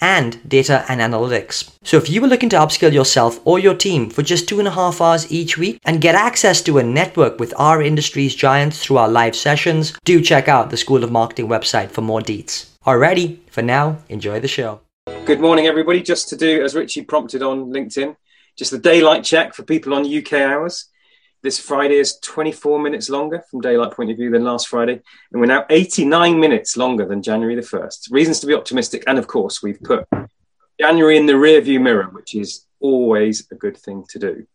and 0.00 0.38
data 0.48 0.84
and 0.88 1.00
analytics. 1.00 1.70
So 1.82 1.96
if 1.96 2.08
you 2.08 2.20
were 2.20 2.28
looking 2.28 2.48
to 2.50 2.56
upskill 2.56 2.92
yourself 2.92 3.40
or 3.44 3.58
your 3.58 3.74
team 3.74 4.10
for 4.10 4.22
just 4.22 4.48
two 4.48 4.58
and 4.58 4.68
a 4.68 4.72
half 4.72 5.00
hours 5.00 5.30
each 5.30 5.58
week 5.58 5.80
and 5.84 6.00
get 6.00 6.14
access 6.14 6.62
to 6.62 6.78
a 6.78 6.82
network 6.82 7.38
with 7.38 7.54
our 7.56 7.82
industry's 7.82 8.34
giants 8.34 8.82
through 8.82 8.98
our 8.98 9.08
live 9.08 9.36
sessions, 9.36 9.92
do 10.04 10.20
check 10.20 10.48
out 10.48 10.70
the 10.70 10.76
School 10.76 11.04
of 11.04 11.10
Marketing 11.10 11.48
website 11.48 11.90
for 11.90 12.02
more 12.02 12.20
deets. 12.20 12.66
Alrighty, 12.86 13.38
for 13.50 13.62
now, 13.62 13.98
enjoy 14.08 14.40
the 14.40 14.48
show. 14.48 14.80
Good 15.24 15.40
morning, 15.40 15.66
everybody. 15.66 16.02
Just 16.02 16.28
to 16.30 16.36
do 16.36 16.62
as 16.62 16.74
Richie 16.74 17.02
prompted 17.02 17.42
on 17.42 17.66
LinkedIn, 17.66 18.16
just 18.56 18.70
the 18.70 18.78
daylight 18.78 19.24
check 19.24 19.54
for 19.54 19.62
people 19.62 19.94
on 19.94 20.06
UK 20.06 20.32
hours. 20.34 20.86
This 21.40 21.60
Friday 21.60 21.94
is 21.94 22.18
24 22.18 22.80
minutes 22.80 23.08
longer 23.08 23.44
from 23.48 23.60
daylight 23.60 23.92
point 23.92 24.10
of 24.10 24.16
view 24.16 24.28
than 24.28 24.42
last 24.42 24.66
Friday, 24.66 25.00
and 25.30 25.40
we're 25.40 25.46
now 25.46 25.64
89 25.70 26.40
minutes 26.40 26.76
longer 26.76 27.06
than 27.06 27.22
January 27.22 27.54
the 27.54 27.62
1st. 27.62 28.10
Reasons 28.10 28.40
to 28.40 28.48
be 28.48 28.54
optimistic, 28.54 29.04
and 29.06 29.18
of 29.18 29.28
course, 29.28 29.62
we've 29.62 29.80
put 29.80 30.08
January 30.80 31.16
in 31.16 31.26
the 31.26 31.34
rearview 31.34 31.80
mirror, 31.80 32.08
which 32.10 32.34
is 32.34 32.66
always 32.80 33.46
a 33.52 33.54
good 33.54 33.76
thing 33.76 34.04
to 34.08 34.18
do. 34.18 34.46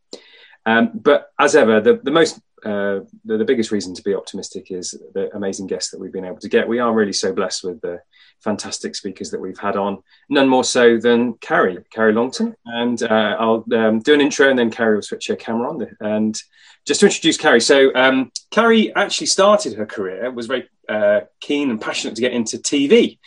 Um, 0.66 0.92
but 0.94 1.32
as 1.40 1.56
ever, 1.56 1.80
the, 1.80 2.02
the 2.04 2.12
most 2.12 2.42
uh, 2.66 3.02
the, 3.24 3.38
the, 3.38 3.46
biggest 3.46 3.72
reason 3.72 3.94
to 3.94 4.02
be 4.04 4.16
optimistic 4.16 4.72
is 4.72 4.92
the 5.14 5.34
amazing 5.36 5.68
guests 5.68 5.92
that 5.92 6.00
we've 6.00 6.14
been 6.14 6.24
able 6.24 6.40
to 6.40 6.48
get. 6.48 6.68
We 6.68 6.80
are 6.80 6.94
really 6.94 7.12
so 7.12 7.34
blessed 7.34 7.66
with 7.66 7.82
the 7.82 8.02
fantastic 8.44 8.96
speakers 8.96 9.32
that 9.32 9.40
we've 9.40 9.58
had 9.58 9.76
on, 9.76 10.04
none 10.30 10.48
more 10.48 10.64
so 10.64 10.98
than 10.98 11.34
Carrie, 11.34 11.78
Carrie 11.92 12.14
Longton. 12.14 12.56
And 12.66 13.02
uh, 13.02 13.36
I'll 13.40 13.66
um, 13.74 14.00
do 14.00 14.14
an 14.14 14.22
intro 14.22 14.50
and 14.50 14.60
then 14.60 14.72
Carrie 14.72 14.96
will 14.96 15.02
switch 15.02 15.28
her 15.28 15.36
camera 15.36 15.70
on. 15.70 15.88
And 16.00 16.42
just 16.86 17.00
to 17.00 17.08
introduce 17.08 17.38
Carrie, 17.38 17.62
so 17.62 17.94
um, 17.96 18.32
Carrie 18.52 18.94
actually 18.96 19.28
started 19.28 19.74
her 19.74 19.86
career, 19.86 20.30
was 20.32 20.48
very 20.48 20.70
uh, 20.90 21.22
keen 21.40 21.70
and 21.70 21.80
passionate 21.80 22.16
to 22.16 22.22
get 22.22 22.34
into 22.34 22.58
TV, 22.58 23.20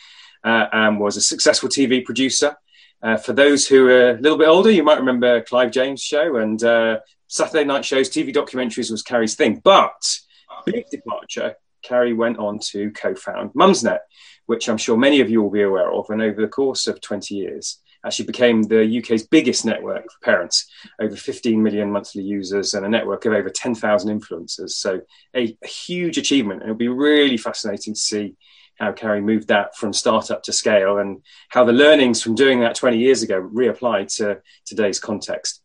uh, 0.45 0.67
and 0.73 1.01
was 1.01 1.17
a 1.17 1.23
successful 1.23 1.69
TV 1.69 2.05
producer. 2.05 2.55
Uh, 3.03 3.17
for 3.17 3.33
those 3.33 3.67
who 3.67 3.89
are 3.89 4.11
a 4.11 4.21
little 4.21 4.39
bit 4.39 4.49
older, 4.49 4.71
you 4.71 4.83
might 4.83 4.99
remember 4.99 5.43
Clive 5.43 5.71
James' 5.71 6.03
show 6.03 6.37
and 6.37 6.63
uh, 6.63 6.99
Saturday 7.29 7.65
night 7.65 7.85
shows, 7.85 8.09
TV 8.09 8.35
documentaries 8.35 8.91
was 8.91 9.03
Carrie's 9.03 9.35
thing. 9.35 9.61
But 9.63 10.19
big 10.65 10.89
departure, 10.91 11.57
Carrie 11.87 12.13
went 12.13 12.39
on 12.39 12.59
to 12.71 12.91
co-found 12.91 13.53
Mumsnet, 13.53 14.01
which 14.47 14.69
I'm 14.69 14.77
sure 14.77 14.97
many 14.97 15.21
of 15.21 15.31
you 15.31 15.43
will 15.43 15.51
be 15.51 15.63
aware 15.63 15.93
of. 15.93 16.11
And 16.11 16.21
over 16.21 16.41
the 16.41 16.49
course 16.49 16.87
of 16.87 17.01
20 17.01 17.35
years, 17.35 17.79
actually 18.05 18.27
became 18.27 18.63
the 18.63 18.99
UK's 18.99 19.27
biggest 19.27 19.65
network 19.65 20.05
for 20.05 20.25
parents, 20.25 20.71
over 21.01 21.17
15 21.17 21.63
million 21.63 21.91
monthly 21.91 22.23
users 22.23 22.75
and 22.75 22.87
a 22.87 22.89
network 22.89 23.25
of 23.25 23.33
over 23.33 23.51
10,000 23.51 24.21
influencers. 24.21 24.71
So 24.71 25.01
a, 25.35 25.57
a 25.63 25.67
huge 25.67 26.19
achievement. 26.19 26.63
And 26.63 26.71
it'll 26.71 26.79
be 26.79 26.89
really 26.89 27.37
fascinating 27.37 27.95
to 27.95 28.01
see 28.01 28.37
how 28.79 28.93
Carrie 28.93 29.23
moved 29.23 29.49
that 29.49 29.75
from 29.77 29.93
startup 29.93 30.43
to 30.45 30.53
scale 30.53 30.99
and 30.99 31.23
how 31.49 31.65
the 31.65 31.73
learnings 31.73 32.23
from 32.23 32.35
doing 32.35 32.61
that 32.61 32.75
20 32.75 32.99
years 32.99 33.23
ago 33.23 33.41
reapplied 33.41 34.15
to 34.17 34.41
today's 34.67 35.01
context. 35.01 35.63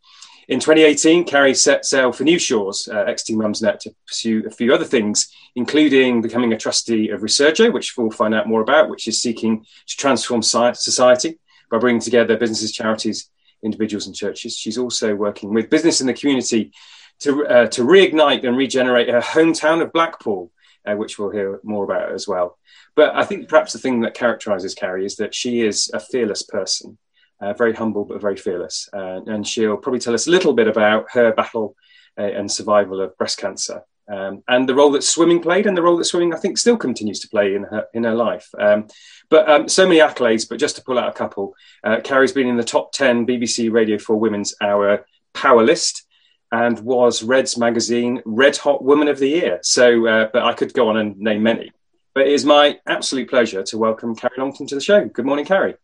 In 0.51 0.59
2018, 0.59 1.23
Carrie 1.23 1.55
set 1.55 1.85
sail 1.85 2.11
for 2.11 2.25
new 2.25 2.37
shores, 2.37 2.85
uh, 2.91 3.05
XT 3.05 3.37
Mumsnet, 3.37 3.79
to 3.79 3.95
pursue 4.05 4.43
a 4.45 4.51
few 4.51 4.73
other 4.73 4.83
things, 4.83 5.33
including 5.55 6.21
becoming 6.21 6.51
a 6.51 6.57
trustee 6.57 7.07
of 7.07 7.21
Resurgo, 7.21 7.71
which 7.71 7.95
we'll 7.95 8.11
find 8.11 8.35
out 8.35 8.49
more 8.49 8.59
about, 8.59 8.89
which 8.89 9.07
is 9.07 9.21
seeking 9.21 9.65
to 9.87 9.95
transform 9.95 10.41
society 10.43 11.39
by 11.71 11.77
bringing 11.77 12.01
together 12.01 12.35
businesses, 12.35 12.73
charities, 12.73 13.29
individuals, 13.63 14.07
and 14.07 14.13
churches. 14.13 14.57
She's 14.57 14.77
also 14.77 15.15
working 15.15 15.53
with 15.53 15.69
business 15.69 16.01
in 16.01 16.07
the 16.07 16.13
community 16.13 16.73
to, 17.19 17.47
uh, 17.47 17.67
to 17.67 17.83
reignite 17.83 18.45
and 18.45 18.57
regenerate 18.57 19.07
her 19.07 19.21
hometown 19.21 19.81
of 19.81 19.93
Blackpool, 19.93 20.51
uh, 20.85 20.95
which 20.95 21.17
we'll 21.17 21.31
hear 21.31 21.61
more 21.63 21.85
about 21.85 22.11
as 22.11 22.27
well. 22.27 22.57
But 22.93 23.15
I 23.15 23.23
think 23.23 23.47
perhaps 23.47 23.71
the 23.71 23.79
thing 23.79 24.01
that 24.01 24.15
characterizes 24.15 24.75
Carrie 24.75 25.05
is 25.05 25.15
that 25.15 25.33
she 25.33 25.61
is 25.61 25.89
a 25.93 25.99
fearless 26.01 26.43
person, 26.43 26.97
uh, 27.41 27.53
very 27.53 27.73
humble 27.73 28.05
but 28.05 28.21
very 28.21 28.37
fearless. 28.37 28.89
Uh, 28.93 29.21
and 29.25 29.45
she'll 29.45 29.77
probably 29.77 29.99
tell 29.99 30.13
us 30.13 30.27
a 30.27 30.31
little 30.31 30.53
bit 30.53 30.67
about 30.67 31.07
her 31.11 31.33
battle 31.33 31.75
uh, 32.17 32.23
and 32.23 32.51
survival 32.51 33.01
of 33.01 33.17
breast 33.17 33.37
cancer. 33.37 33.83
Um, 34.11 34.43
and 34.47 34.67
the 34.67 34.75
role 34.75 34.91
that 34.91 35.03
swimming 35.03 35.41
played, 35.41 35.65
and 35.65 35.77
the 35.77 35.81
role 35.81 35.97
that 35.97 36.05
swimming, 36.05 36.33
I 36.33 36.37
think, 36.37 36.57
still 36.57 36.75
continues 36.75 37.21
to 37.21 37.29
play 37.29 37.55
in 37.55 37.63
her 37.63 37.85
in 37.93 38.03
her 38.03 38.13
life. 38.15 38.49
Um, 38.59 38.87
but 39.29 39.49
um, 39.49 39.69
so 39.69 39.87
many 39.87 39.99
accolades. 39.99 40.47
But 40.49 40.59
just 40.59 40.75
to 40.75 40.83
pull 40.83 40.99
out 40.99 41.09
a 41.09 41.13
couple, 41.13 41.55
uh, 41.83 42.01
Carrie's 42.03 42.33
been 42.33 42.47
in 42.47 42.57
the 42.57 42.63
top 42.63 42.91
ten 42.91 43.25
BBC 43.25 43.71
Radio 43.71 43.97
Four 43.97 44.19
Woman's 44.19 44.53
Hour 44.59 45.05
Power 45.33 45.63
List, 45.63 46.05
and 46.51 46.77
was 46.79 47.23
Red's 47.23 47.57
magazine 47.57 48.21
Red 48.25 48.57
Hot 48.57 48.83
Woman 48.83 49.07
of 49.07 49.17
the 49.17 49.29
Year. 49.29 49.59
So, 49.61 50.05
uh, 50.07 50.29
but 50.33 50.43
I 50.43 50.53
could 50.53 50.73
go 50.73 50.89
on 50.89 50.97
and 50.97 51.17
name 51.17 51.43
many. 51.43 51.71
But 52.13 52.27
it 52.27 52.33
is 52.33 52.43
my 52.43 52.79
absolute 52.85 53.29
pleasure 53.29 53.63
to 53.63 53.77
welcome 53.77 54.15
Carrie 54.15 54.33
Longton 54.37 54.67
to 54.67 54.75
the 54.75 54.81
show. 54.81 55.05
Good 55.05 55.25
morning, 55.25 55.45
Carrie. 55.45 55.75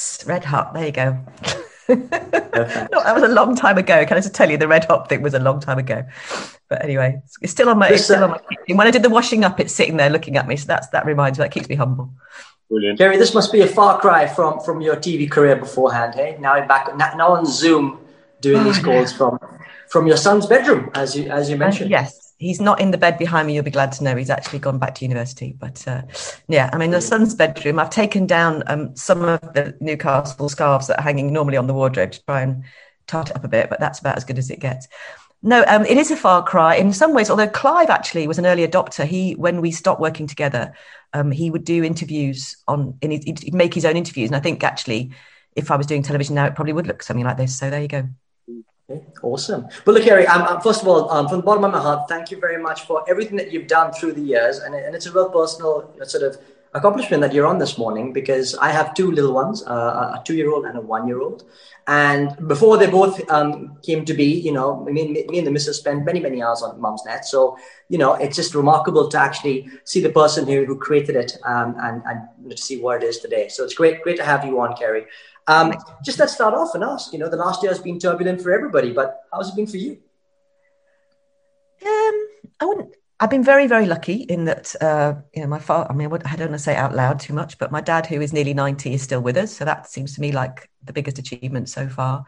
It's 0.00 0.24
red 0.26 0.44
hot. 0.44 0.72
There 0.72 0.86
you 0.86 0.92
go. 0.92 1.18
no, 1.88 1.96
that 1.98 3.12
was 3.14 3.22
a 3.22 3.28
long 3.28 3.54
time 3.54 3.76
ago. 3.76 4.06
Can 4.06 4.16
I 4.16 4.20
just 4.20 4.34
tell 4.34 4.50
you, 4.50 4.56
the 4.56 4.66
red 4.66 4.86
hot 4.86 5.10
thing 5.10 5.20
was 5.20 5.34
a 5.34 5.38
long 5.38 5.60
time 5.60 5.78
ago. 5.78 6.06
But 6.68 6.82
anyway, 6.82 7.20
it's 7.42 7.52
still 7.52 7.68
on 7.68 7.78
my. 7.78 7.90
It's 7.90 8.04
still 8.04 8.24
on 8.24 8.30
my. 8.30 8.40
When 8.74 8.86
I 8.86 8.90
did 8.90 9.02
the 9.02 9.10
washing 9.10 9.44
up, 9.44 9.60
it's 9.60 9.74
sitting 9.74 9.98
there 9.98 10.08
looking 10.08 10.38
at 10.38 10.48
me. 10.48 10.56
So 10.56 10.66
that's 10.66 10.88
that 10.88 11.04
reminds 11.04 11.38
me. 11.38 11.44
That 11.44 11.52
keeps 11.52 11.68
me 11.68 11.74
humble. 11.74 12.10
Brilliant, 12.70 12.98
Carrie. 12.98 13.18
This 13.18 13.34
must 13.34 13.52
be 13.52 13.60
a 13.60 13.66
far 13.66 14.00
cry 14.00 14.26
from 14.26 14.60
from 14.60 14.80
your 14.80 14.96
TV 14.96 15.30
career 15.30 15.56
beforehand. 15.56 16.14
Hey, 16.14 16.38
now 16.40 16.56
you're 16.56 16.66
back 16.66 16.96
now 16.96 17.32
on 17.32 17.44
Zoom 17.44 17.98
doing 18.40 18.62
oh, 18.62 18.64
these 18.64 18.82
calls 18.82 19.12
yeah. 19.12 19.18
from 19.18 19.38
from 19.88 20.06
your 20.06 20.16
son's 20.16 20.46
bedroom, 20.46 20.90
as 20.94 21.14
you 21.14 21.28
as 21.28 21.50
you 21.50 21.56
mentioned. 21.56 21.92
Uh, 21.92 21.98
yes, 21.98 22.29
he's 22.40 22.60
not 22.60 22.80
in 22.80 22.90
the 22.90 22.98
bed 22.98 23.18
behind 23.18 23.46
me. 23.46 23.54
You'll 23.54 23.62
be 23.64 23.70
glad 23.70 23.92
to 23.92 24.04
know 24.04 24.16
he's 24.16 24.30
actually 24.30 24.58
gone 24.60 24.78
back 24.78 24.94
to 24.96 25.04
university. 25.04 25.54
But 25.56 25.86
uh, 25.86 26.02
yeah, 26.48 26.70
I 26.72 26.78
mean, 26.78 26.90
the 26.90 27.00
son's 27.00 27.34
bedroom. 27.34 27.78
I've 27.78 27.90
taken 27.90 28.26
down 28.26 28.64
um, 28.66 28.96
some 28.96 29.22
of 29.22 29.40
the 29.52 29.76
Newcastle 29.80 30.48
scarves 30.48 30.86
that 30.88 30.98
are 30.98 31.02
hanging 31.02 31.32
normally 31.32 31.58
on 31.58 31.66
the 31.66 31.74
wardrobe 31.74 32.12
to 32.12 32.24
try 32.24 32.40
and 32.40 32.64
tart 33.06 33.28
it 33.28 33.36
up 33.36 33.44
a 33.44 33.48
bit, 33.48 33.68
but 33.68 33.78
that's 33.78 34.00
about 34.00 34.16
as 34.16 34.24
good 34.24 34.38
as 34.38 34.50
it 34.50 34.58
gets. 34.58 34.88
No, 35.42 35.64
um, 35.68 35.84
it 35.84 35.98
is 35.98 36.10
a 36.10 36.16
far 36.16 36.42
cry 36.42 36.76
in 36.76 36.92
some 36.94 37.12
ways. 37.14 37.30
Although 37.30 37.48
Clive 37.48 37.90
actually 37.90 38.26
was 38.26 38.38
an 38.38 38.46
early 38.46 38.66
adopter. 38.66 39.04
He, 39.04 39.32
when 39.34 39.60
we 39.60 39.70
stopped 39.70 40.00
working 40.00 40.26
together, 40.26 40.72
um, 41.12 41.30
he 41.30 41.50
would 41.50 41.64
do 41.64 41.84
interviews 41.84 42.56
on. 42.66 42.96
In 43.02 43.10
his, 43.10 43.24
he'd 43.24 43.54
make 43.54 43.74
his 43.74 43.84
own 43.84 43.96
interviews, 43.96 44.30
and 44.30 44.36
I 44.36 44.40
think 44.40 44.64
actually, 44.64 45.12
if 45.54 45.70
I 45.70 45.76
was 45.76 45.86
doing 45.86 46.02
television 46.02 46.34
now, 46.34 46.46
it 46.46 46.54
probably 46.54 46.72
would 46.72 46.86
look 46.86 47.02
something 47.02 47.24
like 47.24 47.36
this. 47.36 47.58
So 47.58 47.68
there 47.68 47.82
you 47.82 47.88
go. 47.88 48.08
Awesome. 49.22 49.68
Well, 49.84 49.94
look, 49.94 50.04
Harry, 50.04 50.26
um, 50.26 50.42
um, 50.42 50.60
first 50.60 50.82
of 50.82 50.88
all, 50.88 51.10
um, 51.10 51.28
from 51.28 51.38
the 51.38 51.42
bottom 51.44 51.64
of 51.64 51.72
my 51.72 51.80
heart, 51.80 52.08
thank 52.08 52.30
you 52.30 52.40
very 52.40 52.60
much 52.60 52.82
for 52.82 53.04
everything 53.08 53.36
that 53.36 53.52
you've 53.52 53.68
done 53.68 53.92
through 53.92 54.14
the 54.14 54.20
years. 54.20 54.58
And, 54.58 54.74
and 54.74 54.94
it's 54.94 55.06
a 55.06 55.12
real 55.12 55.30
personal 55.30 55.94
sort 56.04 56.24
of 56.24 56.38
accomplishment 56.74 57.20
that 57.20 57.32
you're 57.32 57.46
on 57.46 57.58
this 57.58 57.78
morning 57.78 58.12
because 58.12 58.54
I 58.54 58.70
have 58.70 58.94
two 58.94 59.10
little 59.10 59.32
ones, 59.32 59.64
uh, 59.66 60.16
a 60.18 60.22
two 60.24 60.34
year 60.34 60.50
old 60.50 60.64
and 60.66 60.76
a 60.78 60.80
one 60.80 61.06
year 61.06 61.20
old. 61.20 61.44
And 61.86 62.36
before 62.46 62.78
they 62.78 62.86
both 62.86 63.28
um, 63.30 63.76
came 63.82 64.04
to 64.04 64.14
be, 64.14 64.24
you 64.24 64.52
know, 64.52 64.84
me, 64.84 65.24
me 65.28 65.38
and 65.38 65.46
the 65.46 65.50
missus 65.50 65.78
spent 65.78 66.04
many, 66.04 66.20
many 66.20 66.42
hours 66.42 66.62
on 66.62 66.80
Mumsnet. 66.80 67.24
So, 67.24 67.58
you 67.88 67.98
know, 67.98 68.14
it's 68.14 68.36
just 68.36 68.54
remarkable 68.54 69.08
to 69.08 69.18
actually 69.18 69.68
see 69.84 70.00
the 70.00 70.10
person 70.10 70.46
who, 70.46 70.64
who 70.64 70.76
created 70.76 71.16
it 71.16 71.36
um, 71.44 71.74
and, 71.80 72.02
and 72.06 72.50
to 72.50 72.56
see 72.56 72.80
where 72.80 72.96
it 72.96 73.02
is 73.02 73.18
today. 73.18 73.48
So 73.48 73.64
it's 73.64 73.74
great, 73.74 74.02
great 74.02 74.16
to 74.18 74.24
have 74.24 74.44
you 74.44 74.60
on, 74.60 74.76
Carrie. 74.76 75.06
Um, 75.50 75.74
just 76.04 76.18
let's 76.20 76.32
start 76.32 76.54
off 76.54 76.74
and 76.76 76.84
ask. 76.84 77.12
You 77.12 77.18
know, 77.18 77.28
the 77.28 77.36
last 77.36 77.62
year 77.62 77.72
has 77.72 77.80
been 77.80 77.98
turbulent 77.98 78.40
for 78.40 78.52
everybody, 78.52 78.92
but 78.92 79.08
how's 79.32 79.48
it 79.50 79.56
been 79.56 79.66
for 79.66 79.78
you? 79.78 79.92
Um, 81.84 82.28
I 82.60 82.64
wouldn't. 82.64 82.94
I've 83.18 83.30
been 83.30 83.44
very, 83.44 83.66
very 83.66 83.86
lucky 83.86 84.18
in 84.34 84.44
that. 84.44 84.74
Uh, 84.80 85.14
you 85.34 85.42
know, 85.42 85.48
my 85.48 85.58
father. 85.58 85.90
I 85.90 85.94
mean, 85.94 86.06
I 86.06 86.36
don't 86.36 86.50
want 86.50 86.52
to 86.52 86.58
say 86.58 86.76
out 86.76 86.94
loud 86.94 87.18
too 87.18 87.34
much, 87.34 87.58
but 87.58 87.72
my 87.72 87.80
dad, 87.80 88.06
who 88.06 88.20
is 88.20 88.32
nearly 88.32 88.54
ninety, 88.54 88.94
is 88.94 89.02
still 89.02 89.20
with 89.20 89.36
us. 89.36 89.50
So 89.56 89.64
that 89.64 89.90
seems 89.90 90.14
to 90.14 90.20
me 90.20 90.30
like 90.30 90.70
the 90.84 90.92
biggest 90.92 91.18
achievement 91.18 91.68
so 91.68 91.88
far. 91.88 92.24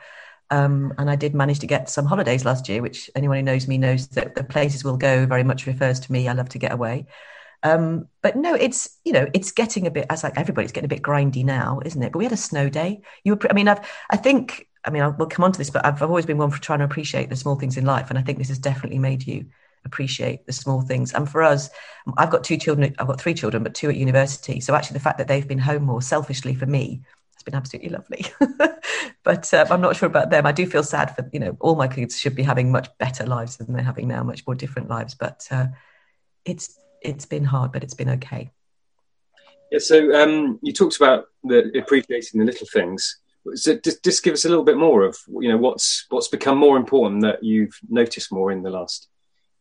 Um, 0.51 0.93
and 0.99 1.09
I 1.09 1.17
did 1.17 1.35
manage 1.35 1.61
to 1.61 1.67
get 1.67 1.89
some 1.89 2.05
holidays 2.05 2.45
last 2.45 2.69
year, 2.69 2.83
which 2.83 3.09
anyone 3.15 3.39
who 3.39 3.43
knows 3.43 3.69
me 3.69 3.79
knows 3.79 4.09
that 4.09 4.35
the 4.35 4.45
places 4.45 4.85
we'll 4.85 4.99
go 4.99 5.27
very 5.27 5.45
much 5.45 5.67
refers 5.67 6.01
to 6.01 6.13
me. 6.13 6.29
I 6.29 6.35
love 6.35 6.51
to 6.51 6.59
get 6.59 6.73
away. 6.73 7.07
Um, 7.63 8.09
but 8.23 8.37
no, 8.37 8.55
it's 8.55 8.99
you 9.05 9.13
know 9.13 9.29
it's 9.35 9.53
getting 9.53 9.87
a 9.87 9.91
bit 9.91 10.07
as 10.11 10.25
like 10.25 10.37
everybody's 10.37 10.73
getting 10.73 10.87
a 10.87 10.95
bit 10.95 11.03
grindy 11.03 11.45
now, 11.45 11.81
isn't 11.85 12.03
it? 12.03 12.13
But 12.13 12.19
we 12.19 12.25
had 12.25 12.33
a 12.33 12.37
snow 12.37 12.69
day. 12.69 13.03
You 13.25 13.35
were, 13.35 13.51
I 13.51 13.53
mean, 13.53 13.69
I've 13.69 13.87
I 14.11 14.17
think 14.17 14.69
I 14.85 14.91
mean 14.91 15.03
I 15.03 15.09
will 15.09 15.27
come 15.27 15.45
on 15.45 15.53
to 15.53 15.59
this, 15.59 15.71
but 15.71 15.85
I've, 15.85 16.03
I've 16.03 16.11
always 16.11 16.27
been 16.27 16.39
one 16.39 16.51
for 16.51 16.61
trying 16.61 16.81
to 16.81 16.85
appreciate 16.85 17.31
the 17.31 17.37
small 17.37 17.57
things 17.57 17.77
in 17.77 17.85
life, 17.85 18.11
and 18.11 18.19
I 18.19 18.23
think 18.23 18.39
this 18.39 18.49
has 18.49 18.59
definitely 18.59 18.99
made 18.99 19.27
you 19.27 19.47
appreciate 19.85 20.47
the 20.47 20.53
small 20.53 20.81
things. 20.81 21.13
And 21.13 21.29
for 21.29 21.43
us, 21.43 21.71
I've 22.17 22.31
got 22.31 22.45
two 22.45 22.57
children. 22.57 22.95
I've 22.99 23.07
got 23.07 23.21
three 23.21 23.35
children, 23.35 23.63
but 23.63 23.75
two 23.75 23.89
at 23.91 23.97
university. 23.97 24.61
So 24.61 24.75
actually, 24.75 24.95
the 24.95 25.01
fact 25.01 25.19
that 25.19 25.29
they've 25.29 25.47
been 25.47 25.59
home 25.59 25.85
more, 25.85 26.03
selfishly 26.03 26.55
for 26.55 26.67
me, 26.67 27.03
has 27.35 27.43
been 27.43 27.55
absolutely 27.55 27.91
lovely. 27.91 28.27
but 29.25 29.53
uh, 29.53 29.67
I'm 29.71 29.81
not 29.81 29.97
sure 29.97 30.09
about 30.09 30.31
them. 30.31 30.47
I 30.47 30.53
do 30.53 30.67
feel 30.67 30.83
sad 30.83 31.15
for, 31.15 31.29
you 31.33 31.41
know, 31.41 31.57
all 31.61 31.75
my 31.75 31.89
kids 31.89 32.19
should 32.19 32.37
be 32.37 32.43
having 32.43 32.71
much 32.71 32.89
better 32.99 33.27
lives 33.27 33.57
than 33.57 33.73
they're 33.73 33.83
having 33.83 34.09
now, 34.09 34.23
much 34.23 34.47
more 34.47 34.55
different 34.55 34.89
lives. 34.89 35.15
But 35.15 35.47
uh, 35.51 35.67
it's 36.45 36.79
it's 37.05 37.27
been 37.27 37.45
hard, 37.45 37.73
but 37.73 37.83
it's 37.83 37.95
been 37.95 38.11
okay. 38.11 38.51
Yeah, 39.71 39.79
so 39.79 40.15
um, 40.15 40.59
you 40.63 40.73
talked 40.73 40.97
about 40.97 41.27
the 41.45 41.79
appreciating 41.79 42.41
the 42.41 42.47
little 42.47 42.67
things. 42.67 43.19
So 43.55 43.77
just, 43.77 44.05
just 44.05 44.23
give 44.23 44.35
us 44.35 44.45
a 44.45 44.49
little 44.49 44.65
bit 44.65 44.77
more 44.77 45.03
of 45.03 45.19
you 45.41 45.49
know 45.49 45.57
what's 45.57 46.07
what's 46.11 46.29
become 46.29 46.59
more 46.59 46.77
important 46.77 47.23
that 47.23 47.43
you've 47.43 47.77
noticed 47.89 48.31
more 48.31 48.53
in 48.53 48.63
the 48.63 48.71
last 48.71 49.09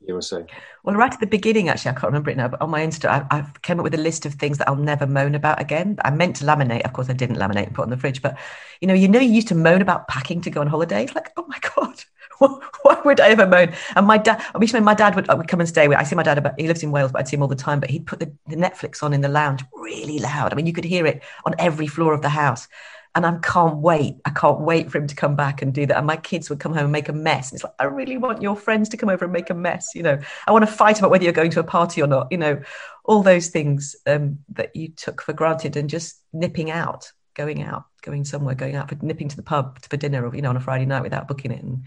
year 0.02 0.16
or 0.16 0.22
so. 0.22 0.46
Well, 0.84 0.96
right 0.96 1.14
at 1.14 1.20
the 1.20 1.28
beginning, 1.28 1.70
actually, 1.70 1.92
I 1.92 1.94
can't 1.94 2.06
remember 2.12 2.30
it 2.32 2.38
now, 2.38 2.48
but 2.48 2.62
on 2.62 2.70
my 2.70 2.86
Insta, 2.86 3.08
I, 3.10 3.38
I 3.38 3.46
came 3.62 3.80
up 3.80 3.84
with 3.84 3.94
a 3.94 3.98
list 3.98 4.26
of 4.26 4.34
things 4.34 4.58
that 4.58 4.68
I'll 4.68 4.76
never 4.76 5.08
moan 5.08 5.36
about 5.36 5.62
again. 5.62 5.98
I 6.04 6.12
meant 6.12 6.38
to 6.38 6.46
laminate, 6.46 6.82
of 6.82 6.94
course, 6.94 7.10
I 7.10 7.14
didn't 7.14 7.38
laminate 7.38 7.68
and 7.68 7.76
put 7.76 7.84
on 7.84 7.90
the 7.90 7.98
fridge, 7.98 8.22
but 8.22 8.38
you 8.82 8.88
know, 8.88 8.94
you 8.94 9.08
know, 9.08 9.20
you 9.20 9.32
used 9.32 9.48
to 9.50 9.56
moan 9.56 9.82
about 9.82 10.08
packing 10.08 10.42
to 10.42 10.50
go 10.50 10.62
on 10.62 10.68
holidays. 10.68 11.16
Like, 11.16 11.32
oh 11.38 11.46
my 11.48 11.60
god, 11.76 12.04
why 12.84 13.02
would 13.06 13.20
I 13.20 13.30
ever 13.30 13.48
moan? 13.48 13.74
And 13.96 14.08
my 14.08 14.18
dad, 14.18 14.44
I 14.54 14.58
wish 14.58 14.74
my 14.74 14.94
dad 14.94 15.16
would, 15.16 15.28
would 15.28 15.48
come 15.48 15.60
and 15.60 15.70
stay 15.70 15.88
with. 15.88 15.98
I 15.98 16.04
see 16.04 16.16
my 16.16 16.24
dad 16.24 16.38
about. 16.38 16.60
He 16.60 16.68
lives 16.68 16.84
in 16.84 16.92
Wales, 16.92 17.12
but 17.12 17.20
I'd 17.20 17.28
see 17.28 17.36
him 17.36 17.42
all 17.42 17.48
the 17.48 17.56
time. 17.56 17.80
But 17.80 17.90
he'd 17.90 18.06
put 18.06 18.20
the, 18.20 18.32
the 18.48 18.56
Netflix 18.56 19.04
on 19.04 19.14
in 19.14 19.22
the 19.22 19.30
lounge 19.30 19.64
really 19.74 20.20
loud. 20.20 20.52
I 20.52 20.56
mean, 20.56 20.66
you 20.66 20.74
could 20.74 20.86
hear 20.86 21.06
it 21.06 21.24
on 21.46 21.56
every 21.60 21.88
floor 21.88 22.14
of 22.14 22.22
the 22.22 22.30
house 22.30 22.68
and 23.14 23.26
I 23.26 23.38
can't 23.42 23.78
wait. 23.78 24.18
I 24.24 24.30
can't 24.30 24.62
wait 24.62 24.90
for 24.90 24.98
him 24.98 25.08
to 25.08 25.16
come 25.16 25.36
back 25.36 25.62
and 25.62 25.74
do 25.74 25.86
that. 25.86 25.98
And 25.98 26.08
my 26.08 26.16
kids 26.16 26.50
would 26.50 26.60
come 26.60 26.74
home 26.74 26.84
and 26.86 26.92
make 26.92 27.10
a 27.10 27.14
mess. 27.14 27.52
And 27.52 27.58
it's 27.58 27.64
like, 27.64 27.74
I 27.78 27.84
really 27.86 28.18
want 28.18 28.42
your 28.42 28.56
friends 28.56 28.88
to 28.90 28.98
come 28.98 29.10
over 29.10 29.26
and 29.26 29.34
make 29.34 29.50
a 29.50 29.54
mess. 29.54 29.90
You 29.94 30.04
know, 30.04 30.20
I 30.48 30.52
want 30.52 30.66
to 30.66 30.72
fight 30.72 31.00
about 31.00 31.12
whether 31.12 31.24
you're 31.24 31.34
going 31.34 31.52
to 31.52 31.60
a 31.60 31.64
party 31.64 32.02
or 32.02 32.08
not. 32.08 32.28
You 32.32 32.38
know, 32.38 32.62
all 33.04 33.22
those 33.22 33.50
things 33.50 33.96
um, 34.08 34.40
that 34.50 34.76
you 34.76 34.90
took 34.90 35.22
for 35.22 35.34
granted 35.34 35.76
and 35.76 35.90
just 35.90 36.22
nipping 36.32 36.72
out, 36.72 37.12
going 37.34 37.62
out, 37.64 37.84
going 38.02 38.24
somewhere, 38.24 38.56
going 38.56 38.76
out 38.76 38.88
for 38.88 38.98
nipping 39.02 39.28
to 39.28 39.36
the 39.36 39.44
pub 39.44 39.80
for 39.82 39.98
dinner, 39.98 40.34
you 40.34 40.42
know, 40.42 40.50
on 40.50 40.58
a 40.58 40.62
Friday 40.62 40.86
night 40.86 41.04
without 41.04 41.28
booking 41.28 41.52
it, 41.52 41.62
and 41.62 41.84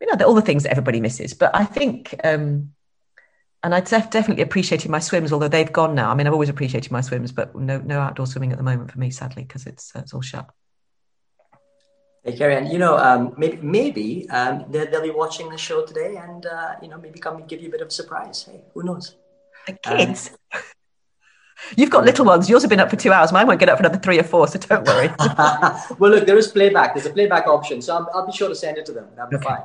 you 0.00 0.06
know, 0.06 0.26
all 0.26 0.34
the 0.34 0.42
things 0.42 0.62
that 0.62 0.70
everybody 0.70 1.00
misses. 1.00 1.34
But 1.34 1.54
I 1.54 1.64
think. 1.64 2.14
Um, 2.24 2.72
and 3.64 3.74
I 3.74 3.80
def- 3.80 4.10
definitely 4.10 4.44
appreciated 4.44 4.88
my 4.88 5.00
swims, 5.00 5.32
although 5.32 5.48
they've 5.48 5.72
gone 5.72 5.94
now. 5.94 6.12
I 6.12 6.14
mean, 6.14 6.28
I've 6.28 6.32
always 6.32 6.48
appreciated 6.48 6.92
my 6.92 7.00
swims, 7.00 7.32
but 7.32 7.56
no, 7.56 7.78
no 7.78 7.98
outdoor 7.98 8.26
swimming 8.26 8.52
at 8.52 8.56
the 8.56 8.62
moment 8.62 8.92
for 8.92 9.00
me, 9.00 9.10
sadly, 9.10 9.42
because 9.42 9.66
it's 9.66 9.94
uh, 9.96 9.98
it's 9.98 10.14
all 10.14 10.20
shut. 10.20 10.48
Hey, 12.24 12.36
Carrie, 12.36 12.56
and 12.56 12.68
you 12.72 12.78
know, 12.78 12.96
um, 12.96 13.34
maybe 13.36 13.58
maybe 13.60 14.30
um, 14.30 14.64
they'll, 14.70 14.88
they'll, 14.90 15.02
be 15.02 15.10
watching 15.10 15.48
the 15.48 15.58
show 15.58 15.84
today, 15.84 16.16
and 16.16 16.46
uh, 16.46 16.74
you 16.80 16.88
know, 16.88 16.98
maybe 16.98 17.18
come 17.18 17.36
and 17.36 17.48
give 17.48 17.60
you 17.60 17.68
a 17.68 17.70
bit 17.70 17.80
of 17.80 17.88
a 17.88 17.90
surprise. 17.90 18.44
Hey, 18.44 18.62
who 18.74 18.84
knows? 18.84 19.16
The 19.66 19.72
kids. 19.72 20.30
Um, 20.54 20.60
You've 21.76 21.90
got 21.90 22.04
little 22.04 22.24
ones. 22.24 22.48
Yours 22.48 22.62
have 22.62 22.70
been 22.70 22.80
up 22.80 22.90
for 22.90 22.96
two 22.96 23.12
hours. 23.12 23.32
Mine 23.32 23.46
won't 23.46 23.58
get 23.58 23.68
up 23.68 23.78
for 23.78 23.84
another 23.84 23.98
three 23.98 24.18
or 24.18 24.22
four, 24.22 24.46
so 24.46 24.60
don't 24.60 24.86
worry. 24.86 25.10
well, 25.98 26.12
look, 26.12 26.24
there 26.24 26.38
is 26.38 26.48
playback. 26.48 26.94
There's 26.94 27.06
a 27.06 27.12
playback 27.12 27.48
option, 27.48 27.82
so 27.82 27.96
I'll, 27.96 28.10
I'll 28.14 28.26
be 28.26 28.32
sure 28.32 28.48
to 28.48 28.54
send 28.54 28.78
it 28.78 28.86
to 28.86 28.92
them. 28.92 29.08
That'll 29.16 29.30
be 29.30 29.36
okay. 29.36 29.44
fine. 29.44 29.62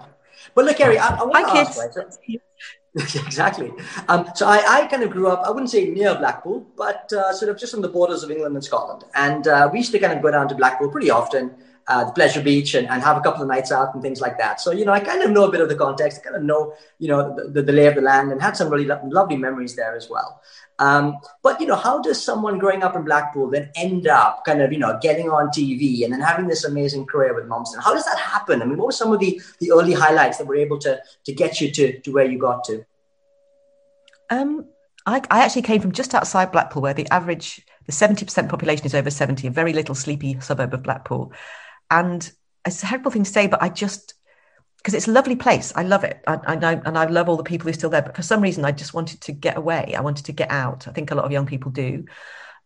But 0.56 0.66
look, 0.66 0.78
Carrie, 0.78 1.00
I, 1.00 1.16
I 1.16 1.24
want 1.24 1.48
to 1.48 1.54
ask, 1.54 1.78
right? 1.78 2.40
exactly. 2.96 3.72
Um, 4.08 4.30
so 4.36 4.46
I, 4.46 4.64
I, 4.68 4.88
kind 4.88 5.02
of 5.02 5.10
grew 5.10 5.28
up, 5.28 5.42
I 5.48 5.50
wouldn't 5.50 5.72
say 5.72 5.86
near 5.86 6.14
Blackpool, 6.14 6.68
but 6.78 7.12
uh, 7.12 7.34
sort 7.34 7.50
of 7.50 7.58
just 7.58 7.74
on 7.74 7.82
the 7.82 7.90
borders 7.90 8.22
of 8.22 8.30
England 8.30 8.56
and 8.56 8.64
Scotland. 8.64 9.04
And 9.16 9.48
uh, 9.48 9.68
we 9.72 9.80
used 9.80 9.92
to 9.94 10.00
kind 10.00 10.14
of 10.14 10.22
go 10.22 10.30
down 10.30 10.48
to 10.50 10.56
Blackpool 10.56 10.92
pretty 10.92 11.10
often, 11.10 11.56
uh, 11.88 12.06
the 12.06 12.12
Pleasure 12.12 12.42
Beach, 12.42 12.76
and, 12.76 12.88
and, 12.88 13.02
have 13.02 13.18
a 13.18 13.22
couple 13.22 13.42
of 13.42 13.48
nights 13.48 13.72
out 13.72 13.94
and 13.94 14.02
things 14.02 14.22
like 14.22 14.38
that. 14.38 14.62
So, 14.62 14.72
you 14.72 14.86
know, 14.86 14.94
I 14.94 15.00
kind 15.00 15.22
of 15.22 15.32
know 15.32 15.46
a 15.46 15.52
bit 15.52 15.62
of 15.62 15.70
the 15.70 15.76
context, 15.76 16.20
I 16.20 16.24
kind 16.24 16.36
of 16.36 16.44
know, 16.44 16.74
you 17.00 17.10
know, 17.10 17.36
the, 17.52 17.62
the, 17.62 17.72
lay 17.74 17.88
of 17.88 17.96
the 17.96 18.02
land 18.02 18.32
and 18.32 18.42
had 18.42 18.56
some 18.56 18.70
really 18.70 18.86
lo- 18.86 19.02
lovely 19.04 19.38
memories 19.38 19.76
there 19.76 19.96
as 19.96 20.10
well. 20.10 20.42
Um, 20.80 21.18
but 21.44 21.62
you 21.62 21.68
know, 21.68 21.76
how 21.76 22.02
does 22.02 22.24
someone 22.24 22.58
growing 22.58 22.84
up 22.84 22.96
in 22.96 23.04
Blackpool 23.04 23.50
then 23.50 23.70
end 23.76 24.08
up 24.08 24.44
kind 24.44 24.62
of 24.62 24.74
you 24.74 24.80
know 24.80 24.98
getting 25.02 25.30
on 25.30 25.48
TV 25.50 26.04
and 26.04 26.12
then 26.12 26.20
having 26.20 26.48
this 26.48 26.64
amazing 26.64 27.06
career 27.06 27.36
with 27.36 27.46
Mumsnet? 27.46 27.84
How 27.84 27.94
does 27.94 28.06
that 28.06 28.18
happen? 28.18 28.62
I 28.62 28.66
mean, 28.66 28.78
what 28.78 28.88
were 28.88 28.92
some 28.92 29.14
of 29.14 29.20
the 29.20 29.40
the 29.60 29.72
early 29.72 29.94
highlights 29.94 30.40
that 30.40 30.48
were 30.48 30.56
able 30.56 30.80
to 30.80 31.00
to 31.26 31.34
get 31.34 31.62
you 31.62 31.72
to 31.72 32.00
to 32.00 32.12
where 32.12 32.26
you 32.26 32.40
got 32.40 32.64
to? 32.66 32.84
Um, 34.32 34.66
I, 35.06 35.22
I 35.30 35.44
actually 35.44 35.62
came 35.62 35.80
from 35.80 35.92
just 35.92 36.16
outside 36.16 36.52
Blackpool, 36.52 36.82
where 36.82 36.94
the 36.94 37.08
average 37.10 37.62
the 37.86 37.92
seventy 37.92 38.26
percent 38.26 38.50
population 38.50 38.86
is 38.86 38.96
over 38.96 39.12
seventy, 39.12 39.48
a 39.48 39.52
very 39.52 39.74
little 39.74 39.96
sleepy 39.96 40.40
suburb 40.40 40.74
of 40.74 40.82
Blackpool, 40.82 41.34
and 41.90 42.32
it's 42.66 42.84
a 42.84 42.86
terrible 42.86 43.12
thing 43.12 43.24
to 43.24 43.30
say, 43.30 43.48
but 43.48 43.62
I 43.62 43.70
just 43.70 44.14
because 44.84 44.96
it's 44.96 45.08
a 45.08 45.12
lovely 45.12 45.38
place. 45.38 45.72
I 45.78 45.84
love 45.84 46.04
it. 46.04 46.22
I, 46.28 46.40
I, 46.46 46.56
know, 46.56 46.82
and 46.86 46.98
I 46.98 47.06
love 47.06 47.30
all 47.30 47.38
the 47.38 47.44
people 47.44 47.64
who 47.64 47.70
are 47.70 47.74
still 47.74 47.90
there. 47.90 48.02
But 48.02 48.18
for 48.18 48.22
some 48.22 48.42
reason, 48.42 48.66
I 48.66 48.74
just 48.74 48.94
wanted 48.94 49.22
to 49.22 49.32
get 49.32 49.56
away. 49.56 49.94
I 49.96 50.02
wanted 50.02 50.26
to 50.26 50.34
get 50.34 50.52
out. 50.52 50.90
I 50.90 50.92
think 50.92 51.10
a 51.10 51.16
lot 51.16 51.24
of 51.24 51.32
young 51.32 51.46
people 51.46 51.72
do. 51.72 52.04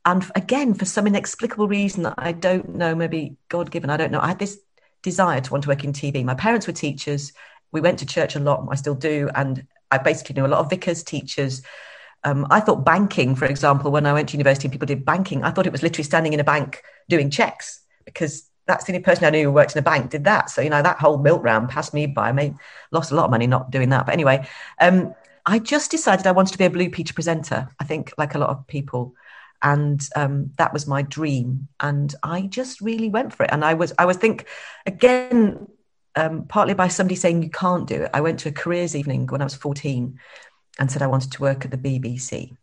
And 0.03 0.25
again, 0.33 0.73
for 0.73 0.85
some 0.85 1.05
inexplicable 1.05 1.67
reason 1.67 2.03
that 2.03 2.15
I 2.17 2.31
don't 2.31 2.75
know, 2.75 2.95
maybe 2.95 3.37
God 3.49 3.69
given, 3.69 3.91
I 3.91 3.97
don't 3.97 4.11
know. 4.11 4.19
I 4.19 4.29
had 4.29 4.39
this 4.39 4.57
desire 5.03 5.41
to 5.41 5.51
want 5.51 5.65
to 5.65 5.69
work 5.69 5.83
in 5.83 5.93
TV. 5.93 6.23
My 6.23 6.33
parents 6.33 6.65
were 6.65 6.73
teachers. 6.73 7.33
We 7.71 7.81
went 7.81 7.99
to 7.99 8.05
church 8.07 8.35
a 8.35 8.39
lot. 8.39 8.67
I 8.71 8.75
still 8.75 8.95
do. 8.95 9.29
And 9.35 9.67
I 9.91 9.99
basically 9.99 10.33
knew 10.33 10.45
a 10.45 10.49
lot 10.49 10.59
of 10.61 10.71
vicars, 10.71 11.03
teachers. 11.03 11.61
Um, 12.23 12.47
I 12.49 12.61
thought 12.61 12.83
banking, 12.83 13.35
for 13.35 13.45
example, 13.45 13.91
when 13.91 14.07
I 14.07 14.13
went 14.13 14.29
to 14.29 14.37
university 14.37 14.67
and 14.67 14.71
people 14.71 14.87
did 14.87 15.05
banking, 15.05 15.43
I 15.43 15.51
thought 15.51 15.67
it 15.67 15.71
was 15.71 15.83
literally 15.83 16.03
standing 16.03 16.33
in 16.33 16.39
a 16.39 16.43
bank 16.43 16.81
doing 17.09 17.29
checks 17.29 17.79
because 18.05 18.49
that's 18.67 18.85
the 18.85 18.93
only 18.93 19.03
person 19.03 19.25
I 19.25 19.29
knew 19.29 19.45
who 19.45 19.51
worked 19.51 19.75
in 19.75 19.79
a 19.79 19.83
bank 19.83 20.11
did 20.11 20.25
that. 20.25 20.49
So, 20.49 20.61
you 20.61 20.69
know, 20.69 20.81
that 20.81 20.99
whole 20.99 21.17
milk 21.17 21.43
round 21.43 21.69
passed 21.69 21.93
me 21.93 22.05
by. 22.05 22.29
I 22.29 22.31
made, 22.31 22.55
lost 22.91 23.11
a 23.11 23.15
lot 23.15 23.25
of 23.25 23.31
money 23.31 23.47
not 23.47 23.71
doing 23.71 23.89
that. 23.89 24.05
But 24.05 24.13
anyway, 24.13 24.47
um, 24.79 25.15
I 25.45 25.59
just 25.59 25.91
decided 25.91 26.27
I 26.27 26.33
wanted 26.33 26.51
to 26.51 26.57
be 26.57 26.65
a 26.65 26.69
Blue 26.69 26.89
Peter 26.89 27.13
presenter. 27.13 27.69
I 27.79 27.85
think, 27.85 28.13
like 28.17 28.35
a 28.35 28.39
lot 28.39 28.49
of 28.49 28.67
people. 28.67 29.15
And 29.63 30.01
um, 30.15 30.51
that 30.57 30.73
was 30.73 30.85
my 30.85 31.01
dream. 31.01 31.67
And 31.79 32.13
I 32.21 32.41
just 32.41 32.81
really 32.81 33.09
went 33.09 33.33
for 33.33 33.43
it. 33.43 33.49
And 33.51 33.65
I 33.65 33.73
was, 33.73 33.93
I 33.97 34.05
was 34.05 34.17
think, 34.17 34.45
again, 34.85 35.67
um, 36.15 36.45
partly 36.47 36.73
by 36.73 36.89
somebody 36.89 37.15
saying 37.15 37.43
you 37.43 37.49
can't 37.49 37.87
do 37.87 38.03
it. 38.03 38.11
I 38.13 38.21
went 38.21 38.39
to 38.39 38.49
a 38.49 38.51
careers 38.51 38.95
evening 38.95 39.27
when 39.27 39.41
I 39.41 39.45
was 39.45 39.55
14 39.55 40.19
and 40.79 40.91
said 40.91 41.01
I 41.01 41.07
wanted 41.07 41.31
to 41.31 41.41
work 41.41 41.65
at 41.65 41.71
the 41.71 41.77
BBC 41.77 42.55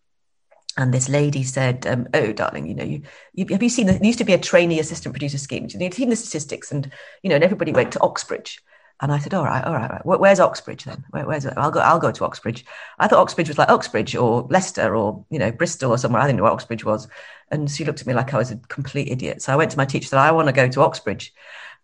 and 0.77 0.93
this 0.93 1.09
lady 1.09 1.43
said, 1.43 1.87
um, 1.87 2.09
"Oh, 2.15 2.33
darling, 2.33 2.67
you 2.67 2.75
know, 2.75 2.85
you, 2.85 3.03
you, 3.33 3.47
have 3.51 3.63
you 3.63 3.69
seen? 3.69 3.87
The, 3.87 3.93
there 3.93 4.05
used 4.05 4.19
to 4.19 4.25
be 4.25 4.33
a 4.33 4.39
trainee 4.39 4.81
assistant 4.81 5.13
producer 5.13 5.39
scheme. 5.39 5.69
You've 5.69 5.95
seen 5.95 6.11
the 6.11 6.17
statistics, 6.17 6.73
and 6.73 6.91
you 7.23 7.29
know, 7.29 7.37
and 7.37 7.45
everybody 7.45 7.73
went 7.73 7.93
to 7.93 8.01
Oxbridge." 8.01 8.63
And 9.01 9.13
I 9.13 9.19
said, 9.19 9.35
"All 9.35 9.45
right, 9.45 9.65
all 9.65 9.75
right, 9.75 9.91
all 9.91 9.99
right. 10.05 10.21
Where's 10.21 10.41
Oxbridge 10.41 10.85
then? 10.85 11.05
Where, 11.11 11.27
where's? 11.27 11.47
I'll 11.47 11.71
go. 11.71 11.81
I'll 11.81 11.99
go 11.99 12.11
to 12.11 12.25
Oxbridge." 12.25 12.65
I 12.99 13.07
thought 13.07 13.21
Oxbridge 13.21 13.49
was 13.49 13.59
like 13.59 13.69
Oxbridge 13.69 14.17
or 14.17 14.47
Leicester 14.51 14.97
or 14.97 15.25
you 15.31 15.39
know 15.39 15.53
Bristol 15.53 15.93
or 15.93 15.99
somewhere. 15.99 16.23
I 16.23 16.27
didn't 16.27 16.39
know 16.39 16.45
where 16.45 16.53
Oxbridge 16.53 16.85
was, 16.85 17.09
and 17.51 17.71
she 17.71 17.85
looked 17.85 18.01
at 18.01 18.07
me 18.07 18.15
like 18.15 18.35
I 18.35 18.39
was 18.39 18.51
a 18.51 18.57
complete 18.57 19.09
idiot. 19.09 19.43
So 19.43 19.53
I 19.53 19.57
went 19.57 19.71
to 19.73 19.77
my 19.77 19.85
teacher, 19.85 20.09
said, 20.09 20.19
"I 20.19 20.33
want 20.33 20.49
to 20.49 20.53
go 20.53 20.69
to 20.69 20.83
Oxbridge," 20.83 21.33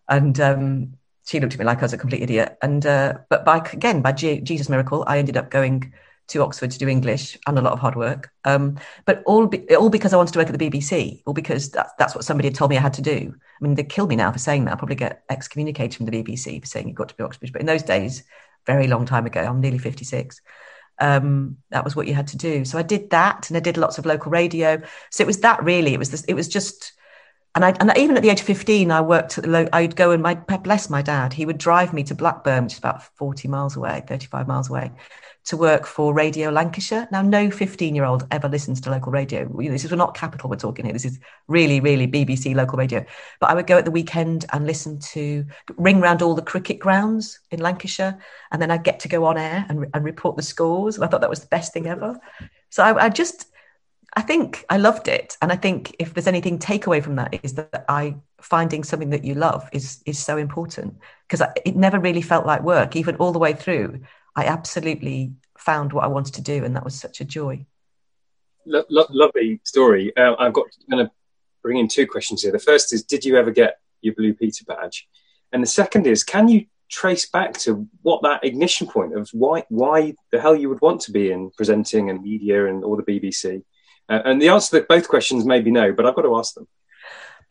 and 0.09 0.39
um, 0.39 0.93
she 1.25 1.39
looked 1.39 1.53
at 1.53 1.59
me 1.59 1.65
like 1.65 1.79
I 1.79 1.83
was 1.83 1.93
a 1.93 1.97
complete 1.97 2.23
idiot. 2.23 2.57
And 2.61 2.85
uh, 2.85 3.19
but 3.29 3.45
by 3.45 3.57
again 3.57 4.01
by 4.01 4.11
G- 4.11 4.41
Jesus 4.41 4.69
miracle, 4.69 5.03
I 5.07 5.17
ended 5.17 5.37
up 5.37 5.49
going 5.49 5.93
to 6.31 6.41
Oxford 6.41 6.71
to 6.71 6.79
do 6.79 6.87
English 6.87 7.37
and 7.45 7.57
a 7.57 7.61
lot 7.61 7.73
of 7.73 7.79
hard 7.79 7.95
work. 7.95 8.31
Um, 8.45 8.77
but 9.05 9.21
all 9.25 9.47
be, 9.47 9.75
all 9.75 9.89
because 9.89 10.13
I 10.13 10.17
wanted 10.17 10.33
to 10.33 10.39
work 10.39 10.49
at 10.49 10.57
the 10.57 10.69
BBC, 10.69 11.21
or 11.25 11.33
because 11.33 11.71
that, 11.71 11.91
that's 11.97 12.15
what 12.15 12.23
somebody 12.23 12.47
had 12.47 12.55
told 12.55 12.71
me 12.71 12.77
I 12.77 12.81
had 12.81 12.93
to 12.93 13.01
do. 13.01 13.33
I 13.35 13.63
mean, 13.63 13.75
they 13.75 13.83
kill 13.83 14.07
me 14.07 14.15
now 14.15 14.31
for 14.31 14.39
saying 14.39 14.65
that. 14.65 14.71
I'll 14.71 14.77
probably 14.77 14.95
get 14.95 15.23
excommunicated 15.29 15.97
from 15.97 16.05
the 16.05 16.23
BBC 16.23 16.61
for 16.61 16.67
saying 16.67 16.87
you've 16.87 16.97
got 16.97 17.09
to 17.09 17.15
be 17.15 17.23
Oxford. 17.23 17.51
But 17.51 17.61
in 17.61 17.67
those 17.67 17.83
days, 17.83 18.23
very 18.65 18.87
long 18.87 19.05
time 19.05 19.25
ago, 19.25 19.41
I'm 19.41 19.61
nearly 19.61 19.77
56. 19.77 20.41
Um, 20.99 21.57
that 21.71 21.83
was 21.83 21.95
what 21.95 22.07
you 22.07 22.13
had 22.13 22.27
to 22.27 22.37
do. 22.37 22.63
So 22.63 22.77
I 22.77 22.83
did 22.83 23.09
that, 23.09 23.49
and 23.49 23.57
I 23.57 23.59
did 23.59 23.77
lots 23.77 23.97
of 23.97 24.05
local 24.05 24.31
radio. 24.31 24.81
So 25.09 25.23
it 25.23 25.27
was 25.27 25.39
that 25.39 25.63
really. 25.63 25.93
It 25.93 25.99
was 25.99 26.11
this, 26.11 26.23
it 26.25 26.33
was 26.33 26.47
just. 26.47 26.93
And 27.53 27.65
I, 27.65 27.71
and 27.81 27.91
even 27.97 28.15
at 28.15 28.23
the 28.23 28.29
age 28.29 28.39
of 28.39 28.45
15, 28.45 28.91
I 28.91 29.01
worked 29.01 29.37
at 29.37 29.43
the 29.43 29.49
low, 29.49 29.67
I'd 29.73 29.97
go 29.97 30.11
and 30.11 30.23
my, 30.23 30.35
bless 30.35 30.89
my 30.89 31.01
dad, 31.01 31.33
he 31.33 31.45
would 31.45 31.57
drive 31.57 31.91
me 31.91 32.01
to 32.03 32.15
Blackburn, 32.15 32.63
which 32.63 32.73
is 32.73 32.79
about 32.79 33.03
40 33.17 33.49
miles 33.49 33.75
away, 33.75 34.05
35 34.07 34.47
miles 34.47 34.69
away 34.69 34.91
to 35.45 35.57
work 35.57 35.85
for 35.85 36.13
Radio 36.13 36.49
Lancashire. 36.49 37.07
Now, 37.11 37.21
no 37.21 37.49
15 37.49 37.95
year 37.95 38.05
old 38.05 38.27
ever 38.31 38.47
listens 38.47 38.79
to 38.81 38.91
local 38.91 39.11
radio. 39.11 39.45
This 39.57 39.83
is 39.83 39.91
we're 39.91 39.97
not 39.97 40.15
capital 40.15 40.49
we're 40.49 40.55
talking 40.55 40.85
here. 40.85 40.93
This 40.93 41.05
is 41.05 41.19
really, 41.47 41.79
really 41.79 42.07
BBC 42.07 42.55
local 42.55 42.77
radio. 42.77 43.03
But 43.39 43.49
I 43.49 43.55
would 43.55 43.67
go 43.67 43.77
at 43.77 43.85
the 43.85 43.91
weekend 43.91 44.45
and 44.53 44.67
listen 44.67 44.99
to, 44.99 45.45
ring 45.77 46.01
around 46.01 46.21
all 46.21 46.35
the 46.35 46.41
cricket 46.41 46.79
grounds 46.79 47.39
in 47.49 47.59
Lancashire. 47.59 48.19
And 48.51 48.61
then 48.61 48.71
I'd 48.71 48.83
get 48.83 48.99
to 49.01 49.07
go 49.07 49.25
on 49.25 49.37
air 49.37 49.65
and, 49.67 49.87
and 49.93 50.03
report 50.03 50.37
the 50.37 50.43
scores. 50.43 50.95
And 50.95 51.03
I 51.03 51.07
thought 51.07 51.21
that 51.21 51.29
was 51.29 51.41
the 51.41 51.47
best 51.47 51.73
thing 51.73 51.87
ever. 51.87 52.19
So 52.69 52.83
I, 52.83 53.05
I 53.05 53.09
just, 53.09 53.47
I 54.15 54.21
think 54.21 54.63
I 54.69 54.77
loved 54.77 55.07
it. 55.07 55.37
And 55.41 55.51
I 55.51 55.55
think 55.55 55.95
if 55.97 56.13
there's 56.13 56.27
anything 56.27 56.59
takeaway 56.59 57.03
from 57.03 57.15
that 57.15 57.39
is 57.43 57.55
that 57.55 57.85
I 57.89 58.15
finding 58.41 58.83
something 58.83 59.11
that 59.11 59.23
you 59.23 59.35
love 59.35 59.69
is 59.71 60.01
is 60.05 60.17
so 60.17 60.35
important 60.37 60.97
because 61.27 61.47
it 61.63 61.75
never 61.75 61.99
really 61.99 62.23
felt 62.23 62.45
like 62.45 62.63
work 62.63 62.95
even 62.95 63.15
all 63.17 63.31
the 63.31 63.39
way 63.39 63.53
through 63.53 64.01
I 64.35 64.45
absolutely 64.45 65.33
found 65.57 65.93
what 65.93 66.03
I 66.03 66.07
wanted 66.07 66.35
to 66.35 66.41
do, 66.41 66.63
and 66.63 66.75
that 66.75 66.83
was 66.83 66.95
such 66.95 67.21
a 67.21 67.25
joy. 67.25 67.65
Lo- 68.65 68.85
lo- 68.89 69.07
lovely 69.09 69.59
story. 69.63 70.15
Uh, 70.15 70.35
I've 70.37 70.53
got 70.53 70.67
going 70.89 71.05
to 71.05 71.11
bring 71.63 71.77
in 71.77 71.87
two 71.87 72.07
questions 72.07 72.41
here. 72.41 72.51
The 72.51 72.59
first 72.59 72.93
is, 72.93 73.03
did 73.03 73.25
you 73.25 73.37
ever 73.37 73.51
get 73.51 73.79
your 74.01 74.15
Blue 74.15 74.33
Peter 74.33 74.63
badge? 74.65 75.07
And 75.51 75.61
the 75.61 75.67
second 75.67 76.07
is, 76.07 76.23
can 76.23 76.47
you 76.47 76.65
trace 76.89 77.29
back 77.29 77.53
to 77.57 77.87
what 78.01 78.21
that 78.21 78.43
ignition 78.43 78.85
point 78.85 79.15
of 79.15 79.29
why 79.31 79.63
why 79.69 80.13
the 80.31 80.41
hell 80.41 80.55
you 80.55 80.67
would 80.67 80.81
want 80.81 80.99
to 80.99 81.11
be 81.11 81.31
in 81.31 81.49
presenting 81.51 82.09
and 82.09 82.21
media 82.21 82.67
and 82.67 82.83
all 82.83 82.97
the 82.97 83.03
BBC? 83.03 83.63
Uh, 84.09 84.19
and 84.25 84.41
the 84.41 84.49
answer 84.49 84.79
to 84.79 84.85
both 84.87 85.07
questions 85.07 85.45
may 85.45 85.61
be 85.61 85.71
no, 85.71 85.93
but 85.93 86.05
I've 86.05 86.15
got 86.15 86.23
to 86.23 86.35
ask 86.35 86.53
them 86.53 86.67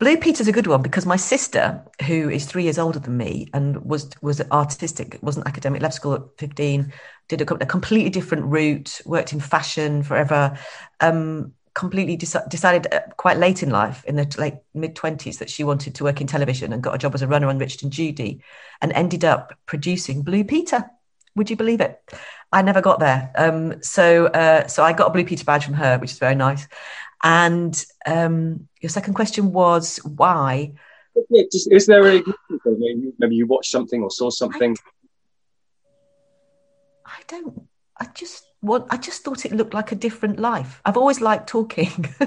Blue 0.01 0.17
Peter's 0.17 0.47
a 0.47 0.51
good 0.51 0.65
one 0.65 0.81
because 0.81 1.05
my 1.05 1.15
sister, 1.15 1.85
who 2.07 2.27
is 2.27 2.47
three 2.47 2.63
years 2.63 2.79
older 2.79 2.97
than 2.97 3.17
me 3.17 3.47
and 3.53 3.85
was 3.85 4.09
was 4.19 4.41
artistic, 4.51 5.19
wasn't 5.21 5.47
academic, 5.47 5.79
left 5.79 5.93
school 5.93 6.15
at 6.15 6.23
fifteen, 6.39 6.91
did 7.27 7.39
a, 7.39 7.53
a 7.53 7.67
completely 7.67 8.09
different 8.09 8.45
route, 8.45 8.99
worked 9.05 9.31
in 9.31 9.39
fashion 9.39 10.01
forever. 10.01 10.57
Um, 11.01 11.53
completely 11.75 12.17
de- 12.17 12.43
decided 12.49 12.91
uh, 12.91 13.01
quite 13.15 13.37
late 13.37 13.61
in 13.61 13.69
life, 13.69 14.03
in 14.05 14.15
the 14.15 14.35
like 14.39 14.63
mid 14.73 14.95
twenties, 14.95 15.37
that 15.37 15.51
she 15.51 15.63
wanted 15.63 15.93
to 15.93 16.03
work 16.03 16.19
in 16.19 16.25
television 16.25 16.73
and 16.73 16.81
got 16.81 16.95
a 16.95 16.97
job 16.97 17.13
as 17.13 17.21
a 17.21 17.27
runner 17.27 17.47
on 17.47 17.59
Richard 17.59 17.83
and 17.83 17.93
Judy, 17.93 18.41
and 18.81 18.91
ended 18.93 19.23
up 19.23 19.53
producing 19.67 20.23
Blue 20.23 20.43
Peter. 20.43 20.89
Would 21.35 21.51
you 21.51 21.55
believe 21.55 21.79
it? 21.79 22.01
I 22.51 22.63
never 22.63 22.81
got 22.81 22.99
there. 22.99 23.31
Um, 23.35 23.83
so 23.83 24.25
uh, 24.25 24.65
so 24.65 24.83
I 24.83 24.93
got 24.93 25.09
a 25.09 25.11
Blue 25.11 25.25
Peter 25.25 25.45
badge 25.45 25.65
from 25.65 25.75
her, 25.75 25.99
which 25.99 26.11
is 26.11 26.17
very 26.17 26.35
nice. 26.35 26.67
And 27.23 27.85
um, 28.05 28.67
your 28.81 28.89
second 28.89 29.13
question 29.13 29.51
was 29.51 29.97
why? 29.97 30.73
Is 31.29 31.85
there 31.85 32.07
a 32.07 32.23
maybe 33.19 33.35
you 33.35 33.45
watched 33.45 33.71
something 33.71 34.01
or 34.01 34.09
saw 34.09 34.29
something? 34.29 34.75
I, 37.05 37.11
I 37.11 37.21
don't. 37.27 37.67
I 37.99 38.05
just 38.15 38.45
what 38.61 38.87
I 38.89 38.97
just 38.97 39.23
thought 39.23 39.45
it 39.45 39.51
looked 39.51 39.73
like 39.73 39.91
a 39.91 39.95
different 39.95 40.39
life. 40.39 40.81
I've 40.85 40.97
always 40.97 41.19
liked 41.19 41.47
talking. 41.47 42.13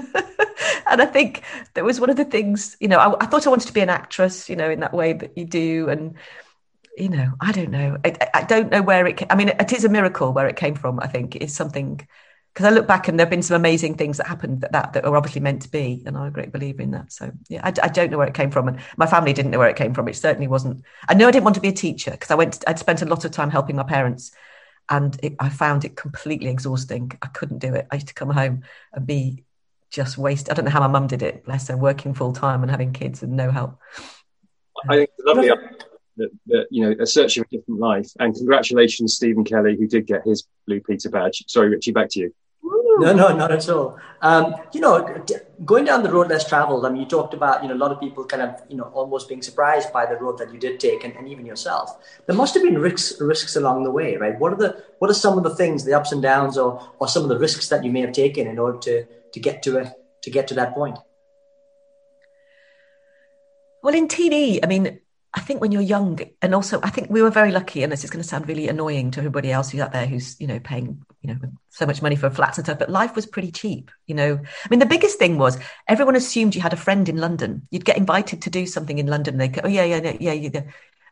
and 0.89 1.01
I 1.01 1.05
think 1.05 1.41
that 1.73 1.83
was 1.83 1.99
one 1.99 2.09
of 2.09 2.17
the 2.17 2.25
things, 2.25 2.77
you 2.79 2.87
know, 2.87 2.99
I, 2.99 3.23
I, 3.23 3.25
thought 3.25 3.47
I 3.47 3.49
wanted 3.49 3.67
to 3.67 3.73
be 3.73 3.81
an 3.81 3.89
actress, 3.89 4.49
you 4.49 4.55
know, 4.55 4.69
in 4.69 4.81
that 4.81 4.93
way 4.93 5.13
that 5.13 5.37
you 5.37 5.45
do. 5.45 5.89
And, 5.89 6.15
you 6.97 7.09
know, 7.09 7.33
I 7.39 7.51
don't 7.51 7.71
know. 7.71 7.97
I, 8.03 8.15
I 8.33 8.43
don't 8.43 8.69
know 8.69 8.81
where 8.81 9.07
it, 9.07 9.23
I 9.29 9.35
mean, 9.35 9.49
it 9.49 9.73
is 9.73 9.85
a 9.85 9.89
miracle 9.89 10.33
where 10.33 10.47
it 10.47 10.55
came 10.55 10.75
from, 10.75 10.99
I 10.99 11.07
think. 11.07 11.35
It's 11.35 11.53
something 11.53 12.05
because 12.55 12.71
I 12.71 12.73
look 12.73 12.87
back 12.87 13.09
and 13.09 13.19
there 13.19 13.25
have 13.25 13.29
been 13.29 13.41
some 13.41 13.57
amazing 13.57 13.95
things 13.95 14.15
that 14.15 14.27
happened 14.27 14.61
that, 14.61 14.71
that, 14.71 14.93
that 14.93 15.03
are 15.03 15.17
obviously 15.17 15.41
meant 15.41 15.63
to 15.63 15.69
be, 15.69 16.01
and 16.05 16.15
I'm 16.15 16.27
a 16.27 16.31
great 16.31 16.53
believer 16.53 16.81
in 16.81 16.91
that. 16.91 17.11
So 17.11 17.29
yeah, 17.49 17.59
I, 17.61 17.73
I, 17.83 17.89
don't 17.89 18.09
know 18.09 18.17
where 18.17 18.29
it 18.29 18.33
came 18.33 18.49
from, 18.49 18.69
and 18.69 18.79
my 18.95 19.05
family 19.05 19.33
didn't 19.33 19.51
know 19.51 19.59
where 19.59 19.67
it 19.67 19.75
came 19.75 19.93
from. 19.93 20.07
It 20.07 20.15
certainly 20.15 20.47
wasn't. 20.47 20.85
I 21.09 21.15
know 21.15 21.27
I 21.27 21.31
didn't 21.31 21.43
want 21.43 21.55
to 21.55 21.61
be 21.61 21.67
a 21.67 21.73
teacher 21.73 22.11
because 22.11 22.31
I 22.31 22.35
went. 22.35 22.63
I'd 22.65 22.79
spent 22.79 23.01
a 23.01 23.05
lot 23.05 23.25
of 23.25 23.31
time 23.31 23.49
helping 23.49 23.75
my 23.75 23.83
parents, 23.83 24.31
and 24.87 25.19
it, 25.21 25.35
I 25.37 25.49
found 25.49 25.83
it 25.83 25.97
completely 25.97 26.49
exhausting. 26.49 27.11
I 27.21 27.27
couldn't 27.27 27.59
do 27.59 27.73
it. 27.73 27.87
I 27.91 27.95
used 27.95 28.07
to 28.07 28.13
come 28.13 28.29
home 28.29 28.63
and 28.93 29.05
be 29.05 29.43
just 29.89 30.17
wasted. 30.17 30.51
I 30.51 30.53
don't 30.53 30.63
know 30.63 30.71
how 30.71 30.79
my 30.79 30.87
mum 30.87 31.07
did 31.07 31.23
it. 31.23 31.43
Bless 31.43 31.67
her, 31.67 31.75
working 31.75 32.13
full 32.13 32.31
time 32.31 32.61
and 32.61 32.71
having 32.71 32.93
kids 32.93 33.21
and 33.21 33.35
no 33.35 33.51
help. 33.51 33.77
I 34.87 34.95
think 34.95 35.09
it's 35.17 35.27
lovely 35.27 35.51
that, 36.17 36.29
that 36.47 36.67
you 36.71 36.85
know 36.85 36.95
a 37.01 37.05
search 37.05 37.35
of 37.35 37.45
a 37.51 37.57
different 37.57 37.81
life. 37.81 38.09
And 38.17 38.33
congratulations, 38.33 39.15
Stephen 39.15 39.43
Kelly, 39.43 39.75
who 39.77 39.87
did 39.87 40.07
get 40.07 40.21
his 40.23 40.47
Blue 40.65 40.79
Peter 40.79 41.09
badge. 41.09 41.43
Sorry, 41.47 41.67
Richie, 41.67 41.91
back 41.91 42.07
to 42.11 42.19
you. 42.21 42.33
No, 42.97 43.13
no, 43.13 43.35
not 43.35 43.51
at 43.51 43.67
all. 43.69 43.97
Um, 44.21 44.55
you 44.73 44.79
know, 44.79 45.23
going 45.65 45.85
down 45.85 46.03
the 46.03 46.11
road 46.11 46.29
less 46.29 46.47
traveled. 46.47 46.85
I 46.85 46.89
mean, 46.89 47.01
you 47.01 47.07
talked 47.07 47.33
about 47.33 47.61
you 47.61 47.69
know 47.69 47.75
a 47.75 47.81
lot 47.83 47.91
of 47.91 47.99
people 47.99 48.25
kind 48.25 48.41
of 48.41 48.61
you 48.69 48.77
know 48.77 48.85
almost 48.93 49.27
being 49.27 49.41
surprised 49.41 49.91
by 49.91 50.05
the 50.05 50.15
road 50.15 50.37
that 50.37 50.53
you 50.53 50.59
did 50.59 50.79
take, 50.79 51.03
and, 51.03 51.15
and 51.15 51.27
even 51.27 51.45
yourself. 51.45 51.97
There 52.25 52.35
must 52.35 52.53
have 52.53 52.63
been 52.63 52.79
risks 52.79 53.19
risks 53.19 53.55
along 53.55 53.83
the 53.83 53.91
way, 53.91 54.15
right? 54.17 54.39
What 54.39 54.53
are 54.53 54.57
the 54.57 54.83
what 54.99 55.11
are 55.11 55.13
some 55.13 55.37
of 55.37 55.43
the 55.43 55.55
things, 55.55 55.83
the 55.83 55.93
ups 55.93 56.11
and 56.11 56.21
downs, 56.21 56.57
or 56.57 56.81
or 56.99 57.07
some 57.07 57.23
of 57.23 57.29
the 57.29 57.37
risks 57.37 57.67
that 57.69 57.83
you 57.83 57.91
may 57.91 58.01
have 58.01 58.13
taken 58.13 58.47
in 58.47 58.57
order 58.57 58.79
to 58.79 59.05
to 59.33 59.39
get 59.39 59.61
to 59.63 59.77
it 59.77 59.91
to 60.21 60.31
get 60.31 60.47
to 60.47 60.53
that 60.55 60.73
point? 60.73 60.97
Well, 63.83 63.93
in 63.93 64.07
TV, 64.07 64.59
I 64.63 64.67
mean, 64.67 64.99
I 65.35 65.41
think 65.41 65.59
when 65.59 65.73
you're 65.73 65.81
young, 65.81 66.19
and 66.41 66.55
also 66.55 66.79
I 66.81 66.89
think 66.89 67.09
we 67.09 67.21
were 67.21 67.29
very 67.29 67.51
lucky, 67.51 67.83
and 67.83 67.91
this 67.91 68.05
is 68.05 68.09
going 68.09 68.23
to 68.23 68.27
sound 68.27 68.47
really 68.47 68.69
annoying 68.69 69.11
to 69.11 69.19
everybody 69.19 69.51
else 69.51 69.69
who's 69.69 69.81
out 69.81 69.91
there 69.91 70.07
who's 70.07 70.39
you 70.39 70.47
know 70.47 70.59
paying 70.59 71.03
you 71.21 71.33
know 71.33 71.39
so 71.69 71.85
much 71.85 72.01
money 72.01 72.15
for 72.15 72.29
flats 72.29 72.57
and 72.57 72.65
stuff, 72.65 72.79
but 72.79 72.89
life 72.89 73.15
was 73.15 73.25
pretty 73.25 73.51
cheap. 73.51 73.91
You 74.07 74.15
know, 74.15 74.39
I 74.39 74.67
mean, 74.69 74.79
the 74.79 74.85
biggest 74.85 75.19
thing 75.19 75.37
was 75.37 75.59
everyone 75.89 76.15
assumed 76.15 76.55
you 76.55 76.61
had 76.61 76.73
a 76.73 76.77
friend 76.77 77.09
in 77.09 77.17
London. 77.17 77.67
You'd 77.69 77.83
get 77.83 77.97
invited 77.97 78.41
to 78.43 78.49
do 78.49 78.65
something 78.65 78.97
in 78.97 79.07
London. 79.07 79.37
They 79.37 79.49
go, 79.49 79.61
oh 79.65 79.67
yeah, 79.67 79.83
yeah, 79.83 80.15
yeah, 80.19 80.31
yeah. 80.31 80.61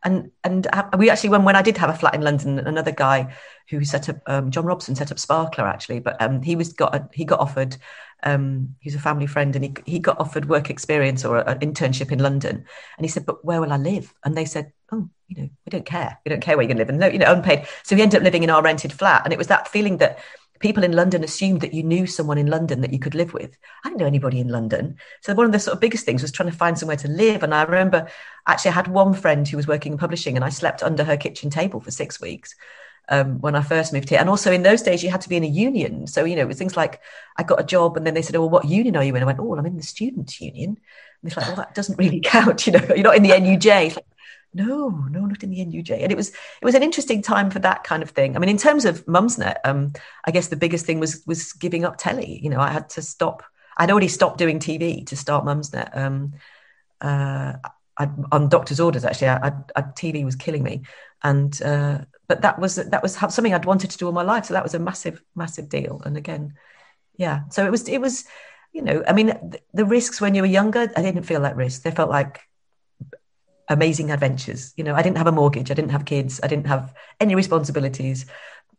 And 0.04 0.32
and 0.44 0.68
we 0.98 1.10
actually 1.10 1.30
when 1.30 1.44
when 1.44 1.56
I 1.56 1.62
did 1.62 1.78
have 1.78 1.90
a 1.90 1.94
flat 1.94 2.16
in 2.16 2.22
London, 2.22 2.60
another 2.60 2.92
guy 2.92 3.34
who 3.70 3.84
set 3.86 4.10
up 4.10 4.18
um, 4.26 4.52
John 4.52 4.66
Robson 4.66 4.96
set 4.96 5.12
up 5.12 5.20
Sparkler 5.20 5.66
actually, 5.66 6.00
but 6.00 6.22
um, 6.22 6.42
he 6.42 6.56
was 6.56 6.74
got 6.74 6.94
a, 6.94 7.08
he 7.14 7.24
got 7.24 7.40
offered 7.40 7.78
um, 8.24 8.76
he's 8.80 8.96
a 8.96 9.00
family 9.00 9.28
friend 9.28 9.56
and 9.56 9.66
he, 9.66 9.74
he 9.86 10.00
got 10.00 10.20
offered 10.20 10.50
work 10.50 10.70
experience 10.70 11.26
or 11.26 11.38
an 11.48 11.60
internship 11.60 12.12
in 12.12 12.20
London. 12.20 12.66
And 12.98 13.06
he 13.06 13.10
said, 13.10 13.26
but 13.26 13.44
where 13.44 13.62
will 13.62 13.74
I 13.74 13.78
live? 13.78 14.14
And 14.24 14.36
they 14.36 14.46
said, 14.46 14.72
oh, 14.92 15.10
you 15.28 15.42
know, 15.42 15.50
we 15.66 15.70
don't 15.70 15.86
care. 15.86 16.18
We 16.26 16.30
don't 16.30 16.42
care 16.42 16.56
where 16.56 16.66
you're 16.66 16.74
to 16.74 16.80
live. 16.80 16.90
And 16.90 17.00
no, 17.00 17.08
you 17.08 17.20
know, 17.20 17.32
unpaid. 17.32 17.68
So 17.84 17.96
he 17.96 18.02
ended 18.02 18.20
up 18.20 18.24
living 18.24 18.44
in 18.44 18.50
our 18.50 18.62
rented 18.62 18.94
flat. 18.94 19.22
And 19.24 19.34
it 19.34 19.38
was 19.38 19.48
that 19.48 19.68
feeling 19.68 19.98
that 19.98 20.20
people 20.64 20.84
in 20.84 20.94
London 20.94 21.24
assumed 21.24 21.60
that 21.62 21.74
you 21.74 21.84
knew 21.84 22.08
someone 22.08 22.38
in 22.38 22.48
London 22.48 22.80
that 22.82 22.94
you 22.94 22.98
could 22.98 23.14
live 23.14 23.34
with. 23.34 23.58
I 23.84 23.90
didn't 23.90 24.00
know 24.00 24.08
anybody 24.08 24.40
in 24.40 24.48
London. 24.48 24.98
So 25.22 25.34
one 25.34 25.46
of 25.46 25.52
the 25.52 25.60
sort 25.60 25.76
of 25.76 25.82
biggest 25.82 26.06
things 26.06 26.22
was 26.22 26.32
trying 26.32 26.50
to 26.50 26.56
find 26.56 26.80
somewhere 26.80 26.98
to 26.98 27.08
live. 27.10 27.44
And 27.44 27.54
I 27.54 27.64
remember 27.64 28.08
actually 28.48 28.72
I 28.72 28.76
had 28.76 28.88
one 28.88 29.14
friend 29.14 29.46
who 29.46 29.58
was 29.58 29.68
working 29.68 29.92
in 29.92 29.98
publishing 29.98 30.36
and 30.38 30.46
I 30.46 30.50
slept 30.50 30.82
under 30.82 31.04
her 31.04 31.18
kitchen 31.18 31.50
table 31.50 31.82
for 31.82 31.92
six 31.92 32.22
weeks 32.22 32.56
um, 33.10 33.42
when 33.42 33.56
I 33.56 33.62
first 33.62 33.92
moved 33.92 34.10
here. 34.10 34.20
And 34.20 34.30
also 34.30 34.54
in 34.54 34.64
those 34.64 34.82
days, 34.82 35.04
you 35.04 35.10
had 35.10 35.22
to 35.22 35.30
be 35.30 35.36
in 35.36 35.44
a 35.44 35.48
union. 35.48 36.08
So, 36.08 36.24
you 36.24 36.38
know, 36.38 36.44
it 36.44 36.48
was 36.48 36.58
things 36.58 36.78
like 36.78 37.02
I 37.36 37.44
got 37.44 37.60
a 37.60 37.66
job 37.66 37.98
and 37.98 38.08
then 38.08 38.14
they 38.14 38.22
said, 38.22 38.38
oh, 38.38 38.42
well, 38.42 38.50
what 38.50 38.66
union 38.66 38.96
are 38.96 39.04
you 39.04 39.14
in? 39.16 39.22
I 39.22 39.26
went, 39.26 39.40
oh, 39.40 39.44
well, 39.44 39.60
I'm 39.60 39.66
in 39.66 39.76
the 39.76 39.84
students' 39.84 40.40
union. 40.40 40.70
And 40.70 41.32
it's 41.32 41.36
like, 41.36 41.48
well, 41.48 41.58
that 41.58 41.76
doesn't 41.76 42.00
really 42.00 42.20
count. 42.24 42.66
You 42.66 42.74
know, 42.74 42.86
you're 42.90 43.04
not 43.04 43.18
in 43.18 43.24
the 43.24 43.32
NUJ. 43.32 43.88
It's 43.88 43.96
like, 43.98 44.06
no, 44.54 44.90
no, 44.90 45.26
not 45.26 45.44
in 45.44 45.50
the 45.50 45.66
NUJ. 45.66 46.02
And 46.02 46.12
it 46.12 46.16
was 46.16 46.30
it 46.30 46.66
was 46.66 46.76
an 46.76 46.84
interesting 46.84 47.22
time 47.22 47.50
for 47.50 47.60
that 47.60 47.84
kind 47.84 48.04
of 48.04 48.12
thing. 48.12 48.36
I 48.36 48.40
mean, 48.40 48.50
in 48.50 48.58
terms 48.58 48.86
of 48.86 49.06
Mumsnet, 49.06 49.58
um, 49.64 49.94
I 50.26 50.32
guess 50.32 50.48
the 50.48 50.56
biggest 50.56 50.86
thing 50.86 51.00
was 51.00 51.24
was 51.26 51.54
giving 51.54 51.86
up 51.86 51.98
telly. 51.98 52.40
You 52.42 52.50
know, 52.50 52.60
I 52.60 52.70
had 52.70 52.90
to 52.92 53.02
stop. 53.02 53.44
I'd 53.78 53.92
already 53.92 54.08
stopped 54.08 54.38
doing 54.38 54.60
TV 54.60 55.06
to 55.08 55.16
start 55.16 55.46
Mumsnet. 55.46 55.96
Um, 55.98 56.34
uh, 57.02 57.54
I, 57.98 58.10
on 58.32 58.50
doctor's 58.50 58.80
orders, 58.80 59.06
actually, 59.06 59.30
I, 59.30 59.54
I, 59.76 59.82
TV 59.82 60.26
was 60.26 60.36
killing 60.36 60.64
me, 60.64 60.82
and 61.24 61.60
uh, 61.62 62.00
but 62.28 62.42
that 62.42 62.60
was 62.60 62.76
that 62.76 63.04
was 63.04 63.16
something 63.16 63.54
I'd 63.54 63.66
wanted 63.66 63.92
to 63.92 63.98
do 63.98 64.06
all 64.06 64.12
my 64.12 64.24
life. 64.24 64.46
So 64.46 64.54
that 64.54 64.64
was 64.64 64.74
a 64.74 64.80
massive, 64.80 65.22
massive 65.36 65.70
deal. 65.70 66.02
And 66.06 66.18
again, 66.18 66.56
yeah. 67.18 67.42
So 67.50 67.66
it 67.66 67.72
was 67.72 67.88
it 67.88 68.02
was, 68.02 68.26
you 68.72 68.82
know, 68.82 69.04
I 69.08 69.14
mean, 69.14 69.28
the, 69.28 69.60
the 69.74 69.86
risks 69.86 70.22
when 70.22 70.36
you 70.36 70.42
were 70.42 70.48
younger, 70.48 70.92
I 70.96 71.02
didn't 71.02 71.24
feel 71.24 71.42
like 71.42 71.56
risks. 71.56 71.84
They 71.84 71.92
felt 71.92 72.10
like 72.10 72.42
amazing 73.70 74.12
adventures. 74.12 74.74
You 74.78 74.84
know, 74.84 74.96
I 74.96 75.02
didn't 75.02 75.18
have 75.18 75.28
a 75.28 75.32
mortgage, 75.32 75.72
I 75.72 75.74
didn't 75.74 75.92
have 75.92 76.06
kids, 76.06 76.40
I 76.44 76.48
didn't 76.48 76.68
have 76.68 76.94
any 77.20 77.36
responsibilities, 77.36 78.26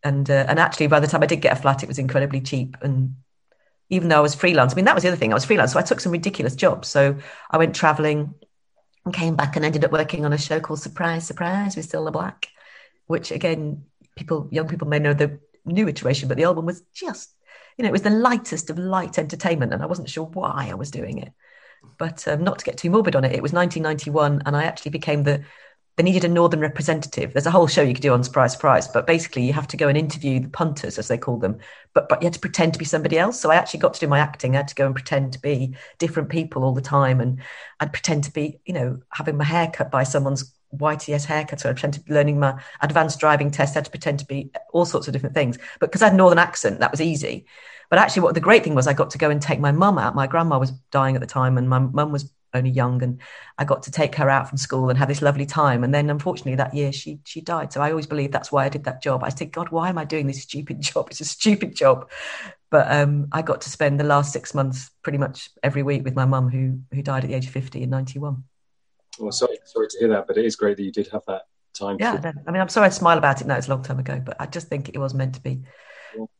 and 0.03 0.29
uh, 0.31 0.47
and 0.49 0.59
actually, 0.59 0.87
by 0.89 1.01
the 1.01 1.07
time 1.07 1.23
I 1.23 1.27
did 1.27 1.41
get 1.41 1.57
a 1.57 1.61
flat, 1.61 1.83
it 1.83 1.89
was 1.89 1.99
incredibly 1.99 2.41
cheap. 2.41 2.77
And 2.83 3.17
even 3.91 4.09
though 4.09 4.19
I 4.19 4.21
was 4.21 4.35
freelance, 4.35 4.73
I 4.73 4.77
mean, 4.77 4.85
that 4.87 4.95
was 4.95 5.03
the 5.03 5.09
other 5.09 5.17
thing. 5.17 5.33
I 5.33 5.35
was 5.35 5.45
freelance, 5.45 5.73
so 5.73 5.79
I 5.79 5.83
took 5.83 6.01
some 6.01 6.13
ridiculous 6.13 6.55
jobs. 6.55 6.89
So 6.89 7.17
I 7.51 7.59
went 7.59 7.75
traveling 7.75 8.35
and 9.05 9.15
came 9.15 9.37
back 9.37 9.57
and 9.57 9.65
ended 9.65 9.85
up 9.85 9.93
working 9.93 10.25
on 10.25 10.33
a 10.33 10.39
show 10.39 10.61
called 10.61 10.81
Surprise, 10.81 11.27
Surprise 11.27 11.77
with 11.77 11.91
Cilla 11.91 12.13
Black 12.13 12.49
which 13.07 13.31
again, 13.31 13.85
people, 14.17 14.49
young 14.51 14.69
people 14.69 14.89
may 14.89 14.99
know 14.99 15.15
the 15.15 15.39
new 15.65 15.89
iteration, 15.89 16.29
but 16.29 16.37
the 16.37 16.45
old 16.45 16.57
one 16.57 16.67
was 16.67 16.83
just, 16.95 17.35
you 17.77 17.83
know, 17.83 17.89
it 17.89 17.93
was 17.93 18.03
the 18.03 18.11
lightest 18.11 18.71
of 18.71 18.79
light 18.79 19.19
entertainment, 19.19 19.73
and 19.73 19.83
I 19.83 19.87
wasn't 19.87 20.09
sure 20.09 20.25
why 20.27 20.69
I 20.71 20.75
was 20.75 20.91
doing 20.91 21.19
it. 21.19 21.33
But 21.99 22.27
um, 22.29 22.43
not 22.43 22.59
to 22.59 22.65
get 22.65 22.79
too 22.79 22.91
morbid 22.91 23.17
on 23.17 23.25
it, 23.25 23.33
it 23.33 23.43
was 23.43 23.53
1991, 23.53 24.43
and 24.47 24.57
I 24.57 24.65
actually 24.65 24.91
became 24.91 25.23
the 25.23 25.45
they 25.97 26.03
needed 26.03 26.25
a 26.25 26.29
northern 26.29 26.59
representative. 26.59 27.33
There's 27.33 27.47
a 27.47 27.53
whole 27.53 27.69
show 27.69 27.83
you 27.83 27.95
could 27.95 28.03
do 28.03 28.13
on 28.13 28.25
Surprise 28.25 28.53
Surprise, 28.53 28.89
but 28.89 29.07
basically 29.07 29.45
you 29.45 29.53
have 29.53 29.69
to 29.69 29.77
go 29.77 29.87
and 29.87 29.97
interview 29.97 30.41
the 30.41 30.49
punters, 30.49 30.99
as 30.99 31.07
they 31.07 31.17
call 31.17 31.39
them, 31.39 31.59
but 31.95 32.09
but 32.09 32.21
you 32.21 32.27
had 32.27 32.35
to 32.35 32.41
pretend 32.41 32.73
to 32.73 32.79
be 32.81 32.85
somebody 32.85 33.17
else. 33.17 33.41
So 33.41 33.51
I 33.51 33.55
actually 33.55 33.81
got 33.81 33.95
to 33.95 34.01
do 34.01 34.09
my 34.09 34.19
acting. 34.19 34.55
I 34.55 34.59
had 34.59 34.69
to 34.69 34.75
go 34.75 34.87
and 34.87 34.95
pretend 34.95 35.33
to 35.35 35.41
be 35.41 35.77
different 35.99 36.31
people 36.31 36.65
all 36.65 36.75
the 36.75 36.81
time, 36.81 37.21
and 37.21 37.41
I'd 37.79 37.93
pretend 37.93 38.25
to 38.25 38.33
be, 38.33 38.59
you 38.67 38.75
know, 38.75 39.01
having 39.11 39.37
my 39.37 39.45
hair 39.45 39.71
cut 39.73 39.93
by 39.93 40.03
someone's 40.03 40.53
YTS 40.77 41.27
haircut. 41.27 41.61
So 41.61 41.71
I 41.71 41.73
pretend 41.75 41.95
to 41.95 42.01
be 42.01 42.13
learning 42.13 42.41
my 42.41 42.61
advanced 42.81 43.21
driving 43.21 43.53
test. 43.53 43.77
I 43.77 43.79
had 43.79 43.85
to 43.85 43.91
pretend 43.93 44.19
to 44.19 44.27
be 44.27 44.51
all 44.73 44.85
sorts 44.85 45.07
of 45.07 45.13
different 45.13 45.37
things. 45.37 45.59
But 45.79 45.91
because 45.91 46.03
I 46.03 46.07
had 46.07 46.15
a 46.15 46.17
northern 46.17 46.39
accent, 46.39 46.81
that 46.81 46.91
was 46.91 47.01
easy. 47.01 47.47
But 47.91 47.99
actually, 47.99 48.23
what 48.23 48.35
the 48.35 48.41
great 48.41 48.65
thing 48.65 48.75
was, 48.75 48.87
I 48.87 48.93
got 48.93 49.11
to 49.11 49.19
go 49.19 49.31
and 49.31 49.41
take 49.41 49.61
my 49.61 49.73
mum 49.73 49.99
out. 49.99 50.15
My 50.15 50.27
grandma 50.27 50.59
was 50.59 50.71
dying 50.91 51.15
at 51.15 51.21
the 51.21 51.27
time, 51.27 51.59
and 51.59 51.69
my 51.69 51.79
mum 51.79 52.13
was 52.13 52.31
only 52.55 52.71
young, 52.71 53.03
and 53.03 53.21
I 53.59 53.65
got 53.65 53.83
to 53.85 53.91
take 53.91 54.15
her 54.17 54.31
out 54.31 54.49
from 54.49 54.59
school 54.59 54.89
and 54.89 54.99
have 54.99 55.09
this 55.09 55.23
lovely 55.23 55.47
time. 55.47 55.85
And 55.85 55.95
then, 55.95 56.11
unfortunately, 56.11 56.57
that 56.57 56.75
year 56.75 56.93
she 56.93 57.21
she 57.25 57.41
died. 57.41 57.73
So 57.73 57.81
I 57.81 57.91
always 57.91 58.07
believe 58.07 58.33
that's 58.33 58.53
why 58.53 58.65
I 58.65 58.69
did 58.69 58.85
that 58.85 59.03
job. 59.03 59.23
I 59.23 59.29
said, 59.29 59.53
God, 59.53 59.69
why 59.69 59.89
am 59.89 59.99
I 59.99 60.05
doing 60.05 60.27
this 60.27 60.43
stupid 60.43 60.81
job? 60.93 61.09
It's 61.11 61.21
a 61.21 61.25
stupid 61.25 61.77
job. 61.77 62.11
But 62.71 62.91
um, 62.91 63.29
I 63.31 63.43
got 63.43 63.61
to 63.63 63.71
spend 63.71 64.01
the 64.01 64.05
last 64.05 64.33
six 64.33 64.55
months 64.55 64.91
pretty 65.03 65.19
much 65.19 65.51
every 65.63 65.83
week 65.83 66.05
with 66.05 66.15
my 66.15 66.25
mum, 66.25 66.51
who 66.51 66.81
who 66.93 67.03
died 67.03 67.25
at 67.25 67.29
the 67.29 67.37
age 67.37 67.47
of 67.47 67.53
fifty 67.53 67.83
in 67.83 67.91
ninety 67.91 68.19
one. 68.19 68.45
Well, 69.19 69.33
sorry, 69.33 69.59
sorry 69.65 69.89
to 69.89 69.99
hear 69.99 70.09
that, 70.09 70.27
but 70.27 70.37
it 70.39 70.45
is 70.45 70.57
great 70.57 70.77
that 70.77 70.83
you 70.83 70.91
did 70.91 71.09
have 71.09 71.23
that 71.27 71.43
time. 71.75 71.99
Yeah. 72.01 72.33
I 72.47 72.51
mean, 72.51 72.61
I'm 72.61 72.69
sorry 72.69 72.87
I 72.87 72.91
smile 72.91 73.19
about 73.19 73.41
it 73.41 73.47
now. 73.47 73.57
It's 73.57 73.69
a 73.69 73.71
long 73.71 73.83
time 73.83 73.99
ago, 73.99 74.21
but 74.25 74.37
I 74.41 74.47
just 74.47 74.69
think 74.69 74.89
it 74.89 74.99
was 74.99 75.15
meant 75.15 75.35
to 75.35 75.41
be. 75.41 75.63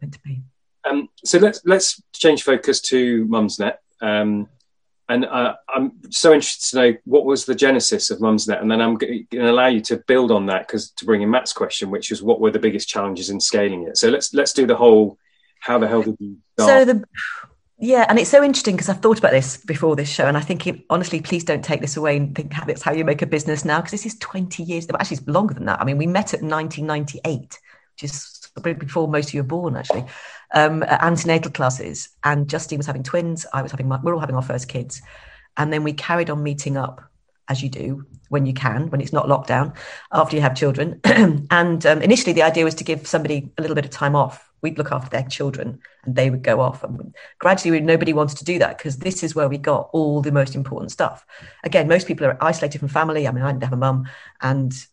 Meant 0.01 0.15
to 0.15 0.21
be. 0.21 0.43
Um, 0.89 1.09
so 1.25 1.39
let's 1.39 1.61
let's 1.65 2.03
change 2.13 2.43
focus 2.43 2.81
to 2.83 3.27
Mumsnet. 3.27 3.77
Um, 4.01 4.49
and 5.09 5.27
uh, 5.27 5.55
I'm 5.69 5.93
so 6.11 6.33
interested 6.33 6.71
to 6.71 6.77
know 6.77 6.97
what 7.05 7.27
was 7.27 7.45
the 7.45 7.55
genesis 7.55 8.11
of 8.11 8.21
Mumsnet, 8.21 8.61
and 8.61 8.71
then 8.71 8.81
I'm 8.81 8.95
going 8.95 9.27
to 9.31 9.51
allow 9.51 9.67
you 9.67 9.81
to 9.83 9.99
build 10.07 10.31
on 10.31 10.47
that 10.47 10.67
because 10.67 10.91
to 10.93 11.05
bring 11.05 11.21
in 11.21 11.31
Matt's 11.31 11.53
question, 11.53 11.91
which 11.91 12.11
is 12.11 12.23
what 12.23 12.41
were 12.41 12.51
the 12.51 12.59
biggest 12.59 12.89
challenges 12.89 13.29
in 13.29 13.41
scaling 13.41 13.83
it. 13.83 13.99
So 13.99 14.09
let's 14.09 14.33
let's 14.33 14.53
do 14.53 14.67
the 14.67 14.77
whole. 14.77 15.19
How 15.61 15.79
the 15.79 15.89
hell 15.89 16.03
did 16.03 16.17
you? 16.19 16.37
Start? 16.59 16.69
So 16.69 16.85
the 16.85 17.05
yeah, 17.79 18.07
and 18.09 18.19
it's 18.19 18.31
so 18.31 18.43
interesting 18.43 18.77
because 18.77 18.89
I've 18.89 19.01
thought 19.01 19.19
about 19.19 19.33
this 19.33 19.57
before 19.59 19.97
this 19.97 20.09
show, 20.09 20.27
and 20.27 20.37
I 20.37 20.41
think 20.41 20.67
it, 20.67 20.85
honestly, 20.89 21.21
please 21.21 21.45
don't 21.45 21.65
take 21.65 21.81
this 21.81 21.97
away 21.97 22.17
and 22.17 22.35
think 22.35 22.55
that's 22.67 22.83
how 22.83 22.93
you 22.93 23.05
make 23.05 23.21
a 23.21 23.27
business 23.27 23.65
now 23.65 23.81
because 23.81 23.91
this 23.91 24.07
is 24.07 24.19
20 24.21 24.63
years. 24.63 24.87
Actually, 24.89 25.17
it's 25.17 25.27
longer 25.27 25.55
than 25.55 25.67
that. 25.67 25.81
I 25.81 25.85
mean, 25.85 25.99
we 25.99 26.07
met 26.07 26.35
at 26.35 26.43
1998, 26.43 27.59
which 27.95 28.05
is 28.05 28.49
before 28.63 29.09
most 29.09 29.29
of 29.29 29.35
you 29.35 29.43
were 29.43 29.49
born, 29.49 29.77
actually, 29.77 30.05
um, 30.53 30.83
antenatal 30.83 31.51
classes. 31.51 32.09
And 32.25 32.49
Justine 32.49 32.79
was 32.79 32.87
having 32.87 33.03
twins. 33.03 33.47
I 33.53 33.63
was 33.63 33.71
having 33.71 33.89
my, 33.89 34.01
we're 34.03 34.15
all 34.15 34.21
having 34.21 34.37
our 34.37 34.43
first 34.43 34.69
kids, 34.69 35.03
and 35.57 35.73
then 35.73 35.83
we 35.83 35.93
carried 35.93 36.31
on 36.31 36.43
meeting 36.43 36.77
up 36.77 37.03
as 37.49 37.63
you 37.63 37.69
do 37.69 38.07
when 38.31 38.47
you 38.47 38.55
can, 38.55 38.89
when 38.89 39.01
it's 39.01 39.13
not 39.13 39.27
lockdown, 39.27 39.77
after 40.13 40.35
you 40.35 40.43
have 40.43 40.55
children. 40.55 41.01
and 41.51 41.85
um, 41.87 42.03
initially, 42.03 42.33
the 42.33 42.43
idea 42.43 42.65
was 42.65 42.75
to 42.77 42.85
give 42.85 43.07
somebody 43.07 43.51
a 43.59 43.61
little 43.61 43.75
bit 43.75 43.85
of 43.85 43.91
time 43.91 44.17
off 44.17 44.51
we'd 44.65 44.79
look 44.79 44.93
after 44.93 45.11
their 45.11 45.29
children 45.29 45.79
and 46.05 46.17
they 46.17 46.31
would 46.31 46.43
go 46.43 46.59
off 46.59 46.83
and 46.83 47.15
gradually 47.39 47.81
nobody 47.81 48.15
wanted 48.15 48.39
to 48.39 48.47
do 48.47 48.59
that 48.59 48.79
because 48.79 48.97
this 48.97 49.23
is 49.23 49.35
where 49.35 49.49
we 49.49 49.59
got 49.59 49.91
all 49.93 50.23
the 50.23 50.33
most 50.33 50.55
important 50.55 50.91
stuff 50.91 51.27
again 51.65 51.87
most 51.87 52.07
people 52.07 52.27
are 52.27 52.43
isolated 52.43 52.79
from 52.79 52.89
family 52.89 53.29
i 53.29 53.31
mean 53.31 53.45
i 53.45 53.53
didn't 53.53 53.63
have 53.63 53.75
a 53.75 53.77
mum 53.77 54.09
and 54.41 54.87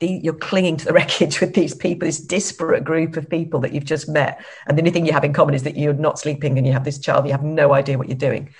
the, 0.00 0.20
you're 0.22 0.34
clinging 0.34 0.76
to 0.76 0.84
the 0.84 0.92
wreckage 0.94 1.40
with 1.40 1.54
these 1.54 1.74
people 1.74 2.06
this 2.06 2.20
disparate 2.20 2.84
group 2.84 3.16
of 3.16 3.28
people 3.28 3.60
that 3.60 3.72
you've 3.72 3.84
just 3.84 4.08
met 4.08 4.44
and 4.66 4.76
the 4.76 4.82
only 4.82 4.90
thing 4.90 5.06
you 5.06 5.12
have 5.12 5.24
in 5.24 5.32
common 5.32 5.54
is 5.54 5.62
that 5.62 5.76
you're 5.76 5.94
not 5.94 6.18
sleeping 6.18 6.58
and 6.58 6.66
you 6.66 6.72
have 6.72 6.84
this 6.84 6.98
child 6.98 7.26
you 7.26 7.32
have 7.32 7.44
no 7.44 7.72
idea 7.72 7.98
what 7.98 8.08
you're 8.08 8.16
doing 8.16 8.50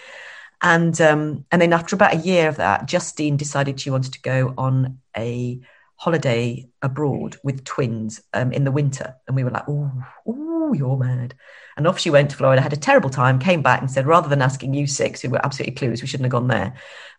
and 0.61 1.01
um, 1.01 1.45
and 1.53 1.63
then 1.63 1.73
after 1.73 1.95
about 1.95 2.15
a 2.15 2.19
year 2.19 2.49
of 2.49 2.57
that 2.57 2.87
justine 2.87 3.37
decided 3.37 3.81
she 3.81 3.91
wanted 3.91 4.13
to 4.13 4.23
go 4.23 4.55
on 4.59 4.99
a 5.17 5.61
holiday 5.99 6.65
abroad 6.81 7.37
with 7.43 7.65
twins 7.65 8.23
um, 8.33 8.53
in 8.53 8.63
the 8.65 8.71
winter. 8.71 9.17
And 9.27 9.35
we 9.35 9.43
were 9.43 9.51
like, 9.51 9.69
oh, 9.69 9.93
oh, 10.27 10.73
you're 10.73 10.97
mad. 10.97 11.35
And 11.77 11.87
off 11.87 11.99
she 11.99 12.11
went 12.11 12.31
to 12.31 12.37
Florida, 12.37 12.63
had 12.63 12.73
a 12.73 12.77
terrible 12.77 13.11
time, 13.11 13.41
came 13.41 13.63
back 13.63 13.81
and 13.81 13.91
said, 13.91 14.07
rather 14.07 14.29
than 14.29 14.41
asking 14.41 14.75
you 14.75 14.87
six, 14.87 15.21
who 15.21 15.31
were 15.31 15.45
absolutely 15.45 15.75
clueless, 15.75 16.01
we 16.01 16.07
shouldn't 16.07 16.27
have 16.27 16.33
gone 16.33 16.47
there, 16.47 16.75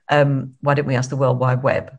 um, 0.08 0.56
why 0.62 0.74
don't 0.74 0.88
we 0.88 0.96
ask 0.96 1.10
the 1.10 1.18
World 1.18 1.40
Wide 1.40 1.62
Web? 1.62 1.98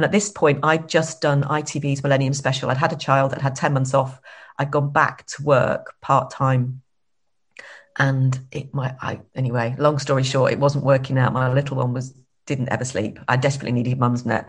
And 0.00 0.04
at 0.06 0.12
this 0.12 0.30
point, 0.30 0.60
I'd 0.62 0.88
just 0.88 1.20
done 1.20 1.42
ITV's 1.42 2.02
Millennium 2.02 2.32
Special. 2.32 2.70
I'd 2.70 2.78
had 2.78 2.90
a 2.90 2.96
child, 2.96 3.34
I'd 3.34 3.42
had 3.42 3.54
10 3.54 3.74
months 3.74 3.92
off. 3.92 4.18
I'd 4.58 4.70
gone 4.70 4.90
back 4.92 5.26
to 5.26 5.42
work 5.42 5.94
part 6.00 6.30
time. 6.30 6.80
And 7.98 8.40
it 8.50 8.72
might, 8.72 8.94
I, 9.02 9.20
anyway, 9.34 9.76
long 9.78 9.98
story 9.98 10.22
short, 10.22 10.52
it 10.52 10.58
wasn't 10.58 10.86
working 10.86 11.18
out. 11.18 11.34
My 11.34 11.52
little 11.52 11.76
one 11.76 11.92
was, 11.92 12.14
didn't 12.46 12.70
ever 12.70 12.82
sleep. 12.82 13.18
I 13.28 13.36
desperately 13.36 13.72
needed 13.72 13.98
Mumsnet. 13.98 14.46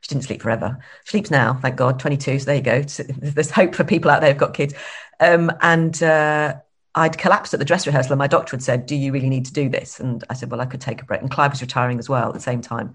She 0.00 0.08
didn't 0.08 0.24
sleep 0.24 0.40
forever. 0.40 0.78
She 1.04 1.10
sleeps 1.10 1.30
now, 1.30 1.52
thank 1.52 1.76
God, 1.76 2.00
22. 2.00 2.38
So 2.38 2.46
there 2.46 2.54
you 2.54 2.62
go. 2.62 2.80
There's 3.18 3.50
hope 3.50 3.74
for 3.74 3.84
people 3.84 4.10
out 4.10 4.22
there 4.22 4.30
who've 4.30 4.40
got 4.40 4.54
kids. 4.54 4.72
Um, 5.20 5.52
and 5.60 6.02
uh, 6.02 6.54
I'd 6.94 7.18
collapsed 7.18 7.52
at 7.52 7.60
the 7.60 7.66
dress 7.66 7.86
rehearsal, 7.86 8.12
and 8.12 8.18
my 8.18 8.26
doctor 8.26 8.56
had 8.56 8.62
said, 8.62 8.86
Do 8.86 8.96
you 8.96 9.12
really 9.12 9.28
need 9.28 9.44
to 9.44 9.52
do 9.52 9.68
this? 9.68 10.00
And 10.00 10.24
I 10.30 10.32
said, 10.34 10.50
Well, 10.50 10.62
I 10.62 10.66
could 10.66 10.80
take 10.80 11.02
a 11.02 11.04
break. 11.04 11.20
And 11.20 11.30
Clive 11.30 11.50
was 11.50 11.60
retiring 11.60 11.98
as 11.98 12.08
well 12.08 12.28
at 12.28 12.34
the 12.34 12.40
same 12.40 12.62
time. 12.62 12.94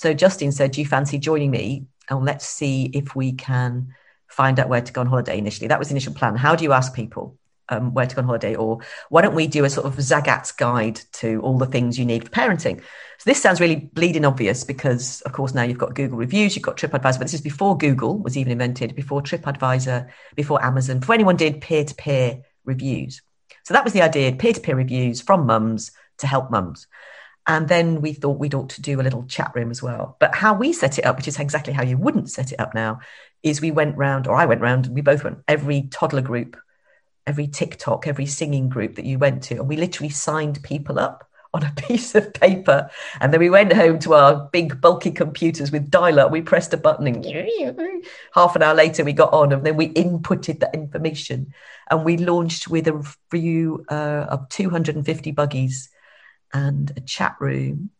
So 0.00 0.14
Justine 0.14 0.50
said, 0.50 0.70
Do 0.70 0.80
you 0.80 0.86
fancy 0.86 1.18
joining 1.18 1.50
me? 1.50 1.84
And 2.08 2.24
let's 2.24 2.46
see 2.46 2.86
if 2.94 3.14
we 3.14 3.32
can 3.32 3.94
find 4.28 4.58
out 4.58 4.70
where 4.70 4.80
to 4.80 4.92
go 4.94 5.02
on 5.02 5.06
holiday 5.06 5.36
initially. 5.36 5.68
That 5.68 5.78
was 5.78 5.88
the 5.88 5.92
initial 5.92 6.14
plan. 6.14 6.36
How 6.36 6.56
do 6.56 6.64
you 6.64 6.72
ask 6.72 6.94
people? 6.94 7.36
Um, 7.68 7.92
where 7.92 8.06
to 8.06 8.16
go 8.16 8.22
on 8.22 8.26
holiday, 8.26 8.56
or 8.56 8.80
why 9.10 9.20
don't 9.20 9.34
we 9.34 9.46
do 9.46 9.64
a 9.64 9.70
sort 9.70 9.86
of 9.86 9.94
Zagat's 9.96 10.52
guide 10.52 11.02
to 11.12 11.40
all 11.42 11.56
the 11.56 11.66
things 11.66 11.98
you 11.98 12.06
need 12.06 12.24
for 12.24 12.30
parenting? 12.30 12.78
So 12.80 13.24
this 13.26 13.40
sounds 13.40 13.60
really 13.60 13.76
bleeding 13.76 14.24
obvious 14.24 14.64
because, 14.64 15.20
of 15.20 15.32
course, 15.32 15.54
now 15.54 15.62
you've 15.62 15.78
got 15.78 15.94
Google 15.94 16.16
reviews, 16.16 16.56
you've 16.56 16.64
got 16.64 16.78
TripAdvisor, 16.78 17.18
but 17.18 17.20
this 17.20 17.34
is 17.34 17.42
before 17.42 17.76
Google 17.76 18.18
was 18.18 18.36
even 18.38 18.50
invented, 18.50 18.96
before 18.96 19.20
TripAdvisor, 19.22 20.08
before 20.34 20.64
Amazon, 20.64 20.98
before 20.98 21.14
anyone 21.14 21.36
did 21.36 21.60
peer 21.60 21.84
to 21.84 21.94
peer 21.94 22.42
reviews. 22.64 23.22
So 23.64 23.74
that 23.74 23.84
was 23.84 23.92
the 23.92 24.02
idea 24.02 24.32
peer 24.32 24.54
to 24.54 24.60
peer 24.60 24.74
reviews 24.74 25.20
from 25.20 25.46
mums 25.46 25.92
to 26.18 26.26
help 26.26 26.50
mums. 26.50 26.88
And 27.46 27.68
then 27.68 28.00
we 28.00 28.12
thought 28.12 28.38
we'd 28.38 28.54
ought 28.54 28.70
to 28.70 28.82
do 28.82 29.00
a 29.00 29.02
little 29.02 29.24
chat 29.24 29.52
room 29.54 29.70
as 29.70 29.82
well. 29.82 30.16
But 30.20 30.34
how 30.34 30.54
we 30.54 30.72
set 30.72 30.98
it 30.98 31.06
up, 31.06 31.16
which 31.16 31.28
is 31.28 31.38
exactly 31.38 31.72
how 31.72 31.82
you 31.82 31.96
wouldn't 31.96 32.30
set 32.30 32.52
it 32.52 32.60
up 32.60 32.74
now, 32.74 33.00
is 33.42 33.60
we 33.60 33.70
went 33.70 33.96
round, 33.96 34.26
or 34.26 34.34
I 34.34 34.46
went 34.46 34.60
round, 34.60 34.86
we 34.88 35.00
both 35.00 35.24
went, 35.24 35.38
every 35.48 35.82
toddler 35.90 36.22
group, 36.22 36.56
every 37.26 37.46
TikTok, 37.46 38.06
every 38.06 38.26
singing 38.26 38.68
group 38.68 38.96
that 38.96 39.04
you 39.04 39.18
went 39.18 39.42
to, 39.44 39.56
and 39.56 39.68
we 39.68 39.76
literally 39.76 40.10
signed 40.10 40.62
people 40.62 40.98
up 40.98 41.28
on 41.52 41.64
a 41.64 41.72
piece 41.76 42.14
of 42.14 42.32
paper. 42.34 42.90
And 43.20 43.32
then 43.32 43.40
we 43.40 43.50
went 43.50 43.72
home 43.72 43.98
to 44.00 44.14
our 44.14 44.48
big 44.52 44.80
bulky 44.80 45.10
computers 45.10 45.72
with 45.72 45.90
dial 45.90 46.20
up. 46.20 46.30
We 46.30 46.42
pressed 46.42 46.74
a 46.74 46.76
button 46.76 47.06
and 47.06 47.24
half 48.34 48.56
an 48.56 48.62
hour 48.62 48.74
later 48.74 49.04
we 49.04 49.12
got 49.12 49.32
on 49.32 49.52
and 49.52 49.64
then 49.64 49.76
we 49.76 49.92
inputted 49.94 50.60
that 50.60 50.74
information. 50.74 51.52
And 51.90 52.04
we 52.04 52.16
launched 52.16 52.68
with 52.68 52.86
a 52.86 53.02
review 53.32 53.84
uh, 53.90 54.26
of 54.28 54.48
250 54.48 55.32
buggies 55.32 55.88
and 56.52 56.92
a 56.96 57.00
chat 57.00 57.36
room. 57.40 57.90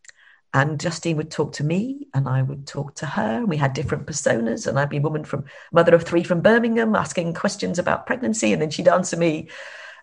And 0.52 0.80
Justine 0.80 1.16
would 1.16 1.30
talk 1.30 1.52
to 1.54 1.64
me 1.64 2.08
and 2.12 2.28
I 2.28 2.42
would 2.42 2.66
talk 2.66 2.96
to 2.96 3.06
her. 3.06 3.44
We 3.46 3.56
had 3.56 3.72
different 3.72 4.06
personas. 4.06 4.66
And 4.66 4.80
I'd 4.80 4.88
be 4.88 4.96
a 4.96 5.00
woman 5.00 5.24
from 5.24 5.44
mother 5.72 5.94
of 5.94 6.02
three 6.02 6.24
from 6.24 6.40
Birmingham 6.40 6.96
asking 6.96 7.34
questions 7.34 7.78
about 7.78 8.06
pregnancy. 8.06 8.52
And 8.52 8.60
then 8.60 8.70
she'd 8.70 8.88
answer 8.88 9.16
me 9.16 9.48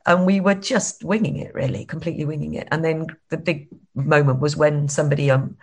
and 0.08 0.26
we 0.26 0.40
were 0.40 0.56
just 0.56 1.04
winging 1.04 1.38
it 1.38 1.54
really 1.54 1.86
completely 1.86 2.26
winging 2.26 2.56
it 2.56 2.68
and 2.72 2.84
then 2.84 3.06
the 3.30 3.38
big 3.38 3.68
moment 3.94 4.40
was 4.40 4.56
when 4.56 4.88
somebody 4.88 5.30
um 5.30 5.58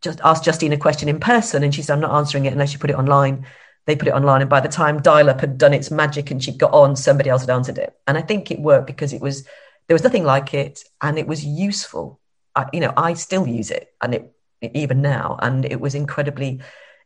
just 0.00 0.20
asked 0.24 0.44
justine 0.44 0.72
a 0.72 0.78
question 0.78 1.08
in 1.08 1.20
person 1.20 1.62
and 1.62 1.74
she 1.74 1.82
said 1.82 1.94
i'm 1.94 2.00
not 2.00 2.16
answering 2.16 2.46
it 2.46 2.52
unless 2.52 2.72
you 2.72 2.78
put 2.78 2.90
it 2.90 2.96
online 2.96 3.44
they 3.86 3.96
put 3.96 4.08
it 4.08 4.14
online 4.14 4.40
and 4.40 4.48
by 4.48 4.60
the 4.60 4.68
time 4.68 5.02
dial 5.02 5.28
up 5.28 5.40
had 5.40 5.58
done 5.58 5.74
its 5.74 5.90
magic 5.90 6.30
and 6.30 6.42
she 6.42 6.56
got 6.56 6.72
on 6.72 6.96
somebody 6.96 7.28
else 7.28 7.42
had 7.42 7.50
answered 7.50 7.76
it 7.76 7.94
and 8.06 8.16
i 8.16 8.22
think 8.22 8.50
it 8.50 8.60
worked 8.60 8.86
because 8.86 9.12
it 9.12 9.20
was 9.20 9.44
there 9.88 9.94
was 9.94 10.04
nothing 10.04 10.24
like 10.24 10.54
it 10.54 10.84
and 11.02 11.18
it 11.18 11.26
was 11.26 11.44
useful 11.44 12.20
I, 12.58 12.68
you 12.72 12.80
know 12.80 12.92
i 12.96 13.14
still 13.14 13.46
use 13.46 13.70
it 13.70 13.94
and 14.02 14.14
it 14.14 14.34
even 14.74 15.00
now 15.00 15.38
and 15.40 15.64
it 15.64 15.80
was 15.80 15.94
incredibly 15.94 16.60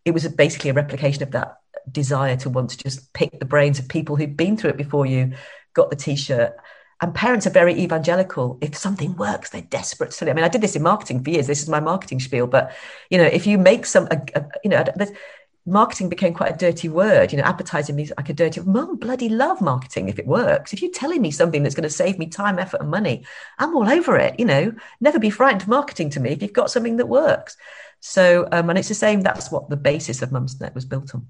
it 0.05 0.12
was 0.12 0.27
basically 0.29 0.71
a 0.71 0.75
replication 0.75 1.23
of 1.23 1.33
that 1.33 1.59
desire 1.91 2.37
to 2.38 2.51
want 2.51 2.71
to 2.71 2.79
just 2.79 3.12
pick 3.12 3.38
the 3.38 3.45
brains 3.45 3.79
of 3.79 3.88
people 3.88 4.17
who've 4.17 4.37
been 4.37 4.57
through 4.57 4.71
it 4.71 4.77
before 4.77 5.05
you 5.05 5.35
got 5.75 5.91
the 5.91 5.97
t-shirt 5.97 6.55
and 7.03 7.12
parents 7.12 7.49
are 7.49 7.51
very 7.51 7.75
evangelical. 7.81 8.59
If 8.61 8.77
something 8.77 9.17
works, 9.17 9.51
they're 9.51 9.61
desperate 9.61 10.12
to. 10.12 10.31
I 10.31 10.35
mean, 10.35 10.45
I 10.45 10.49
did 10.49 10.61
this 10.61 10.77
in 10.77 10.83
marketing 10.83 11.25
for 11.25 11.31
years. 11.31 11.49
This 11.49 11.61
is 11.61 11.69
my 11.69 11.81
marketing 11.81 12.21
spiel. 12.21 12.47
But 12.47 12.73
you 13.11 13.19
know, 13.19 13.25
if 13.25 13.45
you 13.45 13.59
make 13.59 13.87
some, 13.87 14.07
a, 14.12 14.23
a, 14.37 14.45
you 14.62 14.71
know, 14.71 14.85
marketing 15.66 16.09
became 16.09 16.35
quite 16.35 16.53
a 16.53 16.57
dirty 16.57 16.88
word. 16.88 17.33
You 17.33 17.38
know, 17.38 17.44
advertising 17.44 17.98
is 18.01 18.12
like 18.16 18.29
a 18.29 18.35
dirty. 18.35 18.61
Mom, 18.61 18.96
bloody 18.96 19.29
love 19.29 19.61
marketing 19.61 20.09
if 20.09 20.18
it 20.18 20.27
works. 20.27 20.72
If 20.72 20.83
you're 20.83 20.90
telling 20.90 21.22
me 21.22 21.31
something 21.31 21.62
that's 21.62 21.75
going 21.75 21.85
to 21.85 21.90
save 21.90 22.18
me 22.18 22.27
time, 22.27 22.59
effort, 22.59 22.81
and 22.81 22.90
money, 22.90 23.25
I'm 23.59 23.75
all 23.77 23.88
over 23.88 24.16
it. 24.16 24.38
You 24.38 24.44
know, 24.44 24.72
never 25.01 25.18
be 25.18 25.31
frightened 25.31 25.62
of 25.62 25.68
marketing 25.68 26.11
to 26.11 26.20
me 26.20 26.31
if 26.31 26.42
you've 26.42 26.53
got 26.53 26.70
something 26.70 26.96
that 26.96 27.07
works. 27.07 27.57
So, 28.01 28.48
um, 28.51 28.68
and 28.68 28.79
it's 28.79 28.88
the 28.88 28.94
same. 28.94 29.20
That's 29.20 29.51
what 29.51 29.70
the 29.70 29.77
basis 29.77 30.22
of 30.22 30.31
Mumsnet 30.31 30.75
was 30.75 30.85
built 30.85 31.14
on. 31.14 31.29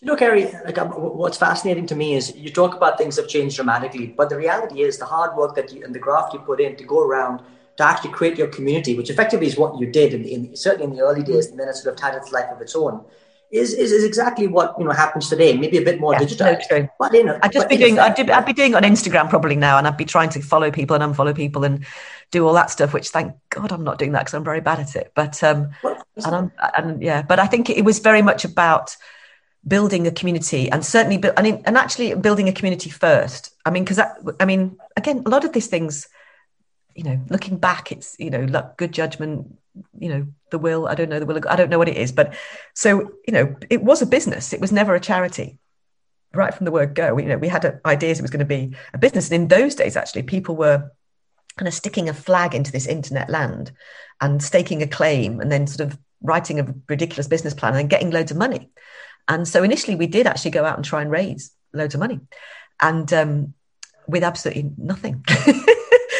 You 0.00 0.08
know, 0.08 0.16
Carrie, 0.16 0.52
like 0.66 0.76
what's 0.76 1.38
fascinating 1.38 1.86
to 1.86 1.96
me 1.96 2.14
is 2.14 2.36
you 2.36 2.50
talk 2.50 2.74
about 2.74 2.98
things 2.98 3.16
have 3.16 3.26
changed 3.26 3.56
dramatically, 3.56 4.08
but 4.08 4.28
the 4.28 4.36
reality 4.36 4.82
is 4.82 4.98
the 4.98 5.06
hard 5.06 5.34
work 5.34 5.54
that 5.56 5.72
you 5.72 5.82
and 5.82 5.94
the 5.94 5.98
graft 5.98 6.34
you 6.34 6.40
put 6.40 6.60
in 6.60 6.76
to 6.76 6.84
go 6.84 7.02
around 7.02 7.40
to 7.76 7.82
actually 7.82 8.10
create 8.10 8.36
your 8.36 8.48
community, 8.48 8.96
which 8.96 9.10
effectively 9.10 9.46
is 9.46 9.56
what 9.56 9.78
you 9.80 9.86
did 9.86 10.14
in, 10.14 10.24
in 10.24 10.56
certainly 10.56 10.84
in 10.84 10.96
the 10.96 11.02
early 11.02 11.22
days, 11.22 11.46
and 11.46 11.58
then 11.58 11.68
it 11.68 11.74
sort 11.74 11.94
of 11.94 12.00
had 12.00 12.14
its 12.14 12.32
life 12.32 12.50
of 12.52 12.60
its 12.60 12.76
own. 12.76 13.04
Is, 13.50 13.72
is, 13.72 13.92
is 13.92 14.02
exactly 14.02 14.48
what 14.48 14.74
you 14.78 14.84
know 14.84 14.90
happens 14.90 15.28
today. 15.28 15.56
Maybe 15.56 15.78
a 15.78 15.82
bit 15.82 16.00
more 16.00 16.12
yeah, 16.12 16.18
digital. 16.18 16.56
No, 16.70 16.88
but 16.98 17.14
you 17.14 17.22
know, 17.22 17.38
I'd 17.42 17.52
just 17.52 17.68
be 17.68 17.76
doing. 17.76 18.00
I'd, 18.00 18.16
do, 18.16 18.30
I'd 18.32 18.46
be 18.46 18.52
doing 18.52 18.74
on 18.74 18.82
Instagram 18.82 19.30
probably 19.30 19.54
now, 19.54 19.78
and 19.78 19.86
I'd 19.86 19.96
be 19.96 20.04
trying 20.04 20.30
to 20.30 20.40
follow 20.40 20.72
people 20.72 20.96
and 20.96 21.14
unfollow 21.14 21.36
people 21.36 21.62
and 21.62 21.84
do 22.32 22.44
all 22.46 22.54
that 22.54 22.70
stuff. 22.70 22.92
Which 22.92 23.10
thank 23.10 23.36
God 23.50 23.70
I'm 23.70 23.84
not 23.84 23.98
doing 23.98 24.12
that 24.12 24.20
because 24.20 24.34
I'm 24.34 24.44
very 24.44 24.60
bad 24.60 24.80
at 24.80 24.96
it. 24.96 25.12
But 25.14 25.40
um, 25.44 25.70
well, 25.84 26.04
and 26.16 26.34
I'm 26.34 26.52
and 26.76 27.02
yeah, 27.02 27.22
but 27.22 27.38
I 27.38 27.46
think 27.46 27.70
it 27.70 27.84
was 27.84 28.00
very 28.00 28.22
much 28.22 28.44
about 28.44 28.96
building 29.66 30.06
a 30.06 30.10
community 30.10 30.70
and 30.70 30.84
certainly 30.84 31.22
I 31.36 31.42
mean, 31.42 31.62
and 31.64 31.78
actually 31.78 32.14
building 32.14 32.48
a 32.48 32.52
community 32.52 32.90
first 32.90 33.54
i 33.64 33.70
mean 33.70 33.82
because 33.82 33.98
i 34.38 34.44
mean 34.44 34.76
again 34.94 35.22
a 35.24 35.30
lot 35.30 35.44
of 35.44 35.54
these 35.54 35.68
things 35.68 36.06
you 36.94 37.02
know 37.02 37.20
looking 37.28 37.56
back 37.56 37.90
it's 37.92 38.16
you 38.18 38.30
know 38.30 38.42
luck 38.42 38.76
good 38.76 38.92
judgment 38.92 39.58
you 39.98 40.08
know 40.08 40.26
the 40.50 40.58
will. 40.58 40.86
I 40.86 40.94
don't 40.94 41.08
know 41.08 41.18
the 41.18 41.26
will 41.26 41.40
i 41.48 41.56
don't 41.56 41.68
know 41.68 41.78
what 41.78 41.88
it 41.88 41.96
is 41.96 42.12
but 42.12 42.34
so 42.74 43.12
you 43.26 43.32
know 43.32 43.56
it 43.70 43.82
was 43.82 44.02
a 44.02 44.06
business. 44.06 44.52
It 44.52 44.60
was 44.60 44.72
never 44.72 44.94
a 44.94 45.00
charity. 45.00 45.58
Right 46.32 46.54
from 46.54 46.64
the 46.64 46.72
word 46.72 46.94
go 46.94 47.18
you 47.18 47.26
know 47.26 47.38
we 47.38 47.48
had 47.48 47.80
ideas 47.84 48.18
it 48.18 48.22
was 48.22 48.30
going 48.30 48.40
to 48.40 48.44
be 48.44 48.76
a 48.92 48.98
business. 48.98 49.30
And 49.30 49.42
in 49.42 49.48
those 49.48 49.74
days 49.74 49.96
actually 49.96 50.22
people 50.24 50.56
were 50.56 50.90
kind 51.56 51.68
of 51.68 51.74
sticking 51.74 52.08
a 52.08 52.14
flag 52.14 52.54
into 52.54 52.72
this 52.72 52.86
internet 52.86 53.30
land 53.30 53.72
and 54.20 54.42
staking 54.42 54.82
a 54.82 54.86
claim 54.86 55.40
and 55.40 55.50
then 55.50 55.66
sort 55.66 55.88
of 55.88 55.98
writing 56.22 56.58
a 56.58 56.74
ridiculous 56.88 57.28
business 57.28 57.54
plan 57.54 57.76
and 57.76 57.90
getting 57.90 58.10
loads 58.10 58.30
of 58.30 58.36
money. 58.36 58.70
And 59.28 59.46
so 59.46 59.62
initially 59.62 59.96
we 59.96 60.06
did 60.06 60.26
actually 60.26 60.50
go 60.50 60.64
out 60.64 60.76
and 60.76 60.84
try 60.84 61.02
and 61.02 61.10
raise 61.10 61.52
loads 61.72 61.94
of 61.94 62.00
money. 62.00 62.20
And 62.80 63.12
um, 63.12 63.54
with 64.06 64.24
absolutely 64.24 64.70
nothing. 64.76 65.24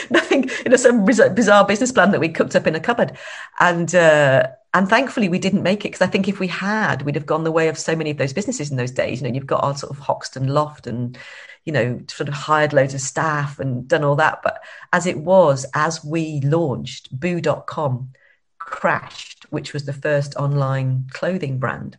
nothing, 0.11 0.49
you 0.65 0.71
know, 0.71 0.77
some 0.77 1.05
bizarre 1.05 1.67
business 1.67 1.93
plan 1.93 2.11
that 2.11 2.21
we 2.21 2.29
cooked 2.29 2.57
up 2.57 2.67
in 2.67 2.75
a 2.75 2.81
cupboard. 2.81 3.17
And, 3.61 3.95
uh, 3.95 4.49
and 4.73 4.89
thankfully 4.89 5.29
we 5.29 5.39
didn't 5.39 5.63
make 5.63 5.85
it 5.85 5.93
because 5.93 6.03
I 6.03 6.11
think 6.11 6.29
if 6.29 6.41
we 6.41 6.49
had, 6.49 7.03
we'd 7.03 7.15
have 7.15 7.27
gone 7.27 7.45
the 7.45 7.53
way 7.53 7.69
of 7.69 7.79
so 7.79 7.95
many 7.95 8.11
of 8.11 8.17
those 8.17 8.33
businesses 8.33 8.71
in 8.71 8.77
those 8.77 8.91
days. 8.91 9.21
You 9.21 9.29
know, 9.29 9.35
you've 9.35 9.47
got 9.47 9.63
our 9.63 9.77
sort 9.77 9.93
of 9.93 9.99
Hoxton 9.99 10.49
loft 10.49 10.87
and 10.87 11.17
you 11.65 11.73
know, 11.73 12.01
sort 12.09 12.29
of 12.29 12.35
hired 12.35 12.73
loads 12.73 12.95
of 12.95 13.01
staff 13.01 13.59
and 13.59 13.89
done 13.89 14.05
all 14.05 14.17
that. 14.17 14.41
But 14.43 14.63
as 14.93 15.07
it 15.07 15.19
was, 15.19 15.65
as 15.75 16.05
we 16.05 16.41
launched, 16.41 17.19
boo.com 17.19 18.11
crashed, 18.59 19.47
which 19.51 19.73
was 19.73 19.85
the 19.85 19.93
first 19.93 20.35
online 20.37 21.07
clothing 21.13 21.59
brand. 21.59 21.99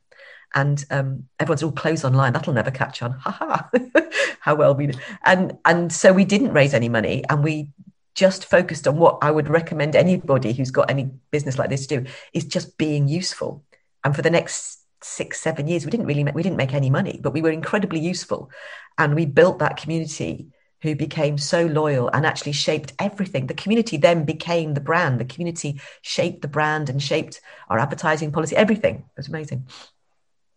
And 0.53 0.85
um, 0.89 1.27
everyone's 1.39 1.63
all 1.63 1.71
clothes 1.71 2.05
online. 2.05 2.33
That'll 2.33 2.53
never 2.53 2.71
catch 2.71 3.01
on. 3.01 3.11
Ha 3.19 3.31
ha! 3.31 3.69
How 4.39 4.55
well 4.55 4.75
we 4.75 4.91
and 5.25 5.57
and 5.65 5.91
so 5.91 6.13
we 6.13 6.23
didn't 6.23 6.53
raise 6.53 6.73
any 6.75 6.87
money, 6.87 7.23
and 7.29 7.43
we 7.43 7.69
just 8.15 8.45
focused 8.45 8.87
on 8.87 8.97
what 8.97 9.19
I 9.21 9.29
would 9.29 9.49
recommend 9.49 9.95
anybody 9.95 10.53
who's 10.53 10.71
got 10.71 10.89
any 10.89 11.11
business 11.31 11.59
like 11.59 11.69
this 11.69 11.85
to 11.87 12.01
do 12.01 12.09
is 12.33 12.45
just 12.45 12.77
being 12.77 13.07
useful. 13.07 13.63
And 14.03 14.15
for 14.15 14.21
the 14.21 14.29
next 14.29 14.79
six, 15.01 15.39
seven 15.39 15.67
years, 15.67 15.85
we 15.85 15.91
didn't 15.91 16.07
really 16.07 16.23
make, 16.23 16.33
we 16.33 16.43
didn't 16.43 16.57
make 16.57 16.73
any 16.73 16.89
money, 16.89 17.19
but 17.21 17.33
we 17.33 17.41
were 17.41 17.51
incredibly 17.51 17.99
useful, 17.99 18.49
and 18.97 19.13
we 19.13 19.25
built 19.25 19.59
that 19.59 19.77
community 19.77 20.47
who 20.81 20.95
became 20.95 21.37
so 21.37 21.65
loyal 21.65 22.09
and 22.13 22.25
actually 22.25 22.51
shaped 22.51 22.93
everything. 22.99 23.47
The 23.47 23.53
community 23.53 23.97
then 23.97 24.23
became 24.23 24.73
the 24.73 24.81
brand. 24.81 25.19
The 25.19 25.25
community 25.25 25.81
shaped 26.01 26.41
the 26.41 26.47
brand 26.47 26.89
and 26.89 27.01
shaped 27.01 27.41
our 27.69 27.79
advertising 27.79 28.31
policy. 28.31 28.55
Everything 28.55 28.95
it 28.95 29.17
was 29.17 29.27
amazing. 29.27 29.67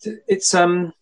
It's 0.02 0.54
um, 0.54 0.92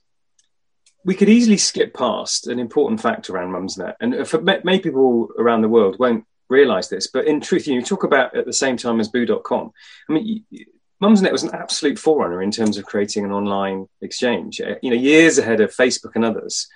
we 1.05 1.15
could 1.15 1.29
easily 1.29 1.57
skip 1.57 1.93
past 1.93 2.47
an 2.47 2.59
important 2.59 3.01
fact 3.01 3.29
around 3.29 3.53
Mumsnet, 3.53 3.97
and 4.01 4.27
for 4.27 4.41
many 4.41 4.79
people 4.79 5.29
around 5.39 5.63
the 5.63 5.69
world 5.69 5.99
won't 5.99 6.25
realize 6.49 6.89
this, 6.89 7.09
but 7.09 7.27
in 7.27 7.41
truth, 7.41 7.67
you, 7.67 7.83
talk 7.83 8.05
about 8.05 8.37
at 8.37 8.47
the 8.47 8.53
same 8.53 8.77
time 8.77 9.01
as 9.01 9.09
Boo.com. 9.09 9.73
I 10.09 10.13
mean, 10.13 10.45
Mumsnet 11.03 11.33
was 11.33 11.43
an 11.43 11.55
absolute 11.55 11.99
forerunner 11.99 12.43
in 12.43 12.51
terms 12.51 12.79
of 12.79 12.87
creating 12.87 13.25
an 13.25 13.33
online 13.33 13.89
exchange. 14.01 14.61
Uh, 14.61 14.77
you 14.83 14.91
know, 14.91 14.97
years 14.97 15.39
ahead 15.39 15.61
of 15.61 15.75
Facebook 15.75 16.13
and 16.15 16.25
others. 16.25 16.69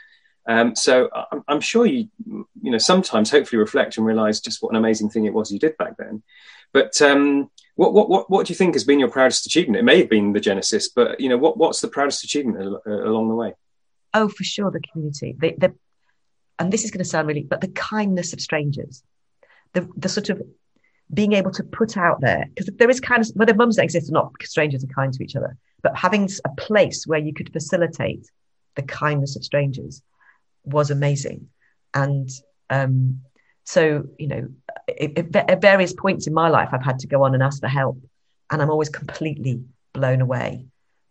Um, 0.46 0.74
so 0.74 1.08
I'm, 1.32 1.44
I'm, 1.48 1.60
sure 1.60 1.86
you, 1.86 2.08
you 2.26 2.70
know, 2.70 2.78
sometimes 2.78 3.30
hopefully 3.30 3.60
reflect 3.60 3.96
and 3.96 4.06
realize 4.06 4.40
just 4.40 4.62
what 4.62 4.70
an 4.70 4.76
amazing 4.76 5.10
thing 5.10 5.24
it 5.24 5.34
was 5.34 5.50
you 5.50 5.58
did 5.58 5.76
back 5.76 5.96
then. 5.96 6.22
But 6.72 7.00
um, 7.02 7.50
what, 7.76 7.92
what, 7.94 8.08
what, 8.08 8.30
what 8.30 8.46
do 8.46 8.52
you 8.52 8.56
think 8.56 8.74
has 8.74 8.84
been 8.84 9.00
your 9.00 9.10
proudest 9.10 9.46
achievement? 9.46 9.78
It 9.78 9.84
may 9.84 9.98
have 9.98 10.10
been 10.10 10.32
the 10.32 10.40
Genesis, 10.40 10.88
but 10.88 11.20
you 11.20 11.28
know, 11.28 11.38
what, 11.38 11.56
what's 11.56 11.80
the 11.80 11.88
proudest 11.88 12.24
achievement 12.24 12.80
along 12.86 13.28
the 13.28 13.34
way? 13.34 13.54
Oh, 14.12 14.28
for 14.28 14.44
sure, 14.44 14.70
the 14.70 14.80
community. 14.80 15.36
The, 15.38 15.54
the, 15.56 15.74
and 16.58 16.72
this 16.72 16.84
is 16.84 16.90
going 16.90 17.02
to 17.02 17.08
sound 17.08 17.28
really, 17.28 17.42
but 17.42 17.60
the 17.60 17.68
kindness 17.68 18.32
of 18.32 18.40
strangers 18.40 19.02
the, 19.72 19.88
the 19.96 20.08
sort 20.08 20.30
of 20.30 20.42
being 21.12 21.32
able 21.32 21.50
to 21.50 21.64
put 21.64 21.96
out 21.96 22.20
there 22.20 22.46
because 22.54 22.72
there 22.76 22.90
is 22.90 23.00
kind 23.00 23.22
of 23.22 23.28
whether 23.34 23.54
mums 23.54 23.76
that 23.76 23.84
exist 23.84 24.10
or 24.10 24.12
not 24.12 24.32
strangers 24.42 24.84
are 24.84 24.88
kind 24.88 25.12
to 25.12 25.24
each 25.24 25.34
other 25.34 25.56
but 25.82 25.96
having 25.96 26.28
a 26.44 26.48
place 26.56 27.06
where 27.06 27.18
you 27.18 27.32
could 27.32 27.52
facilitate 27.52 28.26
the 28.76 28.82
kindness 28.82 29.34
of 29.36 29.44
strangers 29.44 30.02
was 30.64 30.90
amazing. 30.90 31.48
And 31.94 32.30
um, 32.68 33.22
so 33.64 34.04
you 34.18 34.26
know 34.26 34.48
at 35.00 35.60
various 35.60 35.92
points 35.92 36.26
in 36.26 36.34
my 36.34 36.48
life 36.48 36.70
i've 36.72 36.84
had 36.84 36.98
to 36.98 37.06
go 37.06 37.22
on 37.22 37.34
and 37.34 37.42
ask 37.42 37.60
for 37.60 37.68
help 37.68 37.98
and 38.50 38.60
i'm 38.60 38.70
always 38.70 38.88
completely 38.88 39.62
blown 39.92 40.20
away 40.20 40.66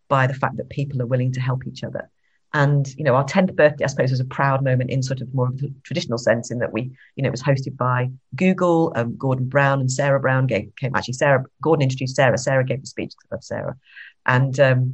by 0.10 0.28
the 0.28 0.34
fact 0.34 0.58
that 0.58 0.70
people 0.70 1.02
are 1.02 1.06
willing 1.06 1.32
to 1.32 1.40
help 1.40 1.66
each 1.68 1.84
other 1.84 2.10
and 2.54 2.88
you 2.96 3.04
know, 3.04 3.16
our 3.16 3.26
10th 3.26 3.56
birthday, 3.56 3.84
I 3.84 3.88
suppose, 3.88 4.12
was 4.12 4.20
a 4.20 4.26
proud 4.26 4.64
moment 4.64 4.90
in 4.90 5.04
sort 5.04 5.22
of 5.22 5.34
more 5.34 5.48
of 5.48 5.58
the 5.60 5.72
traditional 5.84 6.18
sense, 6.18 6.50
in 6.50 6.60
that 6.60 6.74
we, 6.74 6.92
you 7.16 7.24
know, 7.24 7.28
it 7.28 7.32
was 7.32 7.44
hosted 7.44 7.78
by 7.78 8.10
Google, 8.36 8.92
um, 8.96 9.16
Gordon 9.18 9.48
Brown 9.48 9.80
and 9.80 9.92
Sarah 9.92 10.20
Brown 10.20 10.48
gave, 10.48 10.72
came 10.76 10.96
actually 10.96 11.14
Sarah 11.14 11.44
Gordon 11.62 11.84
introduced 11.84 12.16
Sarah, 12.16 12.38
Sarah 12.38 12.66
gave 12.66 12.82
the 12.82 12.88
speech 12.88 13.14
I 13.24 13.36
love 13.36 13.44
Sarah, 13.44 13.78
and 14.26 14.60
um, 14.60 14.94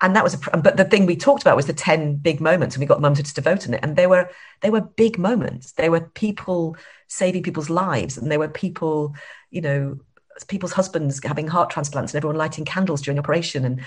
and 0.00 0.16
that 0.16 0.24
was 0.24 0.34
a 0.34 0.56
but 0.58 0.76
the 0.76 0.84
thing 0.84 1.06
we 1.06 1.16
talked 1.16 1.42
about 1.42 1.56
was 1.56 1.66
the 1.66 1.72
10 1.72 2.16
big 2.16 2.40
moments 2.40 2.74
and 2.74 2.80
we 2.80 2.86
got 2.86 3.00
mum 3.00 3.14
to 3.14 3.22
just 3.22 3.36
devote 3.36 3.66
on 3.66 3.74
it. 3.74 3.80
And 3.82 3.96
they 3.96 4.06
were 4.06 4.28
they 4.60 4.70
were 4.70 4.80
big 4.80 5.18
moments. 5.18 5.72
They 5.72 5.88
were 5.88 6.00
people 6.00 6.76
saving 7.08 7.42
people's 7.42 7.70
lives 7.70 8.18
and 8.18 8.30
they 8.30 8.36
were 8.36 8.48
people 8.48 9.14
you 9.50 9.60
know 9.60 9.98
people's 10.48 10.72
husbands 10.72 11.20
having 11.24 11.46
heart 11.46 11.70
transplants 11.70 12.12
and 12.12 12.18
everyone 12.18 12.36
lighting 12.36 12.64
candles 12.64 13.00
during 13.00 13.18
operation 13.18 13.64
and 13.64 13.80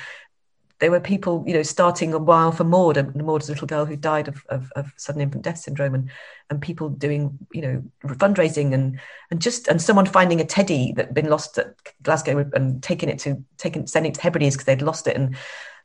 there 0.79 0.91
were 0.91 0.99
people, 0.99 1.43
you 1.47 1.53
know, 1.53 1.63
starting 1.63 2.13
a 2.13 2.19
while 2.19 2.51
for 2.51 2.63
Maud, 2.63 2.97
and 2.97 3.15
Maud 3.15 3.41
is 3.41 3.49
a 3.49 3.51
little 3.53 3.67
girl 3.67 3.85
who 3.85 3.95
died 3.95 4.27
of, 4.27 4.45
of, 4.49 4.71
of, 4.75 4.93
sudden 4.95 5.21
infant 5.21 5.43
death 5.43 5.57
syndrome, 5.57 5.95
and 5.95 6.09
and 6.49 6.61
people 6.61 6.89
doing, 6.89 7.37
you 7.51 7.61
know, 7.61 7.83
fundraising 8.05 8.73
and 8.73 8.99
and 9.31 9.41
just 9.41 9.67
and 9.67 9.81
someone 9.81 10.05
finding 10.05 10.39
a 10.39 10.45
teddy 10.45 10.91
that 10.93 11.07
had 11.07 11.15
been 11.15 11.29
lost 11.29 11.57
at 11.57 11.73
Glasgow 12.03 12.49
and 12.53 12.83
taking 12.83 13.09
it 13.09 13.19
to 13.19 13.43
taking 13.57 13.87
sending 13.87 14.11
it 14.11 14.15
to 14.15 14.21
Hebrides 14.21 14.55
because 14.55 14.65
they'd 14.65 14.81
lost 14.83 15.07
it, 15.07 15.15
and 15.15 15.35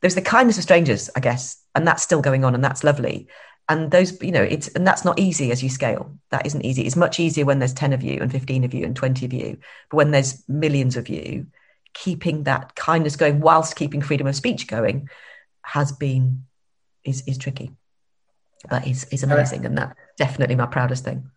there's 0.01 0.15
the 0.15 0.21
kindness 0.21 0.57
of 0.57 0.63
strangers, 0.63 1.09
I 1.15 1.21
guess, 1.21 1.57
and 1.73 1.87
that's 1.87 2.03
still 2.03 2.21
going 2.21 2.45
on, 2.45 2.53
and 2.53 2.63
that's 2.63 2.83
lovely. 2.83 3.27
And 3.69 3.89
those, 3.89 4.21
you 4.21 4.31
know, 4.31 4.43
it's 4.43 4.67
and 4.69 4.85
that's 4.85 5.05
not 5.05 5.17
easy 5.17 5.51
as 5.51 5.63
you 5.63 5.69
scale. 5.69 6.11
That 6.29 6.45
isn't 6.45 6.65
easy. 6.65 6.83
It's 6.83 6.95
much 6.95 7.19
easier 7.19 7.45
when 7.45 7.57
there's 7.59 7.73
ten 7.73 7.93
of 7.93 8.03
you 8.03 8.19
and 8.21 8.31
fifteen 8.31 8.63
of 8.63 8.75
you 8.75 8.85
and 8.85 8.95
twenty 8.95 9.25
of 9.25 9.33
you, 9.33 9.57
but 9.89 9.97
when 9.97 10.11
there's 10.11 10.47
millions 10.47 10.97
of 10.97 11.09
you 11.09 11.47
keeping 11.93 12.43
that 12.43 12.75
kindness 12.75 13.15
going 13.15 13.39
whilst 13.39 13.75
keeping 13.75 14.01
freedom 14.01 14.27
of 14.27 14.35
speech 14.35 14.67
going 14.67 15.09
has 15.61 15.91
been 15.91 16.45
is 17.03 17.23
is 17.27 17.37
tricky 17.37 17.71
but 18.69 18.87
is 18.87 19.05
is 19.05 19.23
amazing 19.23 19.65
and 19.65 19.77
that's 19.77 19.93
definitely 20.17 20.55
my 20.55 20.65
proudest 20.65 21.03
thing 21.03 21.29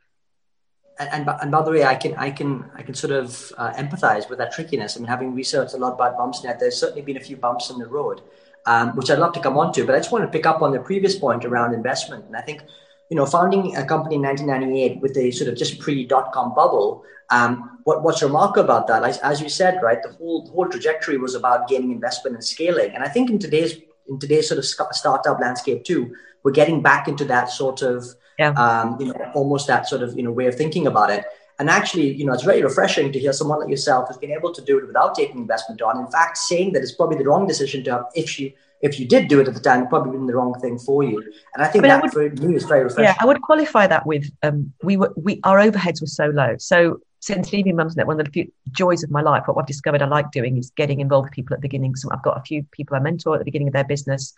and, 0.99 1.09
and, 1.13 1.41
and 1.43 1.51
by 1.51 1.63
the 1.63 1.71
way, 1.71 1.85
I 1.85 1.95
can 1.95 2.15
I 2.15 2.31
can 2.31 2.71
I 2.75 2.83
can 2.83 2.95
sort 2.95 3.13
of 3.13 3.53
uh, 3.59 3.73
empathize 3.75 4.31
with 4.31 4.39
that 4.39 4.53
trickiness. 4.53 4.97
I 4.97 5.01
mean, 5.01 5.09
having 5.09 5.35
researched 5.35 5.75
a 5.75 5.77
lot 5.77 5.93
about 5.93 6.17
Mumsnet, 6.17 6.59
there's 6.59 6.79
certainly 6.79 7.03
been 7.03 7.19
a 7.19 7.21
few 7.21 7.37
bumps 7.37 7.71
in 7.71 7.79
the 7.79 7.87
road, 7.87 8.23
um, 8.65 8.97
which 8.97 9.11
I'd 9.11 9.19
love 9.19 9.35
to 9.35 9.41
come 9.41 9.59
on 9.59 9.73
to. 9.75 9.85
But 9.85 9.95
I 9.95 9.99
just 9.99 10.11
want 10.11 10.25
to 10.25 10.31
pick 10.31 10.47
up 10.47 10.63
on 10.63 10.73
the 10.73 10.81
previous 10.81 11.19
point 11.19 11.45
around 11.45 11.75
investment. 11.75 12.25
And 12.25 12.37
I 12.37 12.41
think, 12.41 12.63
you 13.11 13.17
know, 13.17 13.27
founding 13.27 13.77
a 13.77 13.85
company 13.85 14.17
in 14.17 14.23
1998 14.23 15.01
with 15.01 15.17
a 15.17 15.31
sort 15.31 15.49
of 15.49 15.57
just 15.57 15.79
pre 15.79 16.05
dot 16.05 16.33
com 16.33 16.55
bubble, 16.55 17.05
um, 17.31 17.79
what, 17.85 18.03
what's 18.03 18.23
remarkable 18.23 18.65
about 18.65 18.87
that, 18.89 19.05
as, 19.05 19.19
as 19.19 19.41
you 19.41 19.49
said, 19.49 19.81
right, 19.83 20.03
the 20.03 20.11
whole 20.11 20.45
the 20.45 20.53
whole 20.53 20.69
trajectory 20.69 21.19
was 21.19 21.35
about 21.35 21.69
gaining 21.69 21.93
investment 21.93 22.37
and 22.37 22.45
scaling. 22.45 22.91
And 22.95 23.03
I 23.03 23.09
think 23.09 23.31
in 23.31 23.39
today's 23.39 23.79
in 24.09 24.19
today's 24.19 24.49
sort 24.49 24.59
of 24.59 24.65
startup 24.65 25.41
landscape 25.41 25.85
too, 25.85 26.15
we're 26.43 26.53
getting 26.53 26.83
back 26.83 27.09
into 27.09 27.25
that 27.27 27.51
sort 27.51 27.83
of 27.83 28.07
yeah. 28.39 28.51
um, 28.51 28.97
you 29.01 29.07
know 29.07 29.33
almost 29.35 29.67
that 29.67 29.89
sort 29.89 30.03
of 30.03 30.17
you 30.17 30.23
know 30.23 30.31
way 30.33 30.47
of 30.47 30.55
thinking 30.55 30.87
about 30.87 31.11
it. 31.11 31.25
And 31.59 31.71
actually, 31.71 32.13
you 32.13 32.27
know, 32.27 32.35
it's 32.35 32.43
very 32.43 32.63
refreshing 32.63 33.13
to 33.13 33.19
hear 33.19 33.33
someone 33.33 33.61
like 33.61 33.71
yourself 33.71 34.09
who's 34.09 34.19
been 34.19 34.31
able 34.31 34.53
to 34.53 34.61
do 34.61 34.79
it 34.79 34.87
without 34.87 35.15
taking 35.15 35.39
investment 35.39 35.81
on. 35.81 35.99
In 35.99 36.07
fact, 36.09 36.37
saying 36.37 36.73
that 36.73 36.83
it's 36.83 36.93
probably 36.93 37.17
the 37.17 37.25
wrong 37.25 37.47
decision 37.47 37.83
to 37.85 37.93
have 37.93 38.05
if 38.15 38.39
you 38.39 38.53
if 38.83 39.01
you 39.01 39.07
did 39.07 39.29
do 39.29 39.41
it 39.41 39.49
at 39.49 39.55
the 39.55 39.61
time, 39.61 39.85
it 39.85 39.89
probably 39.89 40.13
been 40.13 40.27
the 40.27 40.35
wrong 40.35 40.55
thing 40.61 40.79
for 40.79 41.03
you. 41.03 41.23
And 41.55 41.65
I 41.65 41.69
think 41.69 41.85
I 41.85 41.89
mean, 41.89 41.91
that 41.91 41.99
I 41.99 42.03
would, 42.03 42.39
for 42.39 42.47
me 42.47 42.57
is 42.57 42.65
very 42.65 42.85
refreshing. 42.85 43.05
Yeah, 43.05 43.17
I 43.21 43.27
would 43.27 43.41
qualify 43.43 43.87
that 43.87 44.07
with 44.07 44.31
um, 44.43 44.73
we 44.83 44.97
were 44.97 45.13
we 45.17 45.41
our 45.45 45.59
overheads 45.59 46.01
were 46.01 46.07
so 46.07 46.27
low. 46.27 46.57
So 46.59 47.01
since 47.21 47.53
leaving 47.53 47.77
Mumsnet, 47.77 48.07
one 48.07 48.21
of 48.21 48.27
the 48.27 48.33
few 48.33 48.53
joys 48.71 49.03
of 49.03 49.11
my 49.11 49.23
life, 49.23 49.45
what 49.47 49.59
I've 49.59 49.67
discovered 49.67 50.03
I 50.03 50.07
like 50.07 50.31
doing 50.31 50.59
is 50.59 50.71
getting 50.71 51.01
involved 51.01 51.27
with 51.27 51.33
people 51.33 51.55
at 51.55 51.61
the 51.61 51.69
beginning. 51.69 51.97
So 51.97 52.09
I've 52.13 52.23
got 52.23 52.39
a 52.39 52.43
few 52.43 52.63
people 52.71 52.97
I 52.97 53.01
mentor 53.01 53.35
at 53.35 53.39
the 53.39 53.45
beginning 53.45 53.69
of 53.69 53.75
their 53.75 53.85
business, 53.85 54.35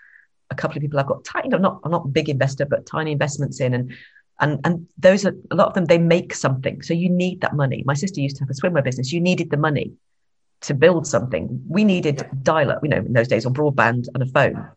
a 0.51 0.55
couple 0.55 0.77
of 0.77 0.83
people 0.83 0.99
I've 0.99 1.07
got 1.07 1.25
tiny, 1.25 1.53
I'm 1.53 1.61
not, 1.61 1.81
I'm 1.85 1.91
not 1.91 2.13
big 2.13 2.29
investor, 2.29 2.65
but 2.65 2.87
tiny 2.87 3.13
investments 3.13 3.61
in. 3.61 3.75
And 3.75 3.93
and 4.41 4.61
and 4.65 4.87
those 4.97 5.27
are 5.27 5.35
a 5.51 5.57
lot 5.57 5.67
of 5.67 5.75
them, 5.75 5.87
they 5.87 5.99
make 5.99 6.33
something. 6.33 6.81
So 6.83 6.95
you 6.95 7.11
need 7.11 7.41
that 7.41 7.57
money. 7.57 7.83
My 7.85 7.95
sister 7.95 8.21
used 8.21 8.37
to 8.37 8.45
have 8.45 8.51
a 8.51 8.55
swimwear 8.55 8.85
business. 8.85 9.13
You 9.13 9.21
needed 9.21 9.51
the 9.51 9.57
money 9.57 9.93
to 10.63 10.75
build 10.75 11.07
something. 11.07 11.63
We 11.69 11.85
needed 11.85 12.29
dial-up, 12.43 12.81
you 12.83 12.89
know, 12.89 12.99
in 12.99 13.13
those 13.13 13.29
days, 13.29 13.47
or 13.47 13.53
broadband 13.53 14.09
and 14.15 14.23
a 14.23 14.27
phone 14.27 14.69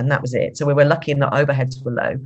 and 0.00 0.10
that 0.10 0.22
was 0.22 0.34
it. 0.34 0.56
So 0.56 0.64
we 0.64 0.72
were 0.72 0.86
lucky 0.86 1.12
in 1.12 1.18
that 1.18 1.32
overheads 1.32 1.84
were 1.84 1.92
low. 1.92 2.16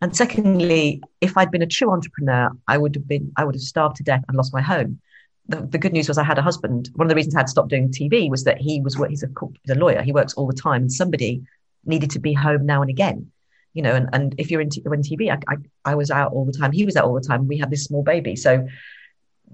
And 0.00 0.16
secondly, 0.16 1.02
if 1.20 1.36
I'd 1.36 1.50
been 1.50 1.62
a 1.62 1.66
true 1.66 1.92
entrepreneur, 1.92 2.50
I 2.66 2.78
would 2.78 2.94
have 2.94 3.06
been 3.06 3.30
I 3.36 3.44
would 3.44 3.54
have 3.54 3.62
starved 3.62 3.96
to 3.96 4.02
death 4.02 4.24
and 4.26 4.36
lost 4.36 4.54
my 4.54 4.62
home. 4.62 5.00
The, 5.46 5.60
the 5.60 5.78
good 5.78 5.92
news 5.92 6.08
was 6.08 6.16
I 6.16 6.24
had 6.24 6.38
a 6.38 6.42
husband. 6.42 6.88
One 6.94 7.06
of 7.06 7.10
the 7.10 7.14
reasons 7.14 7.34
I 7.34 7.40
had 7.40 7.50
stopped 7.50 7.68
doing 7.68 7.90
TV 7.90 8.30
was 8.30 8.44
that 8.44 8.58
he 8.58 8.80
was 8.80 8.94
he's 9.08 9.22
a 9.22 9.28
he's 9.62 9.76
a 9.76 9.78
lawyer. 9.78 10.02
He 10.02 10.12
works 10.12 10.34
all 10.34 10.46
the 10.46 10.54
time, 10.54 10.82
and 10.82 10.92
somebody 10.92 11.42
needed 11.84 12.10
to 12.12 12.18
be 12.18 12.32
home 12.32 12.64
now 12.64 12.80
and 12.80 12.90
again. 12.90 13.30
You 13.74 13.82
know, 13.82 13.94
and, 13.94 14.08
and 14.14 14.34
if 14.38 14.50
you're 14.50 14.62
in, 14.62 14.70
t- 14.70 14.82
in 14.84 15.02
TV, 15.02 15.30
I, 15.30 15.38
I, 15.52 15.56
I 15.84 15.94
was 15.94 16.10
out 16.10 16.32
all 16.32 16.46
the 16.46 16.52
time. 16.52 16.72
He 16.72 16.86
was 16.86 16.96
out 16.96 17.04
all 17.04 17.14
the 17.14 17.20
time. 17.20 17.46
We 17.46 17.58
had 17.58 17.70
this 17.70 17.84
small 17.84 18.02
baby, 18.02 18.34
so 18.34 18.66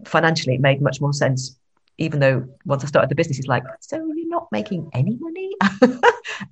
financially 0.05 0.55
it 0.55 0.61
made 0.61 0.81
much 0.81 1.00
more 1.00 1.12
sense 1.12 1.57
even 1.98 2.20
though 2.20 2.46
once 2.64 2.83
I 2.83 2.87
started 2.87 3.11
the 3.11 3.14
business, 3.14 3.37
he's 3.37 3.46
like, 3.46 3.62
so 3.80 3.96
you're 3.96 4.28
not 4.28 4.48
making 4.50 4.90
any 4.92 5.16
money 5.20 5.52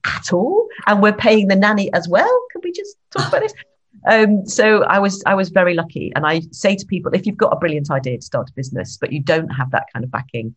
at 0.05 0.33
all, 0.33 0.69
and 0.87 1.03
we're 1.03 1.13
paying 1.13 1.49
the 1.49 1.57
nanny 1.57 1.93
as 1.93 2.09
well. 2.09 2.47
Can 2.53 2.61
we 2.63 2.73
just 2.73 2.97
talk 3.11 3.29
about 3.29 3.43
this? 3.43 3.55
Um, 4.11 4.47
so 4.47 4.83
I 4.85 4.99
was 4.99 5.23
I 5.27 5.35
was 5.35 5.51
very 5.51 5.75
lucky, 5.75 6.13
and 6.17 6.27
I 6.27 6.41
say 6.51 6.75
to 6.75 6.87
people, 6.87 7.15
if 7.15 7.27
you've 7.27 7.37
got 7.37 7.53
a 7.53 7.57
brilliant 7.57 7.91
idea 7.91 8.17
to 8.17 8.23
start 8.25 8.49
a 8.49 8.53
business, 8.55 8.97
but 8.97 9.13
you 9.13 9.21
don't 9.21 9.49
have 9.49 9.71
that 9.73 9.85
kind 9.93 10.03
of 10.03 10.11
backing, 10.11 10.57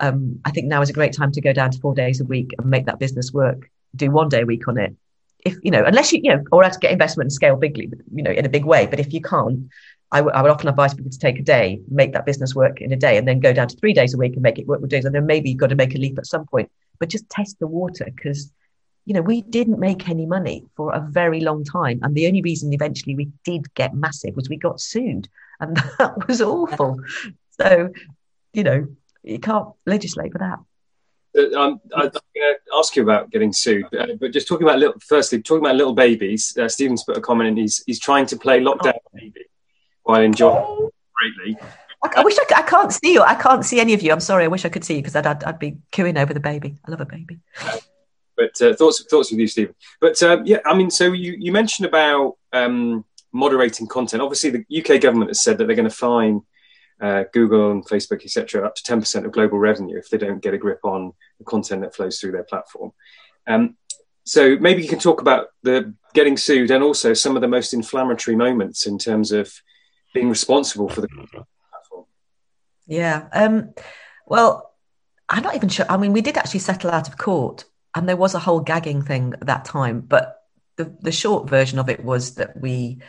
um, 0.00 0.40
I 0.44 0.50
think 0.50 0.66
now 0.66 0.80
is 0.80 0.90
a 0.90 0.94
great 0.94 1.12
time 1.12 1.30
to 1.32 1.40
go 1.40 1.52
down 1.52 1.70
to 1.70 1.78
four 1.78 1.94
days 1.94 2.20
a 2.20 2.24
week 2.24 2.52
and 2.58 2.68
make 2.68 2.86
that 2.86 2.98
business 2.98 3.32
work. 3.32 3.70
Do 3.94 4.10
one 4.10 4.28
day 4.28 4.42
a 4.42 4.46
week 4.46 4.66
on 4.66 4.78
it, 4.78 4.96
if 5.44 5.56
you 5.62 5.70
know, 5.70 5.84
unless 5.84 6.12
you 6.12 6.20
you 6.22 6.34
know, 6.34 6.42
or 6.52 6.62
have 6.62 6.72
to 6.72 6.78
get 6.78 6.92
investment 6.92 7.26
and 7.26 7.32
scale 7.32 7.56
bigly, 7.56 7.90
you 8.14 8.22
know, 8.22 8.30
in 8.30 8.46
a 8.46 8.48
big 8.48 8.64
way. 8.64 8.86
But 8.86 9.00
if 9.00 9.12
you 9.12 9.20
can't, 9.20 9.68
I, 10.12 10.18
w- 10.18 10.34
I 10.34 10.42
would 10.42 10.50
often 10.50 10.68
advise 10.68 10.94
people 10.94 11.10
to 11.10 11.18
take 11.18 11.38
a 11.38 11.42
day, 11.42 11.80
make 11.88 12.12
that 12.12 12.26
business 12.26 12.54
work 12.54 12.80
in 12.80 12.92
a 12.92 12.96
day, 12.96 13.16
and 13.16 13.26
then 13.28 13.40
go 13.40 13.52
down 13.52 13.68
to 13.68 13.76
three 13.76 13.92
days 13.92 14.14
a 14.14 14.18
week 14.18 14.34
and 14.34 14.42
make 14.42 14.58
it 14.58 14.66
work 14.66 14.80
with 14.80 14.90
days. 14.90 15.04
And 15.04 15.14
then 15.14 15.26
maybe 15.26 15.50
you've 15.50 15.58
got 15.58 15.68
to 15.68 15.76
make 15.76 15.94
a 15.94 15.98
leap 15.98 16.18
at 16.18 16.26
some 16.26 16.46
point, 16.46 16.70
but 16.98 17.08
just 17.08 17.28
test 17.30 17.58
the 17.60 17.66
water 17.66 18.06
because 18.06 18.52
you 19.06 19.14
know, 19.14 19.22
we 19.22 19.42
didn't 19.42 19.78
make 19.78 20.08
any 20.08 20.26
money 20.26 20.64
for 20.76 20.92
a 20.94 21.00
very 21.00 21.40
long 21.40 21.64
time. 21.64 22.00
And 22.02 22.14
the 22.14 22.26
only 22.26 22.42
reason 22.42 22.72
eventually 22.72 23.14
we 23.14 23.30
did 23.44 23.72
get 23.74 23.94
massive 23.94 24.36
was 24.36 24.48
we 24.48 24.56
got 24.56 24.80
sued. 24.80 25.28
And 25.58 25.76
that 25.98 26.28
was 26.28 26.40
awful. 26.40 27.00
So, 27.60 27.90
you 28.52 28.62
know, 28.62 28.86
you 29.22 29.38
can't 29.38 29.68
legislate 29.86 30.32
for 30.32 30.38
that. 30.38 30.58
Uh, 31.36 31.58
um, 31.58 31.80
I'm 31.94 32.10
going 32.10 32.12
to 32.34 32.56
ask 32.74 32.94
you 32.94 33.02
about 33.02 33.30
getting 33.30 33.52
sued, 33.52 33.86
uh, 33.98 34.06
but 34.20 34.32
just 34.32 34.48
talking 34.48 34.66
about 34.66 34.78
little. 34.78 34.94
Firstly, 35.00 35.40
talking 35.40 35.64
about 35.64 35.76
little 35.76 35.94
babies. 35.94 36.56
Uh, 36.56 36.68
Stephen's 36.68 37.04
put 37.04 37.16
a 37.16 37.20
comment 37.20 37.48
in. 37.48 37.56
He's 37.56 37.84
he's 37.86 38.00
trying 38.00 38.26
to 38.26 38.36
play 38.36 38.60
lockdown 38.60 38.94
oh. 38.96 39.10
baby 39.14 39.44
while 40.10 40.22
enjoying 40.22 40.90
greatly. 41.14 41.56
I, 42.02 42.08
I 42.16 42.24
wish 42.24 42.36
I, 42.38 42.60
I 42.60 42.62
can't 42.62 42.92
see 42.92 43.12
you. 43.12 43.22
I 43.22 43.34
can't 43.34 43.64
see 43.64 43.80
any 43.80 43.94
of 43.94 44.02
you. 44.02 44.12
I'm 44.12 44.20
sorry. 44.20 44.44
I 44.44 44.48
wish 44.48 44.64
I 44.64 44.68
could 44.68 44.84
see 44.84 44.96
you 44.96 45.02
because 45.02 45.16
I'd, 45.16 45.26
I'd, 45.26 45.44
I'd 45.44 45.58
be 45.58 45.78
cooing 45.92 46.16
over 46.16 46.34
the 46.34 46.40
baby. 46.40 46.76
I 46.86 46.90
love 46.90 47.00
a 47.00 47.06
baby. 47.06 47.38
but 48.36 48.60
uh, 48.60 48.74
thoughts 48.74 49.04
thoughts 49.04 49.30
with 49.30 49.40
you, 49.40 49.46
Stephen. 49.46 49.74
But 50.00 50.22
um, 50.22 50.44
yeah, 50.46 50.58
I 50.66 50.74
mean, 50.74 50.90
so 50.90 51.12
you 51.12 51.36
you 51.38 51.52
mentioned 51.52 51.86
about 51.86 52.36
um, 52.52 53.04
moderating 53.32 53.86
content. 53.86 54.22
Obviously, 54.22 54.50
the 54.50 54.64
UK 54.80 55.00
government 55.00 55.30
has 55.30 55.42
said 55.42 55.58
that 55.58 55.66
they're 55.66 55.76
going 55.76 55.88
to 55.88 55.94
fine 55.94 56.42
uh, 57.00 57.24
Google 57.32 57.70
and 57.70 57.86
Facebook, 57.86 58.24
etc., 58.24 58.66
up 58.66 58.74
to 58.74 58.82
10% 58.82 59.24
of 59.24 59.32
global 59.32 59.58
revenue 59.58 59.98
if 59.98 60.10
they 60.10 60.18
don't 60.18 60.42
get 60.42 60.54
a 60.54 60.58
grip 60.58 60.80
on 60.84 61.12
the 61.38 61.44
content 61.44 61.82
that 61.82 61.94
flows 61.94 62.18
through 62.18 62.32
their 62.32 62.44
platform. 62.44 62.92
Um, 63.46 63.76
so 64.24 64.56
maybe 64.60 64.82
you 64.82 64.88
can 64.88 64.98
talk 64.98 65.20
about 65.20 65.48
the 65.62 65.94
getting 66.12 66.36
sued 66.36 66.70
and 66.70 66.84
also 66.84 67.14
some 67.14 67.36
of 67.36 67.42
the 67.42 67.48
most 67.48 67.72
inflammatory 67.72 68.36
moments 68.36 68.86
in 68.86 68.98
terms 68.98 69.32
of 69.32 69.52
being 70.12 70.28
responsible 70.28 70.88
for 70.88 71.00
the 71.00 71.08
platform. 71.08 72.04
Yeah. 72.86 73.28
Um, 73.32 73.74
well, 74.26 74.74
I'm 75.28 75.42
not 75.42 75.54
even 75.54 75.68
sure. 75.68 75.86
I 75.88 75.96
mean, 75.96 76.12
we 76.12 76.22
did 76.22 76.36
actually 76.36 76.60
settle 76.60 76.90
out 76.90 77.08
of 77.08 77.18
court, 77.18 77.64
and 77.94 78.08
there 78.08 78.16
was 78.16 78.34
a 78.34 78.40
whole 78.40 78.60
gagging 78.60 79.02
thing 79.02 79.34
at 79.34 79.46
that 79.46 79.64
time. 79.64 80.00
But 80.00 80.42
the 80.76 80.96
the 81.00 81.12
short 81.12 81.48
version 81.48 81.78
of 81.78 81.88
it 81.88 82.04
was 82.04 82.34
that 82.36 82.60
we. 82.60 82.98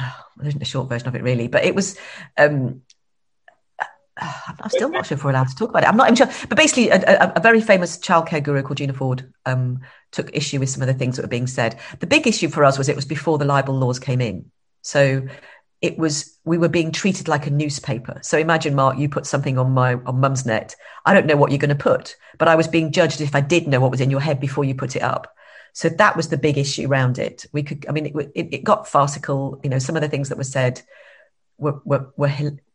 Oh, 0.00 0.24
there 0.38 0.48
isn't 0.48 0.62
a 0.62 0.64
short 0.64 0.88
version 0.88 1.06
of 1.06 1.14
it 1.14 1.22
really, 1.22 1.48
but 1.48 1.66
it 1.66 1.74
was 1.74 1.98
um, 2.38 2.80
I'm 4.20 4.70
still 4.70 4.88
not 4.88 5.06
sure 5.06 5.16
if 5.16 5.24
we're 5.24 5.30
allowed 5.30 5.48
to 5.48 5.54
talk 5.54 5.70
about 5.70 5.84
it. 5.84 5.88
I'm 5.88 5.96
not 5.96 6.06
even 6.06 6.16
sure. 6.16 6.46
But 6.48 6.56
basically, 6.56 6.90
a, 6.90 6.96
a, 6.96 7.32
a 7.36 7.40
very 7.40 7.60
famous 7.60 7.98
childcare 7.98 8.42
guru 8.42 8.62
called 8.62 8.78
Gina 8.78 8.92
Ford 8.92 9.32
um, 9.46 9.80
took 10.10 10.34
issue 10.34 10.60
with 10.60 10.70
some 10.70 10.82
of 10.82 10.88
the 10.88 10.94
things 10.94 11.16
that 11.16 11.22
were 11.22 11.28
being 11.28 11.46
said. 11.46 11.78
The 12.00 12.06
big 12.06 12.26
issue 12.26 12.48
for 12.48 12.64
us 12.64 12.78
was 12.78 12.88
it 12.88 12.96
was 12.96 13.04
before 13.04 13.38
the 13.38 13.44
libel 13.44 13.74
laws 13.74 13.98
came 13.98 14.20
in. 14.20 14.50
So 14.82 15.26
it 15.82 15.98
was 15.98 16.38
we 16.44 16.56
were 16.56 16.68
being 16.68 16.92
treated 16.92 17.28
like 17.28 17.46
a 17.46 17.50
newspaper. 17.50 18.18
So 18.22 18.38
imagine, 18.38 18.74
Mark, 18.74 18.98
you 18.98 19.08
put 19.08 19.26
something 19.26 19.58
on 19.58 19.72
my 19.72 19.94
on 19.94 20.20
Mumsnet 20.22 20.74
I 21.04 21.12
don't 21.12 21.26
know 21.26 21.36
what 21.36 21.50
you're 21.50 21.58
going 21.58 21.68
to 21.70 21.74
put, 21.74 22.16
but 22.38 22.48
I 22.48 22.54
was 22.54 22.68
being 22.68 22.92
judged 22.92 23.20
if 23.20 23.34
I 23.34 23.40
did 23.40 23.66
know 23.66 23.80
what 23.80 23.90
was 23.90 24.00
in 24.00 24.10
your 24.10 24.20
head 24.20 24.40
before 24.40 24.64
you 24.64 24.74
put 24.74 24.96
it 24.96 25.02
up. 25.02 25.34
So 25.74 25.88
that 25.88 26.16
was 26.16 26.28
the 26.28 26.36
big 26.36 26.58
issue 26.58 26.86
around 26.86 27.18
it. 27.18 27.46
We 27.52 27.62
could, 27.62 27.86
I 27.88 27.92
mean, 27.92 28.06
it, 28.06 28.32
it, 28.34 28.54
it 28.54 28.64
got 28.64 28.86
farcical. 28.86 29.58
You 29.64 29.70
know, 29.70 29.78
some 29.78 29.96
of 29.96 30.02
the 30.02 30.08
things 30.08 30.28
that 30.28 30.38
were 30.38 30.44
said 30.44 30.82
were, 31.58 31.80
were, 31.84 32.12
were 32.16 32.28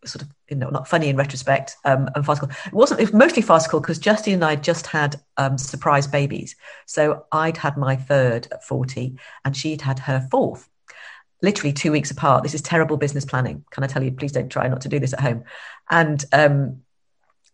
sort 0.05 0.23
of 0.23 0.29
you 0.49 0.55
know 0.55 0.69
not 0.69 0.87
funny 0.87 1.09
in 1.09 1.15
retrospect 1.15 1.75
um, 1.85 2.09
and 2.15 2.25
farcical. 2.25 2.49
It 2.65 2.73
wasn't. 2.73 2.99
It 2.99 3.05
was 3.05 3.13
mostly 3.13 3.41
farcical 3.41 3.79
because 3.79 3.99
Justine 3.99 4.35
and 4.35 4.45
I 4.45 4.55
just 4.55 4.87
had 4.87 5.21
um, 5.37 5.57
surprise 5.57 6.07
babies. 6.07 6.55
So 6.85 7.25
I'd 7.31 7.57
had 7.57 7.77
my 7.77 7.95
third 7.95 8.47
at 8.51 8.63
forty, 8.63 9.17
and 9.45 9.55
she'd 9.55 9.81
had 9.81 9.99
her 9.99 10.27
fourth, 10.31 10.67
literally 11.41 11.73
two 11.73 11.91
weeks 11.91 12.11
apart. 12.11 12.43
This 12.43 12.53
is 12.53 12.61
terrible 12.61 12.97
business 12.97 13.25
planning. 13.25 13.63
Can 13.71 13.83
I 13.83 13.87
tell 13.87 14.03
you? 14.03 14.11
Please 14.11 14.31
don't 14.31 14.49
try 14.49 14.67
not 14.67 14.81
to 14.81 14.89
do 14.89 14.99
this 14.99 15.13
at 15.13 15.19
home. 15.19 15.43
And 15.89 16.23
um, 16.33 16.81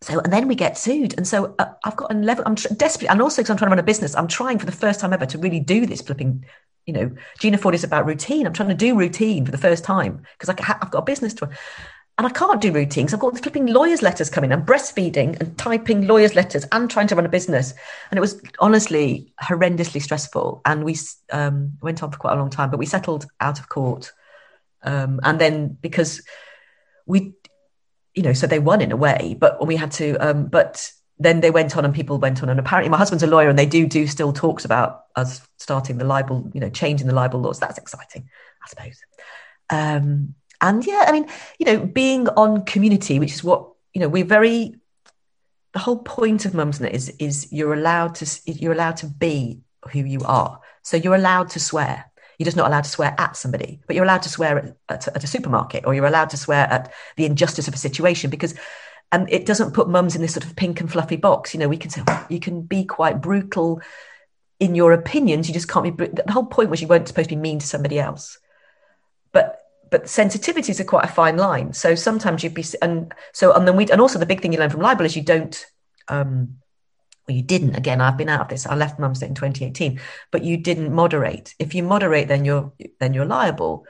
so 0.01 0.19
and 0.19 0.33
then 0.33 0.49
we 0.49 0.55
get 0.55 0.77
sued 0.77 1.13
and 1.17 1.25
so 1.25 1.55
uh, 1.59 1.65
i've 1.85 1.95
got 1.95 2.11
a 2.11 2.13
level 2.13 2.43
i'm 2.45 2.57
tr- 2.57 2.73
desperate 2.73 3.09
and 3.09 3.21
also 3.21 3.41
because 3.41 3.51
i'm 3.51 3.55
trying 3.55 3.69
to 3.69 3.75
run 3.75 3.79
a 3.79 3.83
business 3.83 4.13
i'm 4.17 4.27
trying 4.27 4.59
for 4.59 4.65
the 4.65 4.71
first 4.73 4.99
time 4.99 5.13
ever 5.13 5.25
to 5.25 5.37
really 5.37 5.61
do 5.61 5.85
this 5.85 6.01
flipping 6.01 6.43
you 6.85 6.93
know, 6.93 7.11
Gina 7.39 7.57
Ford 7.57 7.75
is 7.75 7.83
about 7.83 8.05
routine. 8.05 8.45
I'm 8.45 8.53
trying 8.53 8.69
to 8.69 8.75
do 8.75 8.97
routine 8.97 9.45
for 9.45 9.51
the 9.51 9.57
first 9.57 9.83
time 9.83 10.23
because 10.37 10.49
I've 10.49 10.91
got 10.91 10.99
a 10.99 11.03
business 11.03 11.33
to 11.35 11.45
run. 11.45 11.55
And 12.17 12.27
I 12.27 12.29
can't 12.29 12.61
do 12.61 12.71
routines. 12.71 13.11
I've 13.11 13.19
got 13.19 13.39
flipping 13.39 13.65
lawyers' 13.65 14.03
letters 14.03 14.29
coming. 14.29 14.51
I'm 14.51 14.65
breastfeeding 14.65 15.39
and 15.39 15.57
typing 15.57 16.05
lawyers' 16.05 16.35
letters 16.35 16.63
and 16.71 16.89
trying 16.89 17.07
to 17.07 17.15
run 17.15 17.25
a 17.25 17.29
business. 17.29 17.73
And 18.11 18.17
it 18.19 18.21
was 18.21 18.39
honestly 18.59 19.33
horrendously 19.41 19.99
stressful. 19.99 20.61
And 20.63 20.83
we 20.83 20.95
um, 21.31 21.73
went 21.81 22.03
on 22.03 22.11
for 22.11 22.19
quite 22.19 22.33
a 22.33 22.37
long 22.37 22.51
time, 22.51 22.69
but 22.69 22.77
we 22.77 22.85
settled 22.85 23.25
out 23.39 23.59
of 23.59 23.67
court. 23.67 24.11
Um, 24.83 25.21
and 25.23 25.39
then 25.39 25.77
because 25.81 26.21
we, 27.07 27.33
you 28.13 28.21
know, 28.21 28.33
so 28.33 28.45
they 28.45 28.59
won 28.59 28.81
in 28.81 28.91
a 28.91 28.97
way, 28.97 29.35
but 29.39 29.65
we 29.65 29.75
had 29.75 29.91
to, 29.93 30.15
um, 30.17 30.45
but 30.45 30.91
then 31.19 31.41
they 31.41 31.51
went 31.51 31.75
on 31.77 31.85
and 31.85 31.95
people 31.95 32.17
went 32.17 32.43
on 32.43 32.49
and 32.49 32.59
apparently 32.59 32.89
my 32.89 32.97
husband's 32.97 33.23
a 33.23 33.27
lawyer 33.27 33.49
and 33.49 33.57
they 33.57 33.65
do 33.65 33.87
do 33.87 34.07
still 34.07 34.33
talks 34.33 34.65
about 34.65 35.05
us 35.15 35.41
starting 35.57 35.97
the 35.97 36.05
libel 36.05 36.49
you 36.53 36.59
know 36.59 36.69
changing 36.69 37.05
the 37.05 37.13
libel 37.13 37.39
laws 37.39 37.59
that's 37.59 37.77
exciting 37.77 38.27
i 38.63 38.67
suppose 38.67 38.99
um, 39.69 40.35
and 40.61 40.85
yeah 40.85 41.05
i 41.07 41.11
mean 41.11 41.27
you 41.59 41.65
know 41.65 41.85
being 41.85 42.27
on 42.29 42.63
community 42.65 43.19
which 43.19 43.33
is 43.33 43.43
what 43.43 43.69
you 43.93 44.01
know 44.01 44.09
we're 44.09 44.25
very 44.25 44.75
the 45.73 45.79
whole 45.79 45.99
point 45.99 46.45
of 46.45 46.53
mumsnet 46.53 46.91
is 46.91 47.09
is 47.19 47.51
you're 47.51 47.73
allowed 47.73 48.15
to 48.15 48.25
you're 48.45 48.73
allowed 48.73 48.97
to 48.97 49.07
be 49.07 49.61
who 49.91 49.99
you 49.99 50.19
are 50.25 50.59
so 50.81 50.97
you're 50.97 51.15
allowed 51.15 51.49
to 51.49 51.59
swear 51.59 52.05
you're 52.37 52.45
just 52.45 52.57
not 52.57 52.67
allowed 52.67 52.83
to 52.83 52.89
swear 52.89 53.13
at 53.17 53.35
somebody 53.35 53.79
but 53.87 53.95
you're 53.95 54.05
allowed 54.05 54.21
to 54.21 54.29
swear 54.29 54.57
at, 54.57 54.77
at, 54.89 55.07
at 55.15 55.23
a 55.23 55.27
supermarket 55.27 55.85
or 55.85 55.93
you're 55.93 56.05
allowed 56.05 56.29
to 56.29 56.37
swear 56.37 56.65
at 56.71 56.91
the 57.17 57.25
injustice 57.25 57.67
of 57.67 57.73
a 57.73 57.77
situation 57.77 58.29
because 58.29 58.55
and 59.13 59.31
it 59.31 59.45
doesn't 59.45 59.75
put 59.75 59.87
mums 59.87 60.15
in 60.15 60.23
this 60.23 60.33
sort 60.33 60.43
of 60.43 60.55
pink 60.55 60.81
and 60.81 60.91
fluffy 60.91 61.17
box. 61.17 61.53
You 61.53 61.59
know, 61.59 61.69
we 61.69 61.77
can 61.77 61.91
say 61.91 62.01
oh, 62.07 62.25
you 62.29 62.39
can 62.39 62.63
be 62.63 62.83
quite 62.83 63.21
brutal 63.21 63.79
in 64.59 64.73
your 64.73 64.91
opinions. 64.91 65.47
You 65.47 65.53
just 65.53 65.67
can't 65.67 65.95
be. 65.95 66.07
The 66.07 66.31
whole 66.31 66.47
point 66.47 66.71
was 66.71 66.81
you 66.81 66.87
weren't 66.87 67.07
supposed 67.07 67.29
to 67.29 67.35
be 67.35 67.39
mean 67.39 67.59
to 67.59 67.67
somebody 67.67 67.99
else, 67.99 68.39
but 69.31 69.59
but 69.93 70.05
sensitivities 70.05 70.79
are 70.79 70.85
quite 70.85 71.05
a 71.05 71.13
fine 71.13 71.37
line. 71.37 71.71
So 71.71 71.93
sometimes 71.93 72.43
you'd 72.43 72.55
be 72.55 72.65
and 72.81 73.13
so 73.31 73.53
and 73.53 73.67
then 73.67 73.75
we 73.75 73.87
and 73.91 74.01
also 74.01 74.17
the 74.17 74.25
big 74.25 74.41
thing 74.41 74.51
you 74.51 74.57
learn 74.57 74.71
from 74.71 74.81
libel 74.81 75.05
is 75.05 75.15
you 75.15 75.21
don't. 75.21 75.55
um 76.07 76.55
well, 77.27 77.37
you 77.37 77.43
didn't. 77.43 77.75
Again, 77.75 78.01
I've 78.01 78.17
been 78.17 78.27
out 78.27 78.41
of 78.41 78.47
this. 78.49 78.65
I 78.65 78.75
left 78.75 78.99
Mumsnet 78.99 79.29
in 79.29 79.35
2018, 79.35 80.01
but 80.29 80.43
you 80.43 80.57
didn't 80.57 80.91
moderate. 80.91 81.53
If 81.57 81.73
you 81.75 81.83
moderate, 81.83 82.27
then 82.27 82.43
you're 82.43 82.73
then 82.99 83.13
you're 83.13 83.23
liable. 83.37 83.85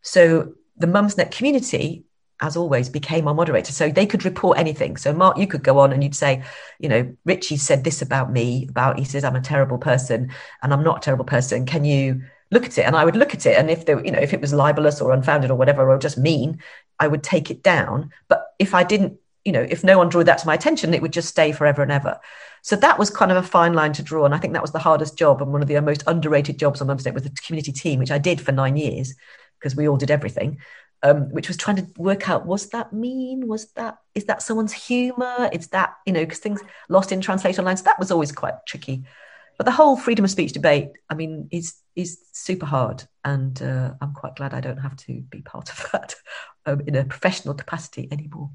So 0.00 0.52
the 0.76 0.86
Mumsnet 0.86 1.32
community 1.32 2.04
as 2.40 2.56
always, 2.56 2.88
became 2.88 3.26
our 3.26 3.34
moderator. 3.34 3.72
So 3.72 3.90
they 3.90 4.06
could 4.06 4.24
report 4.24 4.58
anything. 4.58 4.96
So 4.96 5.12
Mark, 5.12 5.38
you 5.38 5.48
could 5.48 5.64
go 5.64 5.80
on 5.80 5.92
and 5.92 6.04
you'd 6.04 6.14
say, 6.14 6.44
you 6.78 6.88
know, 6.88 7.16
Richie 7.24 7.56
said 7.56 7.82
this 7.82 8.00
about 8.00 8.30
me, 8.30 8.68
about 8.70 8.96
he 8.96 9.04
says 9.04 9.24
I'm 9.24 9.34
a 9.34 9.40
terrible 9.40 9.78
person 9.78 10.30
and 10.62 10.72
I'm 10.72 10.84
not 10.84 10.98
a 10.98 11.00
terrible 11.00 11.24
person. 11.24 11.66
Can 11.66 11.84
you 11.84 12.22
look 12.50 12.64
at 12.64 12.78
it? 12.78 12.82
And 12.82 12.96
I 12.96 13.04
would 13.04 13.16
look 13.16 13.34
at 13.34 13.46
it. 13.46 13.56
And 13.56 13.70
if 13.70 13.86
there, 13.86 14.04
you 14.04 14.10
know, 14.10 14.18
if 14.18 14.32
it 14.32 14.40
was 14.40 14.52
libelous 14.52 15.00
or 15.00 15.12
unfounded 15.12 15.50
or 15.50 15.54
whatever, 15.54 15.90
or 15.90 15.98
just 15.98 16.18
mean, 16.18 16.60
I 16.98 17.08
would 17.08 17.22
take 17.22 17.50
it 17.50 17.62
down. 17.62 18.10
But 18.28 18.46
if 18.58 18.74
I 18.74 18.84
didn't, 18.84 19.18
you 19.44 19.52
know, 19.52 19.66
if 19.68 19.84
no 19.84 19.98
one 19.98 20.08
drew 20.08 20.24
that 20.24 20.38
to 20.38 20.46
my 20.46 20.54
attention, 20.54 20.94
it 20.94 21.02
would 21.02 21.12
just 21.12 21.28
stay 21.28 21.52
forever 21.52 21.82
and 21.82 21.92
ever. 21.92 22.18
So 22.62 22.76
that 22.76 22.98
was 22.98 23.10
kind 23.10 23.30
of 23.30 23.36
a 23.36 23.42
fine 23.42 23.72
line 23.72 23.92
to 23.94 24.02
draw. 24.02 24.24
And 24.24 24.34
I 24.34 24.38
think 24.38 24.52
that 24.52 24.62
was 24.62 24.72
the 24.72 24.78
hardest 24.78 25.16
job 25.16 25.40
and 25.40 25.52
one 25.52 25.62
of 25.62 25.68
the 25.68 25.80
most 25.80 26.04
underrated 26.06 26.58
jobs 26.58 26.80
on 26.80 26.88
Mumsnet 26.88 27.14
was 27.14 27.22
the 27.22 27.30
community 27.46 27.72
team, 27.72 28.00
which 28.00 28.10
I 28.10 28.18
did 28.18 28.40
for 28.40 28.52
nine 28.52 28.76
years 28.76 29.14
because 29.58 29.76
we 29.76 29.88
all 29.88 29.96
did 29.96 30.10
everything 30.10 30.58
um, 31.02 31.30
which 31.30 31.48
was 31.48 31.56
trying 31.56 31.76
to 31.76 31.86
work 31.96 32.28
out 32.28 32.46
was 32.46 32.68
that 32.70 32.92
mean 32.92 33.46
was 33.46 33.70
that 33.72 33.98
is 34.14 34.24
that 34.24 34.42
someone's 34.42 34.72
humor 34.72 35.48
is 35.52 35.68
that 35.68 35.94
you 36.06 36.12
know 36.12 36.20
because 36.20 36.38
things 36.38 36.60
lost 36.88 37.12
in 37.12 37.20
translation 37.20 37.64
lines 37.64 37.82
that 37.82 37.98
was 37.98 38.10
always 38.10 38.32
quite 38.32 38.54
tricky 38.66 39.04
but 39.58 39.66
the 39.66 39.72
whole 39.72 39.96
freedom 39.96 40.24
of 40.24 40.30
speech 40.30 40.52
debate 40.52 40.88
i 41.10 41.14
mean 41.14 41.48
is 41.50 41.74
is 41.94 42.18
super 42.32 42.66
hard 42.66 43.04
and 43.24 43.60
uh, 43.62 43.92
i'm 44.00 44.14
quite 44.14 44.36
glad 44.36 44.54
i 44.54 44.60
don't 44.60 44.78
have 44.78 44.96
to 44.96 45.20
be 45.28 45.42
part 45.42 45.68
of 45.68 45.88
that 45.92 46.14
um, 46.64 46.80
in 46.86 46.94
a 46.96 47.04
professional 47.04 47.54
capacity 47.54 48.08
anymore 48.10 48.50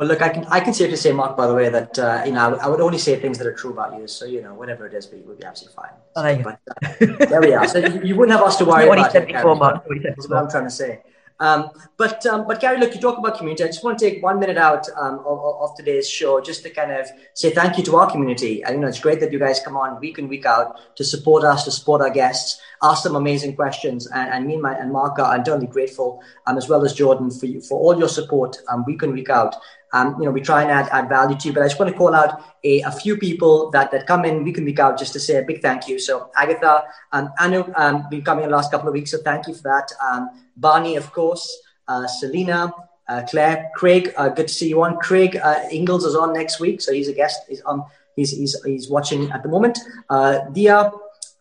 well, 0.00 0.08
look, 0.08 0.22
I 0.22 0.30
can 0.30 0.46
I 0.46 0.60
can 0.60 0.72
safely 0.72 0.96
say, 0.96 1.12
Mark, 1.12 1.36
by 1.36 1.46
the 1.46 1.52
way, 1.52 1.68
that 1.68 1.98
uh, 1.98 2.22
you 2.24 2.32
know 2.32 2.54
I, 2.54 2.64
I, 2.64 2.68
would 2.68 2.80
only 2.80 2.96
say 2.96 3.20
things 3.20 3.36
that 3.36 3.46
are 3.46 3.52
true 3.52 3.72
about 3.72 3.98
you. 3.98 4.06
So 4.08 4.24
you 4.24 4.40
know, 4.40 4.54
whatever 4.54 4.86
it 4.86 4.94
is, 4.94 5.12
we 5.12 5.18
would 5.18 5.38
be 5.38 5.44
absolutely 5.44 5.76
fine. 5.76 5.92
Oh, 6.16 6.22
there, 6.22 6.42
but, 6.42 6.58
uh, 6.82 7.26
there 7.26 7.42
we 7.42 7.52
are. 7.52 7.68
So 7.68 7.80
you, 7.80 8.00
you, 8.02 8.16
wouldn't 8.16 8.34
have 8.34 8.46
us 8.46 8.56
to 8.56 8.64
worry 8.70 8.88
what 8.88 8.98
about. 8.98 9.12
He 9.12 9.18
said 9.18 9.26
before, 9.26 9.56
Mark. 9.56 9.84
That's 10.02 10.26
what 10.26 10.38
I'm 10.38 10.50
trying 10.50 10.64
to 10.64 10.70
say. 10.70 11.02
Um, 11.40 11.70
but 11.96 12.24
um, 12.26 12.46
but 12.46 12.60
Carrie, 12.60 12.78
look, 12.78 12.94
you 12.94 13.00
talk 13.00 13.16
about 13.18 13.38
community. 13.38 13.64
I 13.64 13.68
just 13.68 13.82
want 13.82 13.98
to 13.98 14.10
take 14.10 14.22
one 14.22 14.38
minute 14.38 14.58
out 14.58 14.86
um, 14.90 15.20
of, 15.20 15.38
of, 15.60 15.76
today's 15.76 16.08
show 16.08 16.38
just 16.40 16.62
to 16.64 16.70
kind 16.70 16.92
of 16.92 17.08
say 17.32 17.50
thank 17.50 17.78
you 17.78 17.84
to 17.84 17.96
our 17.96 18.10
community. 18.10 18.62
And 18.62 18.74
you 18.74 18.80
know, 18.82 18.88
it's 18.88 19.00
great 19.00 19.20
that 19.20 19.32
you 19.32 19.38
guys 19.38 19.58
come 19.64 19.74
on 19.74 19.98
week 20.00 20.18
in 20.18 20.28
week 20.28 20.44
out 20.44 20.78
to 20.96 21.04
support 21.04 21.42
us, 21.42 21.64
to 21.64 21.70
support 21.70 22.02
our 22.02 22.10
guests, 22.10 22.60
ask 22.82 23.02
them 23.04 23.16
amazing 23.16 23.56
questions. 23.56 24.06
And, 24.06 24.30
and 24.30 24.46
me 24.46 24.54
and, 24.54 24.62
my, 24.62 24.74
and 24.74 24.92
Mark 24.92 25.18
are 25.18 25.34
eternally 25.34 25.66
grateful, 25.66 26.22
um, 26.46 26.58
as 26.58 26.68
well 26.68 26.84
as 26.84 26.92
Jordan 26.92 27.30
for 27.30 27.46
you, 27.46 27.62
for 27.62 27.78
all 27.78 27.98
your 27.98 28.08
support 28.08 28.58
um, 28.68 28.84
week 28.84 29.02
in 29.02 29.12
week 29.12 29.30
out. 29.30 29.56
Um, 29.92 30.16
you 30.18 30.24
know, 30.24 30.30
we 30.30 30.40
try 30.40 30.62
and 30.62 30.70
add, 30.70 30.88
add 30.90 31.08
value 31.08 31.36
to 31.36 31.48
you. 31.48 31.54
But 31.54 31.62
I 31.62 31.66
just 31.66 31.78
want 31.80 31.90
to 31.90 31.98
call 31.98 32.14
out 32.14 32.42
a, 32.64 32.80
a 32.82 32.92
few 32.92 33.16
people 33.16 33.70
that, 33.72 33.90
that 33.90 34.06
come 34.06 34.24
in 34.24 34.44
week 34.44 34.58
in, 34.58 34.64
week 34.64 34.78
out 34.78 34.98
just 34.98 35.12
to 35.14 35.20
say 35.20 35.38
a 35.38 35.42
big 35.42 35.60
thank 35.62 35.88
you. 35.88 35.98
So 35.98 36.30
Agatha, 36.36 36.84
um, 37.12 37.32
Anu, 37.40 37.64
um, 37.76 38.06
been 38.10 38.22
coming 38.22 38.44
in 38.44 38.50
the 38.50 38.56
last 38.56 38.70
couple 38.70 38.88
of 38.88 38.94
weeks, 38.94 39.10
so 39.10 39.18
thank 39.18 39.48
you 39.48 39.54
for 39.54 39.62
that. 39.62 39.90
Um, 40.02 40.30
Barney, 40.56 40.96
of 40.96 41.10
course, 41.12 41.44
uh, 41.88 42.06
Selena, 42.06 42.72
uh, 43.08 43.22
Claire, 43.28 43.70
Craig, 43.74 44.12
uh, 44.16 44.28
good 44.28 44.48
to 44.48 44.54
see 44.54 44.68
you 44.68 44.82
on. 44.82 44.96
Craig 44.98 45.36
uh, 45.42 45.62
Ingles 45.72 46.04
is 46.04 46.14
on 46.14 46.32
next 46.32 46.60
week, 46.60 46.80
so 46.80 46.92
he's 46.92 47.08
a 47.08 47.12
guest. 47.12 47.40
He's 47.48 47.60
on. 47.62 47.84
he's, 48.16 48.30
he's, 48.30 48.62
he's 48.64 48.88
watching 48.88 49.30
at 49.32 49.42
the 49.42 49.48
moment. 49.48 49.78
Uh, 50.08 50.48
Dia, 50.52 50.92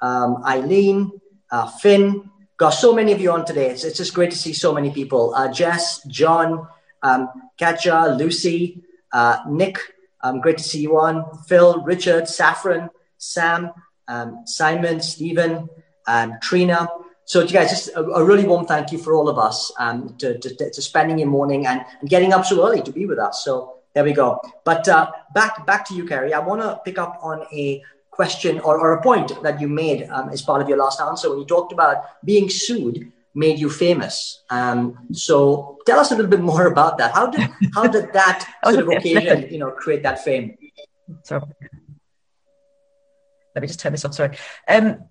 um, 0.02 0.44
Eileen, 0.46 1.12
uh, 1.52 1.68
Finn, 1.68 2.30
got 2.58 2.72
so 2.72 2.94
many 2.94 3.12
of 3.12 3.22
you 3.22 3.32
on 3.32 3.46
today. 3.46 3.70
It's, 3.70 3.84
it's 3.84 3.98
just 3.98 4.14
great 4.14 4.32
to 4.32 4.38
see 4.38 4.54
so 4.54 4.74
many 4.74 4.92
people. 4.92 5.34
Uh, 5.36 5.52
Jess, 5.52 6.04
John, 6.08 6.68
um, 7.04 7.30
Katja, 7.58 8.16
Lucy, 8.18 8.84
uh, 9.12 9.40
Nick, 9.48 9.80
um, 10.22 10.42
great 10.42 10.58
to 10.58 10.64
see 10.64 10.82
you 10.82 11.00
on. 11.00 11.26
Phil, 11.48 11.82
Richard, 11.84 12.28
Saffron, 12.28 12.90
Sam, 13.18 13.72
um, 14.08 14.44
Simon, 14.46 15.00
Stephen, 15.00 15.70
um, 16.08 16.34
Trina. 16.42 16.90
So, 17.26 17.42
you 17.42 17.50
guys, 17.50 17.70
just 17.70 17.90
a, 17.90 18.02
a, 18.02 18.24
really 18.24 18.46
warm 18.46 18.66
thank 18.66 18.92
you 18.92 18.98
for 18.98 19.14
all 19.14 19.30
of 19.30 19.38
us 19.38 19.72
um, 19.78 20.16
to, 20.18 20.38
to, 20.40 20.72
to, 20.72 20.82
spending 20.82 21.20
your 21.20 21.28
morning 21.28 21.68
and, 21.68 21.86
and, 22.02 22.10
getting 22.10 22.34
up 22.34 22.44
so 22.44 22.68
early 22.68 22.82
to 22.82 22.92
be 22.92 23.06
with 23.06 23.20
us. 23.20 23.46
So, 23.46 23.76
there 23.94 24.04
we 24.04 24.14
go. 24.14 24.42
But 24.66 24.88
uh, 24.88 25.12
back 25.34 25.66
back 25.66 25.86
to 25.90 25.94
you, 25.94 26.06
Carrie. 26.06 26.34
I 26.34 26.40
want 26.40 26.62
to 26.62 26.80
pick 26.84 26.98
up 26.98 27.20
on 27.22 27.46
a 27.54 27.84
question 28.10 28.60
or, 28.62 28.80
or 28.80 28.94
a 28.94 29.02
point 29.02 29.42
that 29.44 29.62
you 29.62 29.68
made 29.68 30.08
um, 30.10 30.30
as 30.30 30.42
part 30.42 30.62
of 30.62 30.68
your 30.68 30.78
last 30.78 31.00
answer 31.00 31.30
when 31.30 31.40
you 31.40 31.46
talked 31.46 31.72
about 31.72 32.04
being 32.26 32.50
sued 32.50 33.12
made 33.36 33.60
you 33.60 33.70
famous. 33.70 34.44
Um, 34.50 35.08
so 35.12 35.78
tell 35.86 36.00
us 36.00 36.12
a 36.12 36.16
little 36.16 36.30
bit 36.30 36.42
more 36.42 36.68
about 36.68 36.98
that. 36.98 37.14
How 37.14 37.28
did 37.28 37.50
how 37.74 37.88
did 37.88 38.12
that 38.14 38.48
sort 38.64 38.80
of 38.80 38.90
occasion, 38.90 39.52
you 39.52 39.60
know, 39.60 39.72
create 39.72 40.04
that 40.04 40.24
fame? 40.24 40.58
Sorry. 41.24 41.44
Let 43.56 43.62
me 43.62 43.68
just 43.68 43.80
turn 43.80 43.92
this 43.92 44.06
off. 44.06 44.14
Sorry. 44.14 44.38
Um, 44.68 45.04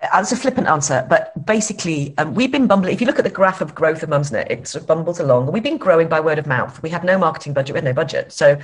that's 0.00 0.32
a 0.32 0.36
flippant 0.36 0.68
answer, 0.68 1.06
but 1.08 1.46
basically, 1.46 2.14
um, 2.18 2.34
we've 2.34 2.52
been 2.52 2.66
bumbling. 2.66 2.92
If 2.92 3.00
you 3.00 3.06
look 3.06 3.18
at 3.18 3.24
the 3.24 3.30
graph 3.30 3.60
of 3.60 3.74
growth 3.74 4.02
of 4.02 4.10
Mumsnet, 4.10 4.50
it 4.50 4.66
sort 4.66 4.82
of 4.82 4.88
bumbles 4.88 5.20
along. 5.20 5.50
We've 5.50 5.62
been 5.62 5.78
growing 5.78 6.08
by 6.08 6.20
word 6.20 6.38
of 6.38 6.46
mouth. 6.46 6.82
We 6.82 6.90
had 6.90 7.04
no 7.04 7.18
marketing 7.18 7.54
budget, 7.54 7.74
we 7.74 7.78
had 7.78 7.84
no 7.84 7.92
budget. 7.92 8.32
So 8.32 8.58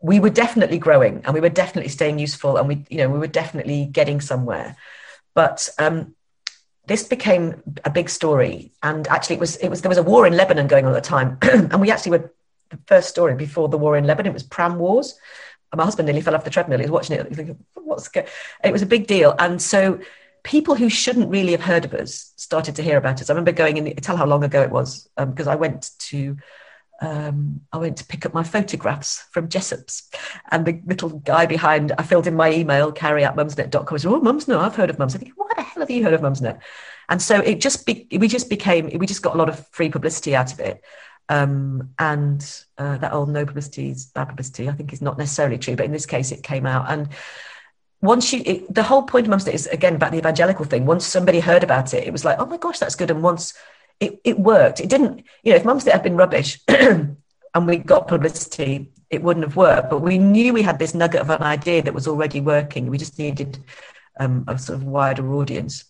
we 0.00 0.20
were 0.20 0.30
definitely 0.30 0.78
growing 0.78 1.22
and 1.24 1.34
we 1.34 1.40
were 1.40 1.48
definitely 1.48 1.88
staying 1.88 2.18
useful 2.18 2.56
and 2.56 2.68
we, 2.68 2.84
you 2.88 2.98
know, 2.98 3.10
we 3.10 3.18
were 3.18 3.26
definitely 3.26 3.86
getting 3.86 4.20
somewhere. 4.20 4.76
But 5.34 5.68
um, 5.78 6.14
this 6.88 7.04
became 7.04 7.62
a 7.84 7.90
big 7.90 8.08
story. 8.08 8.72
And 8.82 9.06
actually, 9.08 9.36
it 9.36 9.40
was, 9.40 9.56
it 9.56 9.68
was, 9.68 9.82
there 9.82 9.88
was 9.88 9.98
a 9.98 10.02
war 10.02 10.26
in 10.26 10.36
Lebanon 10.36 10.66
going 10.66 10.84
on 10.86 10.94
at 10.94 11.02
the 11.02 11.08
time. 11.08 11.38
and 11.42 11.80
we 11.80 11.90
actually 11.90 12.12
were 12.12 12.32
the 12.70 12.78
first 12.86 13.08
story 13.08 13.34
before 13.34 13.68
the 13.68 13.78
war 13.78 13.96
in 13.96 14.04
Lebanon. 14.04 14.30
It 14.30 14.34
was 14.34 14.42
Pram 14.42 14.78
Wars. 14.78 15.18
And 15.70 15.78
my 15.78 15.84
husband 15.84 16.06
nearly 16.06 16.22
fell 16.22 16.34
off 16.34 16.44
the 16.44 16.50
treadmill. 16.50 16.78
He 16.78 16.86
was 16.86 16.90
watching 16.90 17.16
it. 17.16 17.56
What's 17.74 18.08
It 18.14 18.72
was 18.72 18.82
a 18.82 18.86
big 18.86 19.06
deal. 19.06 19.34
And 19.38 19.60
so 19.60 20.00
people 20.42 20.74
who 20.74 20.88
shouldn't 20.88 21.28
really 21.28 21.52
have 21.52 21.60
heard 21.60 21.84
of 21.84 21.92
us 21.92 22.32
started 22.36 22.74
to 22.76 22.82
hear 22.82 22.96
about 22.96 23.20
us. 23.20 23.28
I 23.28 23.34
remember 23.34 23.52
going 23.52 23.76
in, 23.76 23.94
tell 23.96 24.16
how 24.16 24.26
long 24.26 24.42
ago 24.42 24.62
it 24.62 24.70
was, 24.70 25.08
because 25.16 25.46
um, 25.46 25.52
I 25.52 25.56
went 25.56 25.90
to 25.98 26.36
um, 27.00 27.60
I 27.72 27.78
went 27.78 27.96
to 27.98 28.04
pick 28.04 28.26
up 28.26 28.34
my 28.34 28.42
photographs 28.42 29.24
from 29.30 29.48
Jessops, 29.48 30.08
and 30.50 30.66
the 30.66 30.80
little 30.84 31.10
guy 31.10 31.46
behind, 31.46 31.92
I 31.96 32.02
filled 32.02 32.26
in 32.26 32.34
my 32.34 32.52
email, 32.52 32.90
carrie 32.90 33.24
at 33.24 33.36
mumsnet.com. 33.36 33.94
I 33.94 33.96
said, 33.98 34.08
Oh, 34.08 34.20
Mumsnet, 34.20 34.58
I've 34.58 34.74
heard 34.74 34.90
of 34.90 34.96
Mumsnet. 34.96 35.16
I 35.16 35.18
think, 35.18 35.32
Why 35.36 35.48
the 35.56 35.62
hell 35.62 35.80
have 35.82 35.90
you 35.90 36.02
heard 36.02 36.14
of 36.14 36.20
Mumsnet? 36.22 36.58
And 37.08 37.22
so 37.22 37.38
it 37.38 37.60
just, 37.60 37.86
be, 37.86 38.06
we 38.10 38.28
just 38.28 38.50
became, 38.50 38.90
we 38.98 39.06
just 39.06 39.22
got 39.22 39.34
a 39.34 39.38
lot 39.38 39.48
of 39.48 39.66
free 39.68 39.88
publicity 39.88 40.34
out 40.34 40.52
of 40.52 40.60
it. 40.60 40.82
Um, 41.28 41.90
and 41.98 42.42
uh, 42.78 42.96
that 42.98 43.12
old 43.12 43.28
no 43.28 43.44
publicity 43.44 43.90
is 43.90 44.06
bad 44.06 44.28
publicity, 44.28 44.68
I 44.68 44.72
think 44.72 44.92
is 44.92 45.02
not 45.02 45.18
necessarily 45.18 45.58
true, 45.58 45.76
but 45.76 45.86
in 45.86 45.92
this 45.92 46.06
case, 46.06 46.32
it 46.32 46.42
came 46.42 46.66
out. 46.66 46.90
And 46.90 47.08
once 48.00 48.32
you, 48.32 48.42
it, 48.44 48.74
the 48.74 48.82
whole 48.82 49.02
point 49.02 49.26
of 49.26 49.32
Mumsnet 49.32 49.54
is 49.54 49.66
again 49.68 49.94
about 49.94 50.12
the 50.12 50.18
evangelical 50.18 50.64
thing. 50.64 50.86
Once 50.86 51.06
somebody 51.06 51.40
heard 51.40 51.62
about 51.62 51.94
it, 51.94 52.06
it 52.06 52.12
was 52.12 52.24
like, 52.24 52.38
oh 52.38 52.46
my 52.46 52.56
gosh, 52.56 52.78
that's 52.78 52.94
good. 52.94 53.10
And 53.10 53.22
once 53.22 53.54
it, 54.00 54.20
it 54.24 54.38
worked. 54.38 54.80
It 54.80 54.88
didn't, 54.88 55.24
you 55.42 55.52
know, 55.52 55.56
if 55.56 55.64
Mumsnet 55.64 55.92
had 55.92 56.02
been 56.02 56.16
rubbish 56.16 56.60
and 56.68 57.16
we 57.54 57.78
got 57.78 58.08
publicity, 58.08 58.92
it 59.10 59.22
wouldn't 59.22 59.44
have 59.44 59.56
worked. 59.56 59.90
But 59.90 60.00
we 60.00 60.18
knew 60.18 60.52
we 60.52 60.62
had 60.62 60.78
this 60.78 60.94
nugget 60.94 61.20
of 61.20 61.30
an 61.30 61.42
idea 61.42 61.82
that 61.82 61.94
was 61.94 62.06
already 62.06 62.40
working. 62.40 62.86
We 62.86 62.98
just 62.98 63.18
needed 63.18 63.58
um, 64.20 64.44
a 64.46 64.58
sort 64.58 64.78
of 64.78 64.84
wider 64.84 65.32
audience. 65.34 65.84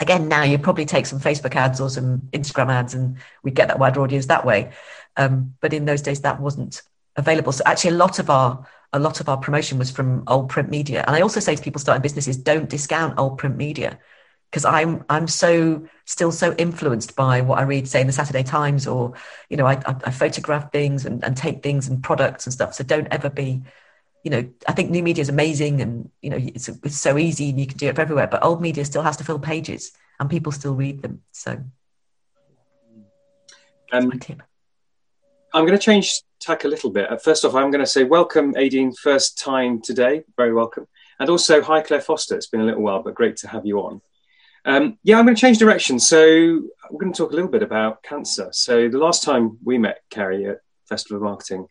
Again, 0.00 0.28
now 0.28 0.42
you 0.42 0.58
probably 0.58 0.84
take 0.84 1.06
some 1.06 1.20
Facebook 1.20 1.56
ads 1.56 1.80
or 1.80 1.90
some 1.90 2.22
Instagram 2.32 2.70
ads 2.70 2.94
and 2.94 3.18
we 3.42 3.50
get 3.50 3.68
that 3.68 3.78
wider 3.78 4.00
audience 4.00 4.26
that 4.26 4.44
way. 4.44 4.70
Um, 5.16 5.54
but 5.60 5.72
in 5.72 5.84
those 5.84 6.02
days, 6.02 6.20
that 6.20 6.40
wasn't 6.40 6.82
available. 7.16 7.52
So 7.52 7.62
actually, 7.66 7.90
a 7.90 7.98
lot 7.98 8.18
of 8.18 8.30
our 8.30 8.66
a 8.94 8.98
lot 8.98 9.20
of 9.20 9.28
our 9.28 9.36
promotion 9.36 9.78
was 9.78 9.90
from 9.90 10.24
old 10.26 10.48
print 10.48 10.70
media. 10.70 11.04
And 11.06 11.14
I 11.14 11.20
also 11.20 11.40
say 11.40 11.54
to 11.54 11.62
people 11.62 11.78
starting 11.78 12.00
businesses, 12.00 12.38
don't 12.38 12.70
discount 12.70 13.18
old 13.18 13.36
print 13.36 13.56
media 13.56 13.98
because 14.50 14.64
I'm 14.64 15.04
I'm 15.08 15.26
so 15.26 15.86
still 16.04 16.32
so 16.32 16.54
influenced 16.56 17.14
by 17.16 17.40
what 17.40 17.58
I 17.58 17.62
read, 17.62 17.86
say 17.86 18.00
in 18.00 18.06
the 18.06 18.12
Saturday 18.12 18.42
Times, 18.42 18.86
or 18.86 19.12
you 19.48 19.56
know, 19.56 19.66
I, 19.66 19.74
I, 19.74 19.96
I 20.04 20.10
photograph 20.10 20.72
things 20.72 21.04
and, 21.04 21.22
and 21.24 21.36
take 21.36 21.62
things 21.62 21.88
and 21.88 22.02
products 22.02 22.46
and 22.46 22.52
stuff. 22.52 22.74
So 22.74 22.84
don't 22.84 23.08
ever 23.10 23.28
be, 23.28 23.62
you 24.24 24.30
know, 24.30 24.48
I 24.66 24.72
think 24.72 24.90
new 24.90 25.02
media 25.02 25.22
is 25.22 25.28
amazing 25.28 25.80
and 25.82 26.10
you 26.22 26.30
know 26.30 26.38
it's 26.38 26.68
it's 26.68 26.96
so 26.96 27.18
easy 27.18 27.50
and 27.50 27.60
you 27.60 27.66
can 27.66 27.76
do 27.76 27.88
it 27.88 27.98
everywhere, 27.98 28.26
but 28.26 28.44
old 28.44 28.62
media 28.62 28.84
still 28.84 29.02
has 29.02 29.16
to 29.18 29.24
fill 29.24 29.38
pages 29.38 29.92
and 30.18 30.30
people 30.30 30.52
still 30.52 30.74
read 30.74 31.02
them. 31.02 31.22
So 31.32 31.62
um, 33.92 34.08
my 34.08 34.16
tip. 34.16 34.42
I'm 35.54 35.64
going 35.64 35.78
to 35.78 35.82
change 35.82 36.22
tack 36.40 36.64
a 36.64 36.68
little 36.68 36.90
bit. 36.90 37.08
First 37.22 37.44
off, 37.44 37.54
I'm 37.54 37.70
going 37.70 37.84
to 37.84 37.86
say 37.86 38.04
welcome, 38.04 38.54
Aideen, 38.54 38.96
first 38.96 39.38
time 39.38 39.80
today. 39.80 40.24
Very 40.36 40.52
welcome. 40.52 40.86
And 41.18 41.30
also, 41.30 41.62
hi, 41.62 41.80
Claire 41.80 42.00
Foster. 42.00 42.36
It's 42.36 42.46
been 42.46 42.60
a 42.60 42.64
little 42.64 42.82
while, 42.82 43.02
but 43.02 43.14
great 43.14 43.36
to 43.38 43.48
have 43.48 43.66
you 43.66 43.80
on. 43.80 44.00
Um, 44.68 44.98
yeah, 45.02 45.18
I'm 45.18 45.24
going 45.24 45.34
to 45.34 45.40
change 45.40 45.56
direction. 45.56 45.98
So 45.98 46.18
we're 46.90 47.00
going 47.00 47.12
to 47.12 47.16
talk 47.16 47.32
a 47.32 47.34
little 47.34 47.50
bit 47.50 47.62
about 47.62 48.02
cancer. 48.02 48.50
So 48.52 48.90
the 48.90 48.98
last 48.98 49.22
time 49.22 49.56
we 49.64 49.78
met, 49.78 50.02
Carrie, 50.10 50.46
at 50.46 50.58
Festival 50.86 51.16
of 51.16 51.22
Marketing, 51.22 51.66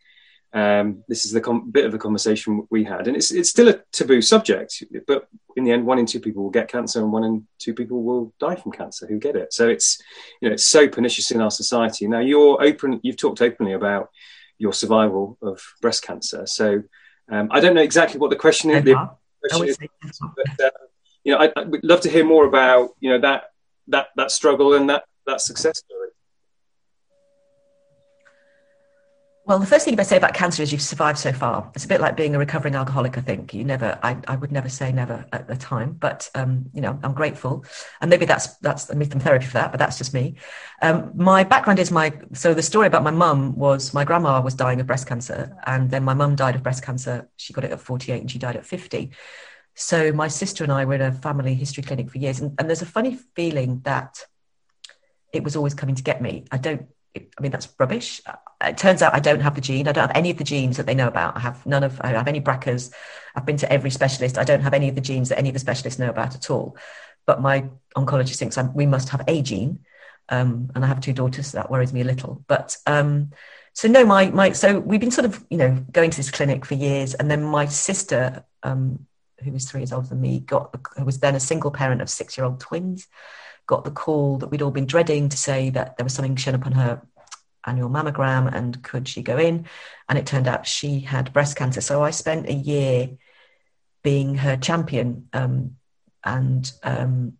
um, 0.51 1.03
this 1.07 1.23
is 1.23 1.31
the 1.31 1.39
com- 1.39 1.69
bit 1.69 1.85
of 1.85 1.91
the 1.91 1.99
conversation 1.99 2.65
we 2.71 2.83
had, 2.83 3.07
and 3.07 3.15
it's 3.15 3.31
it's 3.31 3.49
still 3.49 3.67
a 3.67 3.79
taboo 3.91 4.21
subject. 4.21 4.83
But 5.05 5.27
in 5.55 5.63
the 5.63 5.71
end, 5.71 5.85
one 5.85 5.99
in 5.99 6.07
two 6.07 6.19
people 6.19 6.41
will 6.41 6.49
get 6.49 6.69
cancer, 6.69 6.99
and 6.99 7.11
one 7.11 7.23
in 7.23 7.47
two 7.59 7.75
people 7.75 8.01
will 8.01 8.33
die 8.39 8.55
from 8.55 8.71
cancer 8.71 9.05
who 9.05 9.19
get 9.19 9.35
it. 9.35 9.53
So 9.53 9.67
it's 9.67 10.01
you 10.41 10.49
know 10.49 10.53
it's 10.53 10.65
so 10.65 10.87
pernicious 10.87 11.29
in 11.29 11.41
our 11.41 11.51
society. 11.51 12.07
Now 12.07 12.21
you're 12.21 12.63
open. 12.63 12.99
You've 13.03 13.17
talked 13.17 13.41
openly 13.41 13.73
about 13.73 14.09
your 14.57 14.73
survival 14.73 15.37
of 15.43 15.61
breast 15.81 16.01
cancer. 16.01 16.47
So 16.47 16.81
um, 17.29 17.49
I 17.51 17.59
don't 17.59 17.75
know 17.75 17.81
exactly 17.81 18.19
what 18.19 18.31
the 18.31 18.37
question 18.37 18.71
is. 18.71 18.83
The 18.85 19.09
question 19.43 19.67
is 19.67 19.77
but, 20.35 20.65
uh, 20.65 20.69
you 21.27 21.33
know, 21.33 21.39
I, 21.39 21.51
I 21.57 21.63
would 21.63 21.83
love 21.83 21.99
to 22.01 22.09
hear 22.09 22.25
more 22.25 22.45
about 22.45 22.91
you 23.01 23.09
know 23.09 23.19
that 23.19 23.51
that 23.89 24.07
that 24.15 24.31
struggle 24.31 24.73
and 24.75 24.89
that 24.89 25.03
that 25.25 25.41
success 25.41 25.79
story. 25.79 26.07
Well, 29.45 29.59
the 29.59 29.65
first 29.65 29.85
thing 29.85 29.93
you 29.93 29.99
I 29.99 30.03
say 30.03 30.17
about 30.17 30.33
cancer 30.33 30.63
is 30.63 30.71
you've 30.71 30.81
survived 30.81 31.17
so 31.17 31.31
far. 31.31 31.69
It's 31.73 31.85
a 31.85 31.87
bit 31.87 32.01
like 32.01 32.17
being 32.17 32.35
a 32.35 32.39
recovering 32.39 32.75
alcoholic. 32.75 33.17
I 33.17 33.21
think 33.21 33.53
you 33.53 33.65
never. 33.65 33.99
I, 34.03 34.17
I 34.27 34.37
would 34.37 34.53
never 34.53 34.69
say 34.69 34.93
never 34.93 35.25
at 35.33 35.49
the 35.49 35.57
time, 35.57 35.93
but 35.99 36.29
um, 36.33 36.69
you 36.73 36.79
know, 36.79 36.97
I'm 37.03 37.13
grateful, 37.13 37.65
and 37.99 38.09
maybe 38.09 38.23
that's 38.23 38.55
that's 38.59 38.89
I 38.89 38.93
need 38.93 39.11
some 39.11 39.19
therapy 39.19 39.47
for 39.47 39.53
that. 39.53 39.71
But 39.71 39.79
that's 39.79 39.97
just 39.97 40.13
me. 40.13 40.35
Um, 40.81 41.11
my 41.13 41.43
background 41.43 41.79
is 41.79 41.91
my 41.91 42.13
so 42.31 42.53
the 42.53 42.63
story 42.63 42.87
about 42.87 43.03
my 43.03 43.11
mum 43.11 43.53
was 43.57 43.93
my 43.93 44.05
grandma 44.05 44.39
was 44.39 44.53
dying 44.53 44.79
of 44.79 44.87
breast 44.87 45.07
cancer, 45.07 45.57
and 45.65 45.91
then 45.91 46.05
my 46.05 46.13
mum 46.13 46.37
died 46.37 46.55
of 46.55 46.63
breast 46.63 46.83
cancer. 46.83 47.29
She 47.35 47.51
got 47.51 47.65
it 47.65 47.71
at 47.71 47.81
48, 47.81 48.21
and 48.21 48.31
she 48.31 48.39
died 48.39 48.55
at 48.55 48.65
50. 48.65 49.11
So 49.79 50.11
my 50.11 50.27
sister 50.27 50.63
and 50.63 50.73
I 50.73 50.85
were 50.85 50.95
in 50.95 51.01
a 51.01 51.11
family 51.11 51.53
history 51.53 51.83
clinic 51.83 52.09
for 52.09 52.17
years, 52.17 52.39
and, 52.39 52.55
and 52.57 52.67
there's 52.67 52.81
a 52.81 52.85
funny 52.85 53.15
feeling 53.35 53.81
that 53.81 54.25
it 55.31 55.43
was 55.43 55.55
always 55.55 55.75
coming 55.75 55.93
to 55.93 56.01
get 56.01 56.19
me. 56.19 56.45
I 56.51 56.57
don't. 56.57 56.87
I 57.15 57.41
mean, 57.41 57.51
that's 57.51 57.69
rubbish. 57.79 58.21
It 58.61 58.77
turns 58.77 59.03
out 59.03 59.13
I 59.13 59.19
don't 59.19 59.39
have 59.39 59.53
the 59.53 59.61
gene. 59.61 59.87
I 59.87 59.91
don't 59.91 60.07
have 60.07 60.17
any 60.17 60.31
of 60.31 60.37
the 60.37 60.43
genes 60.43 60.77
that 60.77 60.87
they 60.87 60.95
know 60.95 61.07
about. 61.07 61.37
I 61.37 61.41
have 61.41 61.63
none 61.67 61.83
of. 61.83 62.01
I 62.01 62.07
have 62.07 62.27
any 62.27 62.41
BRCAs. 62.41 62.91
I've 63.35 63.45
been 63.45 63.57
to 63.57 63.71
every 63.71 63.91
specialist. 63.91 64.39
I 64.39 64.43
don't 64.43 64.61
have 64.61 64.73
any 64.73 64.89
of 64.89 64.95
the 64.95 65.01
genes 65.01 65.29
that 65.29 65.37
any 65.37 65.49
of 65.49 65.53
the 65.53 65.59
specialists 65.59 65.99
know 65.99 66.09
about 66.09 66.33
at 66.33 66.49
all. 66.49 66.75
But 67.27 67.41
my 67.41 67.65
oncologist 67.95 68.37
thinks 68.37 68.57
I'm, 68.57 68.73
we 68.73 68.87
must 68.87 69.09
have 69.09 69.23
a 69.27 69.43
gene, 69.43 69.81
um, 70.29 70.71
and 70.73 70.83
I 70.83 70.87
have 70.87 71.01
two 71.01 71.13
daughters. 71.13 71.47
So 71.47 71.59
that 71.59 71.69
worries 71.69 71.93
me 71.93 72.01
a 72.01 72.05
little. 72.05 72.43
But 72.47 72.77
um, 72.87 73.29
so 73.73 73.87
no, 73.87 74.05
my 74.05 74.31
my. 74.31 74.53
So 74.53 74.79
we've 74.79 74.99
been 74.99 75.11
sort 75.11 75.25
of 75.25 75.45
you 75.51 75.57
know 75.57 75.85
going 75.91 76.09
to 76.09 76.17
this 76.17 76.31
clinic 76.31 76.65
for 76.65 76.73
years, 76.73 77.13
and 77.13 77.29
then 77.29 77.43
my 77.43 77.67
sister 77.67 78.43
um, 78.63 79.06
who 79.43 79.51
was 79.51 79.65
three 79.65 79.81
years 79.81 79.93
older 79.93 80.07
than 80.07 80.21
me, 80.21 80.39
got 80.39 80.75
who 80.97 81.05
was 81.05 81.19
then 81.19 81.35
a 81.35 81.39
single 81.39 81.71
parent 81.71 82.01
of 82.01 82.09
six 82.09 82.37
year 82.37 82.45
old 82.45 82.59
twins, 82.59 83.07
got 83.65 83.83
the 83.83 83.91
call 83.91 84.37
that 84.37 84.47
we'd 84.47 84.61
all 84.61 84.71
been 84.71 84.85
dreading 84.85 85.29
to 85.29 85.37
say 85.37 85.69
that 85.69 85.97
there 85.97 86.03
was 86.03 86.13
something 86.13 86.35
shown 86.35 86.55
up 86.55 86.65
on 86.65 86.71
her 86.71 87.01
annual 87.65 87.89
mammogram 87.89 88.53
and 88.53 88.81
could 88.81 89.07
she 89.07 89.21
go 89.21 89.37
in? 89.37 89.65
And 90.09 90.17
it 90.17 90.25
turned 90.25 90.47
out 90.47 90.65
she 90.65 91.01
had 91.01 91.33
breast 91.33 91.57
cancer. 91.57 91.81
So 91.81 92.01
I 92.01 92.11
spent 92.11 92.47
a 92.47 92.53
year 92.53 93.09
being 94.03 94.35
her 94.35 94.55
champion 94.55 95.27
um, 95.33 95.75
and 96.23 96.71
um, 96.83 97.33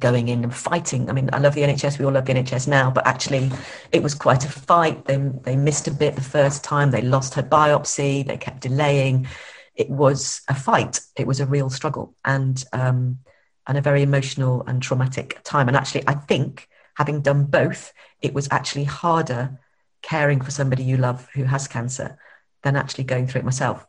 going 0.00 0.28
in 0.28 0.42
and 0.42 0.54
fighting. 0.54 1.08
I 1.08 1.12
mean, 1.12 1.30
I 1.32 1.38
love 1.38 1.54
the 1.54 1.62
NHS. 1.62 1.98
We 1.98 2.04
all 2.04 2.12
love 2.12 2.26
the 2.26 2.34
NHS 2.34 2.66
now, 2.66 2.90
but 2.90 3.06
actually, 3.06 3.50
it 3.92 4.02
was 4.02 4.14
quite 4.14 4.44
a 4.44 4.48
fight. 4.48 5.04
They 5.04 5.16
they 5.16 5.56
missed 5.56 5.86
a 5.86 5.92
bit 5.92 6.16
the 6.16 6.22
first 6.22 6.64
time. 6.64 6.90
They 6.90 7.02
lost 7.02 7.34
her 7.34 7.42
biopsy. 7.42 8.26
They 8.26 8.36
kept 8.36 8.60
delaying 8.60 9.28
it 9.76 9.90
was 9.90 10.42
a 10.48 10.54
fight. 10.54 11.00
It 11.16 11.26
was 11.26 11.40
a 11.40 11.46
real 11.46 11.70
struggle 11.70 12.14
and 12.24 12.64
um, 12.72 13.18
and 13.66 13.78
a 13.78 13.82
very 13.82 14.02
emotional 14.02 14.64
and 14.66 14.82
traumatic 14.82 15.40
time. 15.44 15.68
And 15.68 15.76
actually, 15.76 16.04
I 16.06 16.14
think 16.14 16.68
having 16.94 17.20
done 17.20 17.44
both, 17.44 17.92
it 18.22 18.32
was 18.34 18.48
actually 18.50 18.84
harder 18.84 19.58
caring 20.02 20.40
for 20.40 20.50
somebody 20.50 20.82
you 20.84 20.96
love 20.96 21.28
who 21.34 21.44
has 21.44 21.68
cancer 21.68 22.18
than 22.62 22.76
actually 22.76 23.04
going 23.04 23.26
through 23.26 23.40
it 23.40 23.44
myself. 23.44 23.86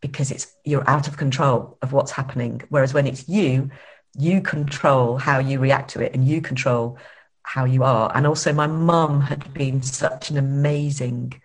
because 0.00 0.30
it's 0.30 0.54
you're 0.64 0.88
out 0.88 1.08
of 1.08 1.16
control 1.16 1.78
of 1.82 1.92
what's 1.92 2.12
happening. 2.12 2.62
Whereas 2.68 2.94
when 2.94 3.06
it's 3.06 3.28
you, 3.28 3.70
you 4.18 4.40
control 4.40 5.18
how 5.18 5.38
you 5.38 5.58
react 5.58 5.90
to 5.90 6.00
it 6.00 6.14
and 6.14 6.26
you 6.26 6.40
control 6.40 6.98
how 7.42 7.64
you 7.64 7.84
are. 7.84 8.10
And 8.14 8.26
also, 8.26 8.52
my 8.52 8.66
mum 8.66 9.20
had 9.20 9.52
been 9.54 9.82
such 9.82 10.30
an 10.30 10.36
amazing, 10.36 11.40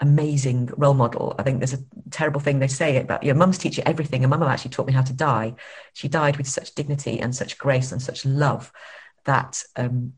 amazing 0.00 0.70
role 0.76 0.94
model. 0.94 1.34
I 1.38 1.42
think 1.42 1.58
there's 1.58 1.74
a 1.74 1.84
terrible 2.10 2.40
thing 2.40 2.58
they 2.58 2.68
say 2.68 2.96
about 2.98 3.22
your 3.22 3.34
mums 3.34 3.58
teach 3.58 3.76
you 3.76 3.82
everything. 3.86 4.22
And 4.22 4.30
mum 4.30 4.42
actually 4.42 4.70
taught 4.70 4.86
me 4.86 4.92
how 4.92 5.02
to 5.02 5.12
die. 5.12 5.54
She 5.94 6.08
died 6.08 6.36
with 6.36 6.46
such 6.46 6.74
dignity 6.74 7.20
and 7.20 7.34
such 7.34 7.58
grace 7.58 7.92
and 7.92 8.00
such 8.00 8.24
love 8.24 8.72
that 9.24 9.62
um, 9.76 10.14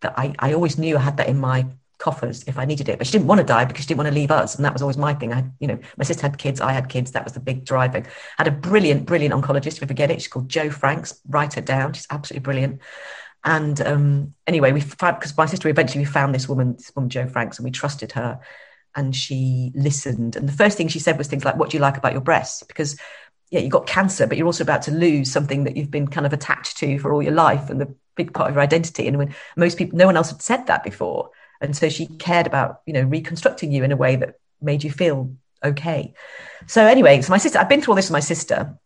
that 0.00 0.14
I, 0.18 0.34
I 0.38 0.52
always 0.54 0.78
knew 0.78 0.96
I 0.96 1.00
had 1.00 1.16
that 1.18 1.28
in 1.28 1.38
my 1.38 1.66
coffers 1.98 2.42
if 2.48 2.58
I 2.58 2.64
needed 2.64 2.88
it. 2.88 2.98
But 2.98 3.06
she 3.06 3.12
didn't 3.12 3.28
want 3.28 3.40
to 3.40 3.46
die 3.46 3.64
because 3.64 3.84
she 3.84 3.88
didn't 3.88 3.98
want 3.98 4.08
to 4.08 4.14
leave 4.14 4.32
us. 4.32 4.56
And 4.56 4.64
that 4.64 4.72
was 4.72 4.82
always 4.82 4.96
my 4.96 5.14
thing. 5.14 5.32
I, 5.32 5.36
had, 5.36 5.52
you 5.60 5.68
know, 5.68 5.78
my 5.96 6.04
sister 6.04 6.22
had 6.22 6.36
kids, 6.36 6.60
I 6.60 6.72
had 6.72 6.88
kids. 6.88 7.12
That 7.12 7.24
was 7.24 7.32
the 7.32 7.40
big 7.40 7.64
driving. 7.64 8.04
I 8.38 8.44
had 8.44 8.48
a 8.48 8.50
brilliant, 8.50 9.06
brilliant 9.06 9.32
oncologist. 9.32 9.76
If 9.76 9.82
you 9.82 9.86
forget 9.86 10.10
it, 10.10 10.20
she's 10.20 10.28
called 10.28 10.48
Jo 10.48 10.68
Franks. 10.68 11.20
Write 11.28 11.54
her 11.54 11.60
down. 11.60 11.92
She's 11.92 12.08
absolutely 12.10 12.42
brilliant. 12.42 12.80
And 13.44 13.80
um, 13.80 14.34
anyway, 14.46 14.72
we 14.72 14.80
found 14.80 15.18
because 15.18 15.36
my 15.36 15.46
sister 15.46 15.68
eventually 15.68 16.00
we 16.00 16.04
found 16.04 16.34
this 16.34 16.48
woman, 16.48 16.74
this 16.74 16.92
woman 16.94 17.08
Jo 17.08 17.26
Franks, 17.26 17.58
and 17.58 17.64
we 17.64 17.70
trusted 17.70 18.12
her. 18.12 18.40
And 18.94 19.16
she 19.16 19.72
listened. 19.74 20.36
And 20.36 20.48
the 20.48 20.52
first 20.52 20.76
thing 20.76 20.88
she 20.88 20.98
said 20.98 21.18
was 21.18 21.28
things 21.28 21.44
like, 21.44 21.56
"What 21.56 21.70
do 21.70 21.76
you 21.76 21.80
like 21.80 21.96
about 21.96 22.12
your 22.12 22.20
breasts?" 22.20 22.62
Because 22.62 22.98
yeah, 23.50 23.60
you 23.60 23.68
got 23.68 23.86
cancer, 23.86 24.26
but 24.26 24.38
you're 24.38 24.46
also 24.46 24.64
about 24.64 24.82
to 24.82 24.90
lose 24.90 25.30
something 25.30 25.64
that 25.64 25.76
you've 25.76 25.90
been 25.90 26.08
kind 26.08 26.24
of 26.24 26.32
attached 26.32 26.78
to 26.78 26.98
for 26.98 27.12
all 27.12 27.22
your 27.22 27.34
life 27.34 27.68
and 27.68 27.80
the 27.80 27.94
big 28.16 28.32
part 28.32 28.48
of 28.48 28.54
your 28.54 28.62
identity. 28.62 29.06
And 29.06 29.18
when 29.18 29.34
most 29.56 29.76
people, 29.76 29.98
no 29.98 30.06
one 30.06 30.16
else 30.16 30.30
had 30.30 30.40
said 30.40 30.66
that 30.66 30.82
before, 30.82 31.30
and 31.60 31.76
so 31.76 31.88
she 31.88 32.06
cared 32.06 32.46
about 32.46 32.80
you 32.86 32.92
know 32.92 33.02
reconstructing 33.02 33.70
you 33.70 33.84
in 33.84 33.92
a 33.92 33.96
way 33.96 34.16
that 34.16 34.36
made 34.60 34.84
you 34.84 34.90
feel 34.90 35.34
okay. 35.62 36.14
So 36.66 36.86
anyway, 36.86 37.20
so 37.20 37.30
my 37.30 37.38
sister, 37.38 37.58
I've 37.58 37.68
been 37.68 37.82
through 37.82 37.92
all 37.92 37.96
this 37.96 38.08
with 38.08 38.12
my 38.12 38.20
sister. 38.20 38.78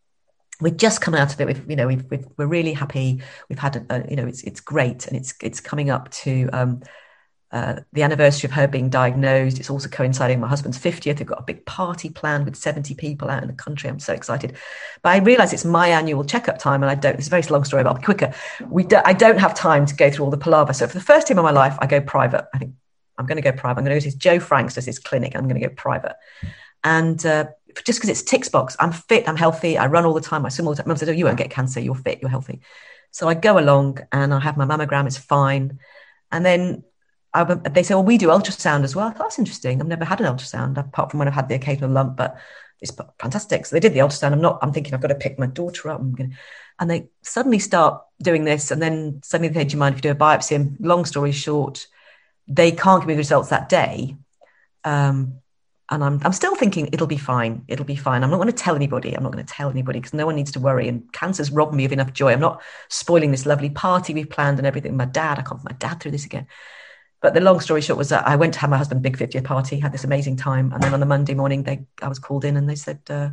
We've 0.60 0.76
just 0.76 1.00
come 1.00 1.14
out 1.14 1.34
of 1.34 1.40
it. 1.40 1.46
We've, 1.46 1.70
you 1.70 1.76
know, 1.76 1.86
we've, 1.86 2.04
we 2.10 2.18
are 2.38 2.46
really 2.46 2.72
happy. 2.72 3.22
We've 3.48 3.58
had 3.58 3.76
a, 3.76 3.86
a, 3.90 4.10
you 4.10 4.16
know, 4.16 4.26
it's 4.26 4.42
it's 4.42 4.60
great, 4.60 5.06
and 5.06 5.16
it's 5.16 5.34
it's 5.42 5.60
coming 5.60 5.90
up 5.90 6.10
to 6.10 6.48
um, 6.52 6.82
uh, 7.56 7.80
the 7.94 8.02
anniversary 8.02 8.48
of 8.48 8.52
her 8.52 8.68
being 8.68 8.90
diagnosed. 8.90 9.58
It's 9.58 9.70
also 9.70 9.88
coinciding 9.88 10.40
my 10.40 10.46
husband's 10.46 10.78
50th. 10.78 11.16
They've 11.16 11.26
got 11.26 11.38
a 11.38 11.44
big 11.44 11.64
party 11.64 12.10
planned 12.10 12.44
with 12.44 12.54
70 12.54 12.94
people 12.96 13.30
out 13.30 13.42
in 13.42 13.48
the 13.48 13.54
country. 13.54 13.88
I'm 13.88 13.98
so 13.98 14.12
excited. 14.12 14.56
But 15.00 15.14
I 15.14 15.18
realize 15.18 15.54
it's 15.54 15.64
my 15.64 15.88
annual 15.88 16.22
checkup 16.22 16.58
time 16.58 16.82
and 16.82 16.90
I 16.90 16.94
don't, 16.94 17.16
it's 17.16 17.28
a 17.28 17.30
very 17.30 17.42
long 17.44 17.64
story, 17.64 17.82
but 17.82 17.88
I'll 17.88 17.96
be 17.96 18.02
quicker. 18.02 18.34
We 18.68 18.84
do, 18.84 18.98
I 19.06 19.14
don't 19.14 19.38
have 19.38 19.54
time 19.54 19.86
to 19.86 19.96
go 19.96 20.10
through 20.10 20.26
all 20.26 20.30
the 20.30 20.36
palaver. 20.36 20.74
So 20.74 20.86
for 20.86 20.98
the 20.98 21.04
first 21.04 21.28
time 21.28 21.38
in 21.38 21.44
my 21.44 21.50
life, 21.50 21.78
I 21.80 21.86
go 21.86 21.98
private. 22.02 22.46
I 22.52 22.58
think 22.58 22.74
I'm 23.16 23.24
going 23.24 23.36
to 23.36 23.42
go 23.42 23.52
private. 23.52 23.78
I'm 23.80 23.86
going 23.86 23.98
to 23.98 24.00
go 24.00 24.00
to 24.00 24.06
this 24.06 24.14
Jo 24.14 24.38
Franks 24.38 24.74
does 24.74 24.84
his 24.84 24.98
clinic. 24.98 25.34
I'm 25.34 25.48
going 25.48 25.58
to 25.58 25.66
go 25.66 25.74
private. 25.74 26.16
And 26.84 27.24
uh, 27.24 27.46
just 27.86 27.98
because 27.98 28.10
it's 28.10 28.22
ticks 28.22 28.50
box, 28.50 28.76
I'm 28.78 28.92
fit, 28.92 29.26
I'm 29.26 29.36
healthy, 29.36 29.78
I 29.78 29.86
run 29.86 30.04
all 30.04 30.12
the 30.12 30.20
time, 30.20 30.44
I 30.44 30.50
swim 30.50 30.68
all 30.68 30.74
the 30.74 30.82
time. 30.82 30.88
Mum 30.88 30.98
said, 30.98 31.08
Oh, 31.08 31.12
you 31.12 31.24
won't 31.24 31.38
get 31.38 31.50
cancer, 31.50 31.80
you're 31.80 31.94
fit, 31.94 32.18
you're 32.20 32.30
healthy. 32.30 32.60
So 33.12 33.28
I 33.28 33.34
go 33.34 33.58
along 33.58 34.00
and 34.12 34.34
I 34.34 34.40
have 34.40 34.58
my 34.58 34.66
mammogram, 34.66 35.06
it's 35.06 35.16
fine. 35.16 35.78
And 36.30 36.44
then 36.44 36.84
I, 37.36 37.44
they 37.68 37.82
say, 37.82 37.94
well, 37.94 38.04
we 38.04 38.18
do 38.18 38.28
ultrasound 38.28 38.84
as 38.84 38.96
well. 38.96 39.14
That's 39.16 39.38
interesting. 39.38 39.80
I've 39.80 39.86
never 39.86 40.04
had 40.04 40.20
an 40.20 40.26
ultrasound 40.26 40.78
apart 40.78 41.10
from 41.10 41.18
when 41.18 41.28
I've 41.28 41.34
had 41.34 41.48
the 41.48 41.54
occasional 41.54 41.90
lump, 41.90 42.16
but 42.16 42.38
it's 42.80 42.96
fantastic. 43.18 43.66
So 43.66 43.76
they 43.76 43.80
did 43.80 43.94
the 43.94 44.00
ultrasound. 44.00 44.32
I'm 44.32 44.40
not, 44.40 44.58
I'm 44.62 44.72
thinking 44.72 44.94
I've 44.94 45.00
got 45.00 45.08
to 45.08 45.14
pick 45.14 45.38
my 45.38 45.46
daughter 45.46 45.90
up. 45.90 46.00
And 46.00 46.90
they 46.90 47.08
suddenly 47.22 47.58
start 47.58 48.02
doing 48.20 48.44
this. 48.44 48.70
And 48.70 48.80
then 48.80 49.20
suddenly 49.22 49.48
they 49.48 49.60
say, 49.60 49.64
do 49.64 49.72
you 49.74 49.78
mind 49.78 49.94
if 49.94 49.98
you 49.98 50.10
do 50.10 50.16
a 50.16 50.20
biopsy? 50.20 50.56
And 50.56 50.76
long 50.80 51.04
story 51.04 51.32
short, 51.32 51.86
they 52.48 52.72
can't 52.72 53.00
give 53.02 53.08
me 53.08 53.14
the 53.14 53.18
results 53.18 53.50
that 53.50 53.68
day. 53.68 54.16
Um, 54.84 55.40
and 55.88 56.02
I'm, 56.02 56.20
I'm 56.24 56.32
still 56.32 56.56
thinking 56.56 56.88
it'll 56.92 57.06
be 57.06 57.16
fine. 57.16 57.64
It'll 57.68 57.84
be 57.84 57.96
fine. 57.96 58.24
I'm 58.24 58.30
not 58.30 58.38
going 58.38 58.48
to 58.48 58.52
tell 58.52 58.74
anybody. 58.74 59.14
I'm 59.14 59.22
not 59.22 59.32
going 59.32 59.44
to 59.44 59.52
tell 59.52 59.70
anybody 59.70 60.00
because 60.00 60.14
no 60.14 60.26
one 60.26 60.34
needs 60.34 60.52
to 60.52 60.60
worry. 60.60 60.88
And 60.88 61.10
cancer's 61.12 61.52
robbed 61.52 61.74
me 61.74 61.84
of 61.84 61.92
enough 61.92 62.12
joy. 62.12 62.32
I'm 62.32 62.40
not 62.40 62.60
spoiling 62.88 63.30
this 63.30 63.46
lovely 63.46 63.70
party 63.70 64.12
we've 64.12 64.28
planned 64.28 64.58
and 64.58 64.66
everything. 64.66 64.96
My 64.96 65.04
dad, 65.04 65.38
I 65.38 65.42
can't 65.42 65.62
put 65.62 65.70
my 65.70 65.76
dad 65.78 66.00
through 66.00 66.10
this 66.10 66.24
again. 66.24 66.46
But 67.22 67.34
the 67.34 67.40
long 67.40 67.60
story 67.60 67.80
short 67.80 67.98
was 67.98 68.10
that 68.10 68.26
I 68.26 68.36
went 68.36 68.54
to 68.54 68.60
have 68.60 68.70
my 68.70 68.76
husband 68.76 69.02
big 69.02 69.16
50th 69.16 69.44
party, 69.44 69.78
had 69.80 69.92
this 69.92 70.04
amazing 70.04 70.36
time, 70.36 70.72
and 70.72 70.82
then 70.82 70.94
on 70.94 71.00
the 71.00 71.06
Monday 71.06 71.34
morning, 71.34 71.62
they 71.62 71.86
I 72.02 72.08
was 72.08 72.18
called 72.18 72.44
in 72.44 72.56
and 72.56 72.68
they 72.68 72.74
said, 72.74 73.00
uh, 73.08 73.30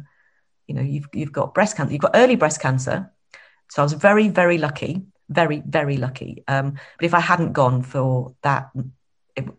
you 0.67 0.75
know, 0.75 0.81
you've 0.81 1.07
you've 1.13 1.31
got 1.31 1.53
breast 1.53 1.75
cancer, 1.75 1.91
you've 1.91 2.01
got 2.01 2.15
early 2.15 2.35
breast 2.35 2.61
cancer. 2.61 3.11
So 3.69 3.81
I 3.81 3.83
was 3.83 3.93
very 3.93 4.29
very 4.29 4.57
lucky, 4.57 5.03
very 5.29 5.61
very 5.65 5.97
lucky. 5.97 6.43
Um, 6.47 6.71
but 6.97 7.05
if 7.05 7.13
I 7.13 7.19
hadn't 7.19 7.53
gone 7.53 7.81
for 7.83 8.35
that 8.41 8.71
it, 9.35 9.49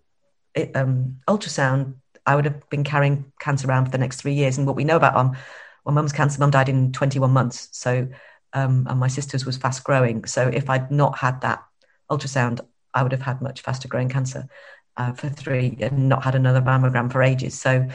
it, 0.55 0.75
um, 0.75 1.21
ultrasound, 1.29 1.95
I 2.25 2.35
would 2.35 2.47
have 2.47 2.69
been 2.71 2.85
carrying 2.85 3.33
cancer 3.41 3.69
around 3.69 3.87
for 3.87 3.91
the 3.91 3.99
next 3.99 4.21
three 4.21 4.35
years. 4.35 4.57
And 4.57 4.67
what 4.67 4.77
we 4.77 4.85
know 4.85 4.97
about 4.97 5.17
um, 5.17 5.37
well, 5.85 5.95
mum's 5.95 6.13
cancer, 6.13 6.41
mum 6.41 6.51
died 6.51 6.71
in 6.71 6.93
21 6.93 7.31
months. 7.31 7.69
So 7.73 8.09
um, 8.55 8.87
and 8.89 8.99
my 8.99 9.09
sister's 9.09 9.45
was 9.45 9.57
fast 9.57 9.85
growing. 9.85 10.25
So 10.25 10.49
if 10.49 10.71
I'd 10.71 10.91
not 10.91 11.19
had 11.19 11.41
that 11.43 11.63
ultrasound, 12.11 12.61
I 12.95 13.03
would 13.03 13.13
have 13.13 13.23
had 13.23 13.43
much 13.43 13.61
faster 13.61 13.89
growing 13.89 14.09
cancer 14.09 14.49
uh, 14.97 15.13
for 15.13 15.29
three 15.29 15.77
and 15.81 16.09
not 16.09 16.25
had 16.25 16.35
another 16.35 16.61
mammogram 16.61 17.11
for 17.11 17.23
ages. 17.23 17.59
So, 17.59 17.89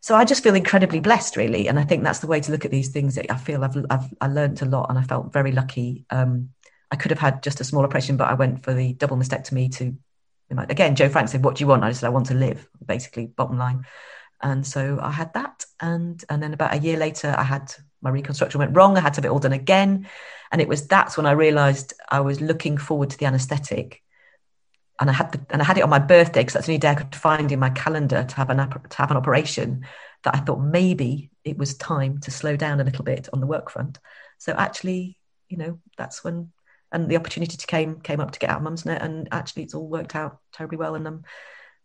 so 0.00 0.14
I 0.14 0.24
just 0.24 0.42
feel 0.42 0.54
incredibly 0.54 1.00
blessed, 1.00 1.36
really, 1.36 1.68
and 1.68 1.78
I 1.78 1.84
think 1.84 2.04
that's 2.04 2.20
the 2.20 2.26
way 2.26 2.40
to 2.40 2.52
look 2.52 2.64
at 2.64 2.70
these 2.70 2.88
things. 2.88 3.18
I 3.18 3.36
feel 3.36 3.64
I've 3.64 3.76
I've 3.90 4.14
I 4.20 4.28
learned 4.28 4.62
a 4.62 4.66
lot, 4.66 4.90
and 4.90 4.98
I 4.98 5.02
felt 5.02 5.32
very 5.32 5.52
lucky. 5.52 6.04
Um, 6.10 6.50
I 6.90 6.96
could 6.96 7.10
have 7.10 7.20
had 7.20 7.42
just 7.42 7.60
a 7.60 7.64
small 7.64 7.84
operation, 7.84 8.16
but 8.16 8.28
I 8.28 8.34
went 8.34 8.62
for 8.64 8.74
the 8.74 8.92
double 8.92 9.16
mastectomy 9.16 9.74
to. 9.76 9.96
Again, 10.48 10.94
Jo 10.94 11.08
Frank 11.08 11.28
said, 11.28 11.44
"What 11.44 11.56
do 11.56 11.64
you 11.64 11.66
want?" 11.66 11.82
I 11.82 11.90
said, 11.90 12.06
"I 12.06 12.10
want 12.10 12.26
to 12.26 12.34
live." 12.34 12.68
Basically, 12.84 13.26
bottom 13.26 13.58
line. 13.58 13.84
And 14.40 14.64
so 14.64 15.00
I 15.02 15.10
had 15.10 15.32
that, 15.34 15.64
and 15.80 16.22
and 16.28 16.40
then 16.40 16.52
about 16.52 16.74
a 16.74 16.78
year 16.78 16.98
later, 16.98 17.34
I 17.36 17.42
had 17.42 17.72
my 18.00 18.10
reconstruction 18.10 18.60
went 18.60 18.76
wrong. 18.76 18.96
I 18.96 19.00
had 19.00 19.14
to 19.14 19.18
have 19.18 19.24
it 19.24 19.30
all 19.30 19.40
done 19.40 19.52
again, 19.52 20.06
and 20.52 20.60
it 20.60 20.68
was 20.68 20.86
that's 20.86 21.16
when 21.16 21.26
I 21.26 21.32
realised 21.32 21.94
I 22.08 22.20
was 22.20 22.40
looking 22.40 22.78
forward 22.78 23.10
to 23.10 23.18
the 23.18 23.26
anaesthetic 23.26 24.02
and 24.98 25.10
I 25.10 25.12
had 25.12 25.32
the, 25.32 25.40
and 25.50 25.60
I 25.60 25.64
had 25.64 25.78
it 25.78 25.84
on 25.84 25.90
my 25.90 25.98
birthday 25.98 26.40
because 26.40 26.54
that's 26.54 26.66
the 26.66 26.72
only 26.72 26.78
day 26.78 26.90
I 26.90 26.94
could 26.94 27.14
find 27.14 27.52
in 27.52 27.58
my 27.58 27.70
calendar 27.70 28.24
to 28.24 28.36
have 28.36 28.50
an 28.50 28.58
to 28.58 28.96
have 28.96 29.10
an 29.10 29.16
operation. 29.16 29.86
That 30.24 30.34
I 30.34 30.38
thought 30.40 30.60
maybe 30.60 31.30
it 31.44 31.56
was 31.56 31.76
time 31.76 32.18
to 32.20 32.30
slow 32.30 32.56
down 32.56 32.80
a 32.80 32.84
little 32.84 33.04
bit 33.04 33.28
on 33.32 33.40
the 33.40 33.46
work 33.46 33.70
front. 33.70 33.98
So 34.38 34.52
actually, 34.52 35.18
you 35.48 35.56
know, 35.56 35.78
that's 35.96 36.24
when 36.24 36.50
and 36.92 37.08
the 37.08 37.16
opportunity 37.16 37.56
to 37.56 37.66
came 37.66 38.00
came 38.00 38.20
up 38.20 38.30
to 38.32 38.38
get 38.38 38.50
out 38.50 38.62
of 38.62 38.66
Mumsnet, 38.66 39.02
and 39.02 39.28
actually 39.32 39.64
it's 39.64 39.74
all 39.74 39.88
worked 39.88 40.14
out 40.14 40.38
terribly 40.52 40.78
well, 40.78 40.94
and 40.94 41.06
I'm 41.06 41.24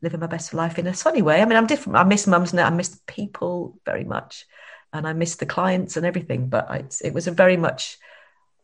living 0.01 0.19
my 0.19 0.27
best 0.27 0.53
life 0.53 0.79
in 0.79 0.87
a 0.87 0.93
sunny 0.93 1.21
way. 1.21 1.41
I 1.41 1.45
mean, 1.45 1.57
I'm 1.57 1.67
different. 1.67 1.97
I 1.97 2.03
miss 2.03 2.25
Mumsnet. 2.25 2.65
I 2.65 2.69
miss 2.69 2.99
people 3.07 3.79
very 3.85 4.03
much, 4.03 4.45
and 4.93 5.07
I 5.07 5.13
miss 5.13 5.35
the 5.35 5.45
clients 5.45 5.97
and 5.97 6.05
everything. 6.05 6.47
But 6.47 6.69
I, 6.69 6.85
it 7.03 7.13
was 7.13 7.27
a 7.27 7.31
very 7.31 7.57
much. 7.57 7.97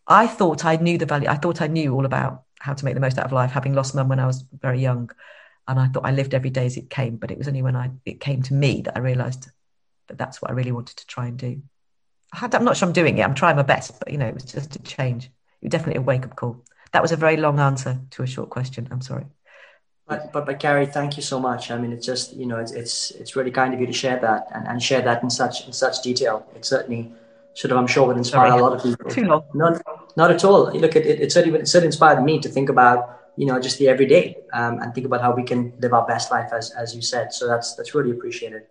I 0.07 0.27
thought 0.27 0.63
I 0.63 0.77
knew 0.77 0.97
the 0.97 1.05
value. 1.05 1.27
I 1.27 1.35
thought 1.35 1.61
I 1.61 1.67
knew 1.67 1.93
all 1.93 2.05
about 2.05 2.43
how 2.67 2.73
to 2.73 2.85
make 2.85 2.93
the 2.93 2.99
most 2.99 3.17
out 3.17 3.25
of 3.25 3.31
life, 3.31 3.51
having 3.51 3.73
lost 3.73 3.95
mum 3.95 4.09
when 4.09 4.19
I 4.19 4.27
was 4.27 4.43
very 4.61 4.79
young. 4.79 5.09
And 5.67 5.79
I 5.79 5.87
thought 5.87 6.05
I 6.05 6.11
lived 6.11 6.33
every 6.33 6.49
day 6.49 6.65
as 6.65 6.77
it 6.77 6.89
came, 6.89 7.15
but 7.15 7.31
it 7.31 7.37
was 7.37 7.47
only 7.47 7.61
when 7.61 7.75
I 7.75 7.91
it 8.05 8.19
came 8.19 8.41
to 8.43 8.53
me 8.53 8.81
that 8.81 8.95
I 8.95 8.99
realised 8.99 9.49
that 10.07 10.17
that's 10.17 10.41
what 10.41 10.51
I 10.51 10.53
really 10.53 10.71
wanted 10.71 10.97
to 10.97 11.07
try 11.07 11.27
and 11.27 11.37
do. 11.37 11.61
I 12.33 12.49
am 12.51 12.65
not 12.65 12.77
sure 12.77 12.87
I'm 12.87 12.93
doing 12.93 13.17
it. 13.17 13.23
I'm 13.23 13.35
trying 13.35 13.55
my 13.55 13.63
best, 13.63 13.97
but 13.99 14.11
you 14.11 14.17
know, 14.17 14.27
it 14.27 14.33
was 14.33 14.43
just 14.43 14.75
a 14.75 14.83
change. 14.83 15.25
It 15.25 15.65
was 15.65 15.71
definitely 15.71 15.99
a 15.99 16.01
wake 16.01 16.25
up 16.25 16.35
call. 16.35 16.63
That 16.91 17.01
was 17.01 17.11
a 17.11 17.17
very 17.17 17.37
long 17.37 17.59
answer 17.59 17.99
to 18.11 18.23
a 18.23 18.27
short 18.27 18.49
question. 18.49 18.87
I'm 18.91 19.01
sorry. 19.01 19.25
But, 20.07 20.31
but 20.31 20.45
but 20.45 20.59
Carrie, 20.59 20.85
thank 20.85 21.17
you 21.17 21.23
so 21.23 21.39
much. 21.39 21.71
I 21.71 21.77
mean, 21.77 21.91
it's 21.91 22.05
just 22.05 22.33
you 22.33 22.45
know, 22.45 22.59
it's 22.59 22.71
it's 22.71 23.11
it's 23.11 23.35
really 23.35 23.51
kind 23.51 23.73
of 23.73 23.79
you 23.79 23.87
to 23.87 23.93
share 23.93 24.19
that 24.19 24.47
and, 24.53 24.67
and 24.67 24.83
share 24.83 25.01
that 25.01 25.23
in 25.23 25.29
such 25.29 25.67
in 25.67 25.73
such 25.73 26.01
detail. 26.01 26.45
It 26.55 26.65
certainly 26.65 27.11
should 27.55 27.71
have, 27.71 27.79
I'm 27.79 27.87
sure, 27.87 28.07
would 28.07 28.17
inspire 28.17 28.49
sorry. 28.49 28.61
a 28.61 28.63
lot 28.63 28.73
of 28.73 28.83
people. 28.83 29.09
Too 29.09 29.25
long. 29.25 29.43
No, 29.53 29.77
not 30.17 30.31
at 30.31 30.43
all. 30.43 30.73
Look, 30.73 30.95
it, 30.95 31.05
it, 31.05 31.21
it 31.21 31.31
certainly 31.31 31.59
it 31.59 31.67
certainly 31.67 31.87
inspired 31.87 32.21
me 32.23 32.39
to 32.39 32.49
think 32.49 32.69
about 32.69 33.19
you 33.37 33.45
know 33.45 33.61
just 33.61 33.77
the 33.77 33.87
everyday 33.87 34.35
um, 34.51 34.79
and 34.81 34.93
think 34.93 35.05
about 35.05 35.21
how 35.21 35.33
we 35.33 35.43
can 35.43 35.71
live 35.79 35.93
our 35.93 36.05
best 36.05 36.31
life 36.31 36.51
as 36.51 36.71
as 36.71 36.95
you 36.95 37.01
said. 37.01 37.31
So 37.31 37.47
that's 37.47 37.75
that's 37.75 37.93
really 37.95 38.11
appreciated. 38.11 38.63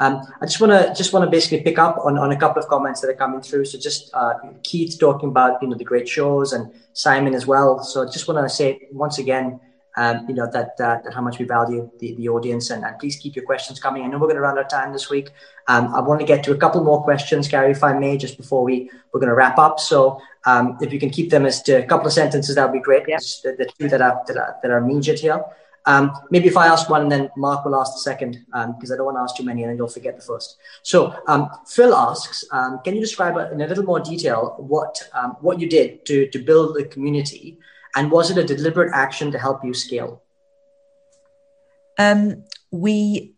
Um, 0.00 0.22
I 0.40 0.46
just 0.46 0.60
want 0.60 0.72
to 0.72 0.94
just 0.94 1.12
want 1.12 1.24
to 1.24 1.30
basically 1.30 1.62
pick 1.62 1.78
up 1.78 1.98
on, 1.98 2.16
on 2.18 2.30
a 2.32 2.36
couple 2.36 2.62
of 2.62 2.68
comments 2.68 3.00
that 3.00 3.10
are 3.10 3.20
coming 3.24 3.42
through. 3.42 3.64
So 3.66 3.78
just 3.78 4.10
uh, 4.14 4.34
Keith 4.62 4.96
talking 4.98 5.28
about 5.28 5.60
you 5.60 5.68
know 5.68 5.76
the 5.76 5.84
great 5.84 6.08
shows 6.08 6.52
and 6.52 6.72
Simon 6.92 7.34
as 7.34 7.46
well. 7.46 7.82
So 7.82 8.02
I 8.02 8.06
just 8.06 8.26
want 8.28 8.38
to 8.44 8.48
say 8.48 8.88
once 8.92 9.18
again, 9.18 9.60
um, 9.96 10.24
you 10.28 10.34
know 10.34 10.48
that, 10.52 10.76
that, 10.76 11.04
that 11.04 11.14
how 11.14 11.20
much 11.20 11.38
we 11.38 11.44
value 11.44 11.90
the, 11.98 12.14
the 12.16 12.28
audience 12.28 12.70
and, 12.70 12.84
and 12.84 12.98
please 12.98 13.16
keep 13.16 13.36
your 13.36 13.44
questions 13.44 13.78
coming. 13.78 14.02
I 14.02 14.06
know 14.06 14.18
we're 14.18 14.26
going 14.26 14.36
to 14.36 14.42
run 14.42 14.58
out 14.58 14.64
of 14.64 14.70
time 14.70 14.92
this 14.92 15.08
week. 15.10 15.30
Um, 15.68 15.94
I 15.94 16.00
want 16.00 16.20
to 16.20 16.26
get 16.26 16.42
to 16.44 16.52
a 16.52 16.56
couple 16.56 16.82
more 16.82 17.02
questions, 17.02 17.48
Carrie, 17.48 17.70
if 17.70 17.84
I 17.84 17.98
may, 17.98 18.16
just 18.16 18.36
before 18.36 18.64
we 18.64 18.90
we're 19.12 19.20
going 19.20 19.30
to 19.30 19.34
wrap 19.34 19.58
up. 19.58 19.78
So 19.80 20.20
um, 20.46 20.76
if 20.80 20.92
you 20.92 20.98
can 20.98 21.10
keep 21.10 21.30
them 21.30 21.46
as 21.46 21.62
to 21.62 21.84
a 21.84 21.86
couple 21.86 22.06
of 22.06 22.12
sentences, 22.12 22.56
that 22.56 22.64
would 22.64 22.72
be 22.72 22.80
great. 22.80 23.04
Yes, 23.06 23.40
the, 23.42 23.52
the 23.52 23.66
two 23.78 23.88
that 23.88 24.02
are 24.02 24.22
that 24.26 24.36
are, 24.36 24.56
that 24.62 24.70
are 24.70 24.78
immediate 24.78 25.20
here. 25.20 25.42
Um, 25.86 26.12
maybe 26.30 26.48
if 26.48 26.56
I 26.56 26.66
ask 26.66 26.88
one 26.88 27.02
and 27.02 27.12
then 27.12 27.30
Mark 27.36 27.64
will 27.64 27.76
ask 27.76 27.92
the 27.92 28.00
second, 28.00 28.44
because 28.46 28.90
um, 28.90 28.94
I 28.94 28.96
don't 28.96 29.04
want 29.04 29.18
to 29.18 29.20
ask 29.20 29.36
too 29.36 29.44
many 29.44 29.62
and 29.62 29.70
then 29.70 29.76
you'll 29.76 29.88
forget 29.88 30.16
the 30.16 30.22
first. 30.22 30.56
So 30.82 31.14
um, 31.28 31.50
Phil 31.66 31.94
asks, 31.94 32.42
um, 32.52 32.80
can 32.82 32.94
you 32.94 33.02
describe 33.02 33.36
in 33.52 33.60
a 33.60 33.66
little 33.66 33.84
more 33.84 34.00
detail 34.00 34.56
what 34.58 35.06
um, 35.12 35.36
what 35.40 35.60
you 35.60 35.68
did 35.68 36.06
to 36.06 36.26
to 36.28 36.38
build 36.38 36.74
the 36.74 36.84
community 36.84 37.58
and 37.94 38.10
was 38.10 38.30
it 38.30 38.38
a 38.38 38.44
deliberate 38.44 38.92
action 38.94 39.30
to 39.32 39.38
help 39.38 39.64
you 39.64 39.74
scale? 39.74 40.22
Um, 41.98 42.44
we 42.70 43.34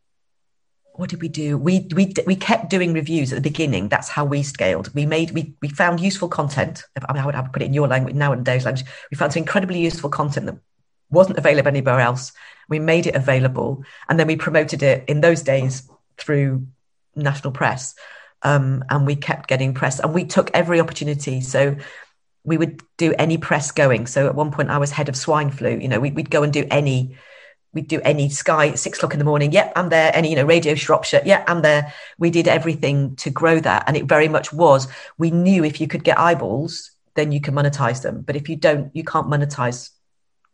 what 0.96 1.10
did 1.10 1.20
we 1.20 1.28
do? 1.28 1.58
We 1.58 1.86
we 1.94 2.12
we 2.26 2.36
kept 2.36 2.70
doing 2.70 2.94
reviews 2.94 3.32
at 3.32 3.36
the 3.36 3.48
beginning. 3.50 3.88
That's 3.88 4.08
how 4.08 4.24
we 4.24 4.42
scaled. 4.42 4.92
We 4.94 5.04
made 5.06 5.30
we 5.32 5.54
we 5.60 5.68
found 5.68 6.00
useful 6.00 6.28
content. 6.28 6.84
I 6.96 7.12
mean, 7.12 7.22
I 7.22 7.26
would, 7.26 7.34
I 7.34 7.42
would 7.42 7.52
put 7.52 7.62
it 7.62 7.66
in 7.66 7.74
your 7.74 7.88
language 7.88 8.14
now 8.14 8.32
in 8.32 8.38
nowadays 8.38 8.64
language. 8.64 8.86
We 9.10 9.16
found 9.16 9.32
some 9.32 9.42
incredibly 9.42 9.80
useful 9.80 10.10
content 10.10 10.46
that 10.46 10.58
wasn't 11.10 11.38
available 11.38 11.68
anywhere 11.68 12.00
else. 12.00 12.32
We 12.68 12.78
made 12.78 13.06
it 13.06 13.14
available, 13.14 13.84
and 14.08 14.18
then 14.18 14.26
we 14.26 14.36
promoted 14.36 14.82
it 14.82 15.04
in 15.06 15.20
those 15.20 15.42
days 15.42 15.88
through 16.16 16.66
national 17.14 17.52
press. 17.52 17.94
Um, 18.42 18.84
and 18.90 19.06
we 19.06 19.16
kept 19.16 19.48
getting 19.48 19.74
press, 19.74 20.00
and 20.00 20.14
we 20.14 20.24
took 20.24 20.50
every 20.54 20.80
opportunity. 20.80 21.40
So 21.40 21.76
we 22.46 22.56
would 22.56 22.80
do 22.96 23.12
any 23.18 23.36
press 23.36 23.72
going. 23.72 24.06
So 24.06 24.26
at 24.26 24.34
one 24.34 24.52
point, 24.52 24.70
I 24.70 24.78
was 24.78 24.92
head 24.92 25.08
of 25.08 25.16
swine 25.16 25.50
flu. 25.50 25.76
You 25.76 25.88
know, 25.88 26.00
we, 26.00 26.12
would 26.12 26.30
go 26.30 26.42
and 26.42 26.52
do 26.52 26.66
any 26.70 27.16
we'd 27.74 27.88
do 27.88 28.00
any 28.04 28.30
Sky 28.30 28.68
at 28.68 28.78
six 28.78 28.96
o'clock 28.98 29.12
in 29.12 29.18
the 29.18 29.24
morning. 29.24 29.52
Yep, 29.52 29.74
I'm 29.76 29.90
there. 29.90 30.10
Any, 30.14 30.30
you 30.30 30.36
know, 30.36 30.44
Radio 30.44 30.74
Shropshire. 30.74 31.20
Yeah, 31.26 31.44
I'm 31.46 31.60
there. 31.60 31.92
We 32.18 32.30
did 32.30 32.48
everything 32.48 33.16
to 33.16 33.28
grow 33.30 33.60
that. 33.60 33.84
And 33.86 33.96
it 33.96 34.06
very 34.06 34.28
much 34.28 34.50
was, 34.52 34.88
we 35.18 35.30
knew 35.30 35.62
if 35.62 35.78
you 35.80 35.86
could 35.86 36.02
get 36.02 36.18
eyeballs, 36.18 36.92
then 37.16 37.32
you 37.32 37.40
can 37.40 37.54
monetize 37.54 38.02
them. 38.02 38.22
But 38.22 38.34
if 38.34 38.48
you 38.48 38.56
don't, 38.56 38.94
you 38.96 39.04
can't 39.04 39.26
monetize, 39.26 39.90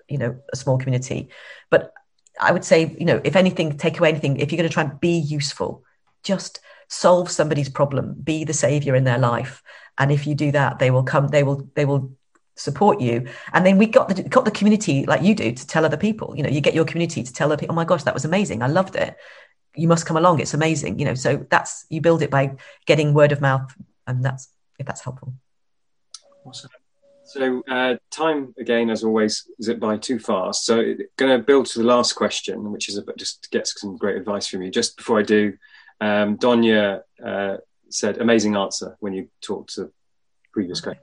you 0.08 0.18
know, 0.18 0.36
a 0.52 0.56
small 0.56 0.78
community. 0.78 1.28
But 1.70 1.92
I 2.40 2.50
would 2.50 2.64
say, 2.64 2.96
you 2.98 3.04
know, 3.04 3.20
if 3.22 3.36
anything, 3.36 3.78
take 3.78 3.98
away 3.98 4.08
anything, 4.08 4.38
if 4.38 4.50
you're 4.50 4.58
going 4.58 4.68
to 4.68 4.74
try 4.74 4.82
and 4.82 4.98
be 4.98 5.16
useful, 5.18 5.84
just 6.24 6.58
solve 6.88 7.30
somebody's 7.30 7.68
problem, 7.68 8.14
be 8.22 8.44
the 8.44 8.52
savior 8.52 8.94
in 8.94 9.04
their 9.04 9.18
life. 9.18 9.62
And 9.98 10.10
if 10.10 10.26
you 10.26 10.34
do 10.34 10.52
that, 10.52 10.78
they 10.78 10.90
will 10.90 11.02
come, 11.02 11.28
they 11.28 11.42
will, 11.42 11.68
they 11.74 11.84
will 11.84 12.12
support 12.56 13.00
you. 13.00 13.26
And 13.52 13.64
then 13.64 13.78
we 13.78 13.86
got 13.86 14.08
the 14.08 14.22
got 14.22 14.44
the 14.44 14.50
community 14.50 15.06
like 15.06 15.22
you 15.22 15.34
do 15.34 15.52
to 15.52 15.66
tell 15.66 15.84
other 15.84 15.96
people. 15.96 16.34
You 16.36 16.42
know 16.42 16.50
you 16.50 16.60
get 16.60 16.74
your 16.74 16.84
community 16.84 17.22
to 17.22 17.32
tell 17.32 17.48
other 17.48 17.58
people 17.58 17.74
oh 17.74 17.76
my 17.76 17.84
gosh 17.84 18.04
that 18.04 18.14
was 18.14 18.24
amazing. 18.24 18.62
I 18.62 18.66
loved 18.66 18.96
it. 18.96 19.16
You 19.74 19.88
must 19.88 20.06
come 20.06 20.16
along. 20.16 20.40
It's 20.40 20.54
amazing. 20.54 20.98
You 20.98 21.06
know 21.06 21.14
so 21.14 21.46
that's 21.50 21.86
you 21.88 22.00
build 22.00 22.22
it 22.22 22.30
by 22.30 22.56
getting 22.86 23.14
word 23.14 23.32
of 23.32 23.40
mouth 23.40 23.74
and 24.06 24.24
that's 24.24 24.48
if 24.78 24.86
that's 24.86 25.02
helpful. 25.02 25.34
Awesome. 26.44 26.70
So 27.24 27.62
uh, 27.68 27.96
time 28.10 28.54
again 28.58 28.90
as 28.90 29.04
always 29.04 29.46
it 29.60 29.80
by 29.80 29.96
too 29.96 30.18
fast. 30.18 30.64
So 30.64 30.94
going 31.16 31.38
to 31.38 31.44
build 31.44 31.66
to 31.66 31.78
the 31.78 31.84
last 31.84 32.12
question 32.12 32.70
which 32.72 32.88
is 32.88 32.98
about 32.98 33.16
just 33.16 33.42
to 33.44 33.50
get 33.50 33.66
some 33.66 33.96
great 33.96 34.16
advice 34.16 34.46
from 34.46 34.62
you. 34.62 34.70
Just 34.70 34.96
before 34.96 35.18
i 35.18 35.22
do 35.22 35.54
um, 36.02 36.36
donya 36.36 37.02
uh, 37.24 37.56
said 37.88 38.18
amazing 38.18 38.56
answer 38.56 38.96
when 39.00 39.12
you 39.12 39.28
talked 39.40 39.74
to 39.74 39.92
previous 40.52 40.80
guy 40.80 40.98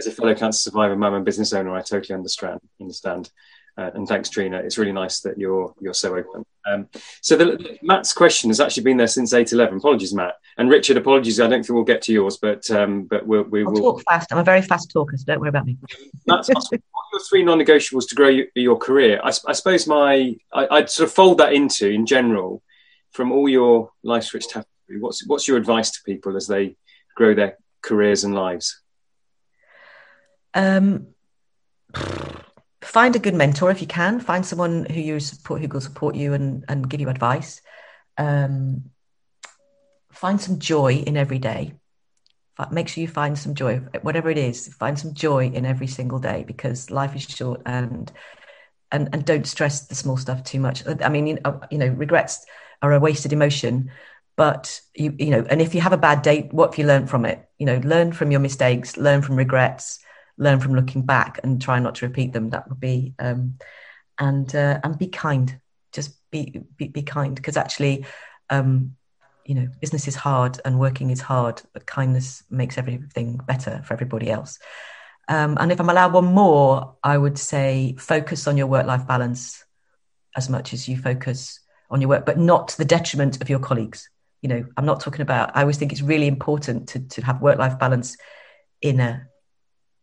as 0.00 0.06
a 0.06 0.10
fellow 0.10 0.34
cancer 0.34 0.70
survivor, 0.70 0.96
mum, 0.96 1.14
and 1.14 1.24
business 1.24 1.52
owner, 1.52 1.74
I 1.74 1.82
totally 1.82 2.14
understand. 2.14 2.60
Understand. 2.80 3.30
Uh, 3.78 3.90
and 3.94 4.08
thanks, 4.08 4.28
Trina. 4.28 4.58
It's 4.58 4.78
really 4.78 4.92
nice 4.92 5.20
that 5.20 5.38
you're 5.38 5.72
you're 5.80 5.94
so 5.94 6.16
open. 6.16 6.44
Um, 6.66 6.88
so 7.22 7.36
the, 7.36 7.78
Matt's 7.82 8.12
question 8.12 8.50
has 8.50 8.60
actually 8.60 8.82
been 8.82 8.96
there 8.96 9.06
since 9.06 9.32
eight 9.32 9.52
eleven. 9.52 9.78
Apologies, 9.78 10.12
Matt. 10.12 10.34
And 10.58 10.68
Richard, 10.68 10.96
apologies. 10.96 11.40
I 11.40 11.46
don't 11.46 11.62
think 11.62 11.74
we'll 11.74 11.84
get 11.84 12.02
to 12.02 12.12
yours, 12.12 12.36
but 12.36 12.68
um, 12.70 13.04
but 13.04 13.26
we'll, 13.26 13.44
we 13.44 13.64
I'll 13.64 13.70
will 13.70 13.80
talk 13.80 14.02
fast. 14.08 14.32
I'm 14.32 14.38
a 14.38 14.44
very 14.44 14.60
fast 14.60 14.90
talker, 14.90 15.16
so 15.16 15.24
don't 15.24 15.40
worry 15.40 15.48
about 15.50 15.66
me. 15.66 15.78
Matt's 16.26 16.48
what 16.52 16.64
are 16.72 16.78
your 17.12 17.20
three 17.28 17.44
non-negotiables 17.44 18.08
to 18.08 18.14
grow 18.14 18.28
your, 18.28 18.46
your 18.54 18.76
career? 18.76 19.20
I, 19.22 19.28
I, 19.28 19.52
suppose 19.52 19.86
my 19.86 20.36
I, 20.52 20.66
would 20.70 20.90
sort 20.90 21.08
of 21.08 21.14
fold 21.14 21.38
that 21.38 21.52
into 21.52 21.88
in 21.88 22.06
general 22.06 22.62
from 23.10 23.32
all 23.32 23.48
your 23.48 23.90
life's 24.02 24.32
rich 24.34 24.48
tapestry. 24.48 25.00
What's 25.00 25.26
what's 25.26 25.46
your 25.46 25.56
advice 25.56 25.90
to 25.92 26.00
people 26.04 26.36
as 26.36 26.46
they 26.46 26.76
grow 27.14 27.34
their 27.34 27.56
careers 27.82 28.24
and 28.24 28.34
lives? 28.34 28.80
Um, 30.54 31.08
find 32.82 33.14
a 33.14 33.20
good 33.20 33.34
mentor 33.34 33.70
if 33.70 33.80
you 33.80 33.86
can. 33.86 34.20
Find 34.20 34.44
someone 34.44 34.84
who 34.86 35.00
you 35.00 35.20
support, 35.20 35.60
who 35.60 35.68
will 35.68 35.80
support 35.80 36.14
you 36.14 36.34
and 36.34 36.64
and 36.68 36.88
give 36.88 37.00
you 37.00 37.08
advice. 37.08 37.60
Um, 38.18 38.90
find 40.12 40.40
some 40.40 40.58
joy 40.58 40.94
in 40.94 41.16
every 41.16 41.38
day. 41.38 41.74
Make 42.70 42.88
sure 42.88 43.00
you 43.00 43.08
find 43.08 43.38
some 43.38 43.54
joy, 43.54 43.78
whatever 44.02 44.28
it 44.28 44.36
is. 44.36 44.68
Find 44.74 44.98
some 44.98 45.14
joy 45.14 45.46
in 45.46 45.64
every 45.64 45.86
single 45.86 46.18
day 46.18 46.44
because 46.46 46.90
life 46.90 47.16
is 47.16 47.22
short 47.22 47.62
and 47.64 48.12
and 48.92 49.08
and 49.12 49.24
don't 49.24 49.46
stress 49.46 49.86
the 49.86 49.94
small 49.94 50.18
stuff 50.18 50.44
too 50.44 50.60
much. 50.60 50.82
I 51.02 51.08
mean, 51.08 51.26
you 51.26 51.38
know, 51.42 51.60
you 51.70 51.78
know 51.78 51.88
regrets 51.88 52.44
are 52.82 52.92
a 52.92 53.00
wasted 53.00 53.32
emotion, 53.32 53.90
but 54.36 54.80
you 54.94 55.14
you 55.18 55.30
know, 55.30 55.44
and 55.48 55.60
if 55.60 55.74
you 55.74 55.80
have 55.80 55.92
a 55.92 55.98
bad 55.98 56.22
date 56.22 56.52
what 56.52 56.70
have 56.70 56.78
you 56.78 56.86
learned 56.86 57.10
from 57.10 57.24
it? 57.24 57.48
You 57.58 57.66
know, 57.66 57.80
learn 57.84 58.12
from 58.12 58.30
your 58.30 58.40
mistakes, 58.40 58.96
learn 58.96 59.22
from 59.22 59.36
regrets 59.36 60.00
learn 60.40 60.58
from 60.58 60.74
looking 60.74 61.02
back 61.02 61.38
and 61.44 61.62
try 61.62 61.78
not 61.78 61.94
to 61.96 62.06
repeat 62.06 62.32
them. 62.32 62.50
That 62.50 62.68
would 62.68 62.80
be 62.80 63.14
um, 63.18 63.58
and 64.18 64.52
uh, 64.54 64.80
and 64.82 64.98
be 64.98 65.06
kind. 65.06 65.60
Just 65.92 66.18
be 66.30 66.62
be, 66.76 66.88
be 66.88 67.02
kind 67.02 67.34
because 67.34 67.56
actually, 67.56 68.06
um, 68.48 68.96
you 69.44 69.54
know, 69.54 69.68
business 69.80 70.08
is 70.08 70.16
hard 70.16 70.60
and 70.64 70.80
working 70.80 71.10
is 71.10 71.20
hard, 71.20 71.62
but 71.72 71.86
kindness 71.86 72.42
makes 72.50 72.78
everything 72.78 73.36
better 73.36 73.82
for 73.84 73.92
everybody 73.92 74.30
else. 74.30 74.58
Um, 75.28 75.56
and 75.60 75.70
if 75.70 75.78
I'm 75.78 75.90
allowed 75.90 76.12
one 76.12 76.32
more, 76.34 76.96
I 77.04 77.16
would 77.16 77.38
say 77.38 77.94
focus 77.98 78.48
on 78.48 78.56
your 78.56 78.66
work 78.66 78.86
life 78.86 79.06
balance 79.06 79.64
as 80.36 80.48
much 80.48 80.72
as 80.72 80.88
you 80.88 80.96
focus 80.96 81.60
on 81.90 82.00
your 82.00 82.08
work, 82.08 82.26
but 82.26 82.38
not 82.38 82.68
to 82.68 82.78
the 82.78 82.84
detriment 82.84 83.40
of 83.40 83.48
your 83.48 83.58
colleagues. 83.58 84.08
You 84.42 84.48
know, 84.48 84.64
I'm 84.76 84.86
not 84.86 85.00
talking 85.00 85.20
about, 85.20 85.54
I 85.54 85.60
always 85.60 85.76
think 85.76 85.92
it's 85.92 86.02
really 86.02 86.26
important 86.26 86.88
to, 86.90 87.00
to 87.00 87.22
have 87.22 87.42
work 87.42 87.58
life 87.58 87.78
balance 87.78 88.16
in 88.80 89.00
a 89.00 89.26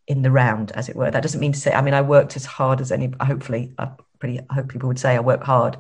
in 0.08 0.22
the 0.22 0.32
round, 0.32 0.72
as 0.72 0.88
it 0.88 0.96
were. 0.96 1.12
That 1.12 1.22
doesn't 1.22 1.42
mean 1.42 1.52
to 1.52 1.60
say, 1.60 1.74
I 1.74 1.82
mean, 1.82 1.94
I 1.94 2.02
worked 2.02 2.38
as 2.38 2.46
hard 2.46 2.80
as 2.80 2.94
any, 2.94 3.12
hopefully, 3.20 3.74
I 3.78 3.90
pretty 4.20 4.40
I 4.50 4.54
hope 4.54 4.70
people 4.70 4.88
would 4.88 5.00
say 5.00 5.16
I 5.16 5.20
work 5.20 5.44
hard, 5.44 5.78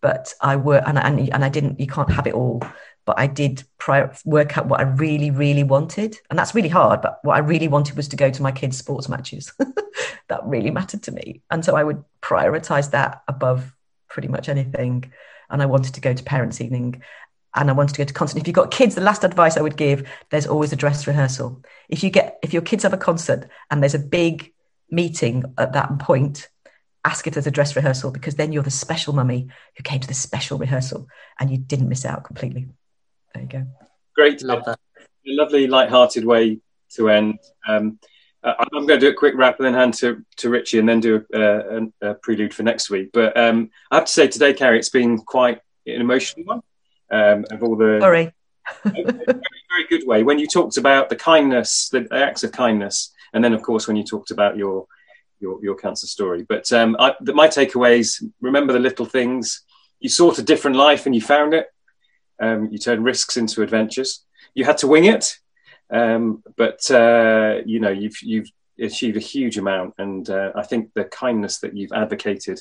but 0.00 0.32
I 0.40 0.56
work 0.56 0.84
and, 0.86 0.98
and, 0.98 1.32
and 1.32 1.44
I 1.44 1.48
didn't, 1.48 1.78
you 1.78 1.86
can't 1.86 2.10
have 2.10 2.26
it 2.26 2.34
all. 2.34 2.62
But 3.04 3.18
I 3.18 3.26
did 3.26 3.64
prior, 3.78 4.14
work 4.24 4.58
out 4.58 4.66
what 4.66 4.80
I 4.80 4.84
really, 4.84 5.30
really 5.30 5.64
wanted. 5.64 6.18
And 6.28 6.38
that's 6.38 6.54
really 6.54 6.68
hard. 6.68 7.00
But 7.00 7.20
what 7.22 7.36
I 7.36 7.38
really 7.38 7.68
wanted 7.68 7.96
was 7.96 8.08
to 8.08 8.16
go 8.16 8.30
to 8.30 8.42
my 8.42 8.52
kids' 8.52 8.76
sports 8.76 9.08
matches. 9.08 9.52
that 10.28 10.44
really 10.44 10.70
mattered 10.70 11.02
to 11.04 11.12
me. 11.12 11.42
And 11.50 11.64
so 11.64 11.74
I 11.74 11.84
would 11.84 12.04
prioritize 12.20 12.90
that 12.90 13.22
above 13.26 13.74
pretty 14.08 14.28
much 14.28 14.48
anything. 14.48 15.10
And 15.50 15.62
I 15.62 15.66
wanted 15.66 15.94
to 15.94 16.00
go 16.00 16.12
to 16.12 16.22
parents' 16.22 16.60
evening 16.60 17.02
and 17.54 17.70
I 17.70 17.72
wanted 17.72 17.94
to 17.94 17.98
go 17.98 18.04
to 18.04 18.14
concert. 18.14 18.38
If 18.38 18.46
you've 18.46 18.54
got 18.54 18.70
kids, 18.70 18.94
the 18.94 19.00
last 19.00 19.24
advice 19.24 19.56
I 19.56 19.62
would 19.62 19.76
give, 19.76 20.08
there's 20.30 20.46
always 20.46 20.72
a 20.72 20.76
dress 20.76 21.06
rehearsal. 21.06 21.62
If 21.88 22.02
you 22.02 22.10
get 22.10 22.38
if 22.42 22.52
your 22.52 22.62
kids 22.62 22.82
have 22.82 22.92
a 22.92 22.98
concert 22.98 23.48
and 23.70 23.82
there's 23.82 23.94
a 23.94 23.98
big 23.98 24.52
meeting 24.90 25.44
at 25.56 25.72
that 25.72 25.98
point, 25.98 26.48
ask 27.04 27.26
if 27.26 27.34
there's 27.34 27.46
a 27.46 27.50
dress 27.50 27.74
rehearsal 27.74 28.10
because 28.10 28.36
then 28.36 28.52
you're 28.52 28.62
the 28.62 28.70
special 28.70 29.14
mummy 29.14 29.48
who 29.76 29.82
came 29.82 30.00
to 30.00 30.08
the 30.08 30.14
special 30.14 30.58
rehearsal 30.58 31.08
and 31.40 31.50
you 31.50 31.58
didn't 31.58 31.88
miss 31.88 32.04
out 32.04 32.24
completely. 32.24 32.68
There 33.34 33.42
you 33.42 33.48
go. 33.48 33.66
Great, 34.14 34.42
love 34.42 34.64
that. 34.64 34.78
A 34.98 35.04
lovely, 35.26 35.66
light-hearted 35.66 36.24
way 36.24 36.60
to 36.94 37.10
end. 37.10 37.38
Um, 37.66 37.98
uh, 38.44 38.54
I'm 38.58 38.86
going 38.86 39.00
to 39.00 39.06
do 39.06 39.08
a 39.08 39.14
quick 39.14 39.34
wrap 39.36 39.58
and 39.58 39.66
then 39.66 39.74
hand 39.74 39.94
to, 39.94 40.24
to 40.36 40.50
Richie 40.50 40.78
and 40.78 40.88
then 40.88 41.00
do 41.00 41.24
a, 41.32 41.40
a, 41.40 42.10
a 42.10 42.14
prelude 42.14 42.54
for 42.54 42.62
next 42.62 42.90
week. 42.90 43.10
But 43.12 43.36
um, 43.36 43.70
I 43.90 43.96
have 43.96 44.04
to 44.04 44.12
say 44.12 44.28
today, 44.28 44.52
Carrie, 44.52 44.78
it's 44.78 44.90
been 44.90 45.18
quite 45.18 45.60
an 45.86 46.00
emotional 46.00 46.46
one 46.46 46.62
um, 47.10 47.44
of 47.50 47.62
all 47.62 47.76
the 47.76 47.98
sorry. 48.00 48.32
Very, 48.84 49.04
very 49.04 49.86
good 49.88 50.06
way. 50.06 50.22
When 50.22 50.38
you 50.38 50.46
talked 50.46 50.76
about 50.76 51.08
the 51.08 51.16
kindness 51.16 51.88
the 51.88 52.06
acts 52.12 52.44
of 52.44 52.52
kindness 52.52 53.14
and 53.32 53.42
then 53.42 53.54
of 53.54 53.62
course 53.62 53.86
when 53.88 53.96
you 53.96 54.04
talked 54.04 54.30
about 54.30 54.58
your 54.58 54.86
your, 55.40 55.58
your 55.62 55.74
cancer 55.74 56.06
story. 56.06 56.44
But 56.46 56.70
um, 56.72 56.94
I, 56.98 57.14
the, 57.20 57.32
my 57.32 57.48
takeaways 57.48 58.22
remember 58.40 58.74
the 58.74 58.78
little 58.78 59.06
things. 59.06 59.62
You 60.00 60.10
sought 60.10 60.38
a 60.38 60.42
different 60.42 60.76
life 60.76 61.06
and 61.06 61.14
you 61.14 61.22
found 61.22 61.54
it. 61.54 61.66
Um, 62.40 62.68
you 62.70 62.78
turned 62.78 63.04
risks 63.04 63.36
into 63.36 63.62
adventures. 63.62 64.24
You 64.54 64.64
had 64.64 64.78
to 64.78 64.86
wing 64.86 65.04
it 65.04 65.38
um, 65.90 66.42
but 66.56 66.90
uh, 66.90 67.58
you 67.64 67.80
know 67.80 67.90
you've 67.90 68.20
you've 68.22 68.50
achieved 68.80 69.16
a 69.16 69.20
huge 69.20 69.58
amount 69.58 69.92
and 69.98 70.30
uh, 70.30 70.52
i 70.54 70.62
think 70.62 70.90
the 70.94 71.04
kindness 71.04 71.58
that 71.58 71.76
you've 71.76 71.92
advocated 71.92 72.58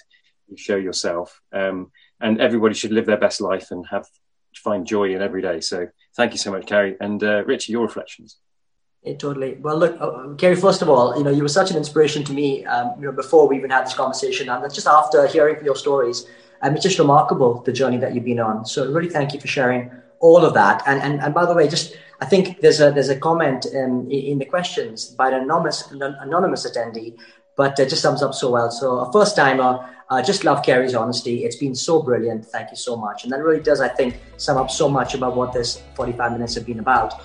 you 0.47 0.57
show 0.57 0.75
yourself 0.75 1.41
um, 1.53 1.91
and 2.21 2.41
everybody 2.41 2.73
should 2.73 2.91
live 2.91 3.05
their 3.05 3.17
best 3.17 3.39
life 3.39 3.69
and 3.71 3.85
have 3.87 4.07
find 4.57 4.85
joy 4.85 5.13
in 5.13 5.21
every 5.21 5.41
day. 5.41 5.61
So 5.61 5.87
thank 6.15 6.31
you 6.31 6.37
so 6.37 6.51
much, 6.51 6.65
Carrie. 6.65 6.95
And 6.99 7.23
uh, 7.23 7.43
Richie, 7.45 7.71
your 7.71 7.83
reflections. 7.83 8.37
Yeah, 9.03 9.15
totally. 9.15 9.55
Well, 9.55 9.77
look, 9.77 9.95
uh, 9.99 10.33
Carrie. 10.35 10.55
First 10.55 10.81
of 10.81 10.89
all, 10.89 11.17
you 11.17 11.23
know, 11.23 11.29
you 11.29 11.43
were 11.43 11.49
such 11.49 11.71
an 11.71 11.77
inspiration 11.77 12.23
to 12.25 12.33
me. 12.33 12.65
Um, 12.65 12.93
you 12.99 13.05
know, 13.05 13.11
before 13.11 13.47
we 13.47 13.57
even 13.57 13.69
had 13.69 13.85
this 13.85 13.93
conversation, 13.93 14.49
and 14.49 14.73
just 14.73 14.87
after 14.87 15.27
hearing 15.27 15.63
your 15.63 15.75
stories, 15.75 16.27
um, 16.61 16.73
it's 16.73 16.83
just 16.83 16.99
remarkable 16.99 17.61
the 17.61 17.71
journey 17.71 17.97
that 17.97 18.13
you've 18.13 18.25
been 18.25 18.39
on. 18.39 18.65
So, 18.65 18.91
really, 18.91 19.09
thank 19.09 19.33
you 19.33 19.39
for 19.39 19.47
sharing 19.47 19.91
all 20.19 20.45
of 20.45 20.53
that. 20.53 20.83
And 20.85 21.01
and, 21.01 21.21
and 21.21 21.33
by 21.33 21.45
the 21.45 21.53
way, 21.53 21.67
just 21.67 21.95
I 22.21 22.25
think 22.25 22.61
there's 22.61 22.81
a 22.81 22.91
there's 22.91 23.09
a 23.09 23.19
comment 23.19 23.65
um, 23.75 24.09
in 24.09 24.39
the 24.39 24.45
questions 24.45 25.05
by 25.05 25.29
an 25.29 25.43
anonymous 25.43 25.91
anonymous 25.91 26.69
attendee, 26.69 27.17
but 27.55 27.79
it 27.79 27.89
just 27.89 28.01
sums 28.01 28.23
up 28.23 28.33
so 28.33 28.51
well. 28.51 28.71
So, 28.71 28.99
a 28.99 29.11
first 29.11 29.35
timer 29.35 29.87
uh, 30.09 30.21
just 30.21 30.43
love 30.43 30.63
Carrie's 30.63 30.95
honesty. 30.95 31.43
It's 31.43 31.57
been 31.57 31.75
so 31.75 32.01
brilliant. 32.01 32.45
Thank 32.45 32.71
you 32.71 32.77
so 32.77 32.95
much. 32.95 33.23
And 33.23 33.31
that 33.33 33.43
really 33.43 33.61
does, 33.61 33.81
I 33.81 33.89
think, 33.89 34.19
sum 34.37 34.57
up 34.57 34.71
so 34.71 34.87
much 34.87 35.13
about 35.13 35.35
what 35.35 35.51
this 35.51 35.81
45 35.95 36.31
minutes 36.31 36.55
have 36.55 36.65
been 36.65 36.79
about. 36.79 37.21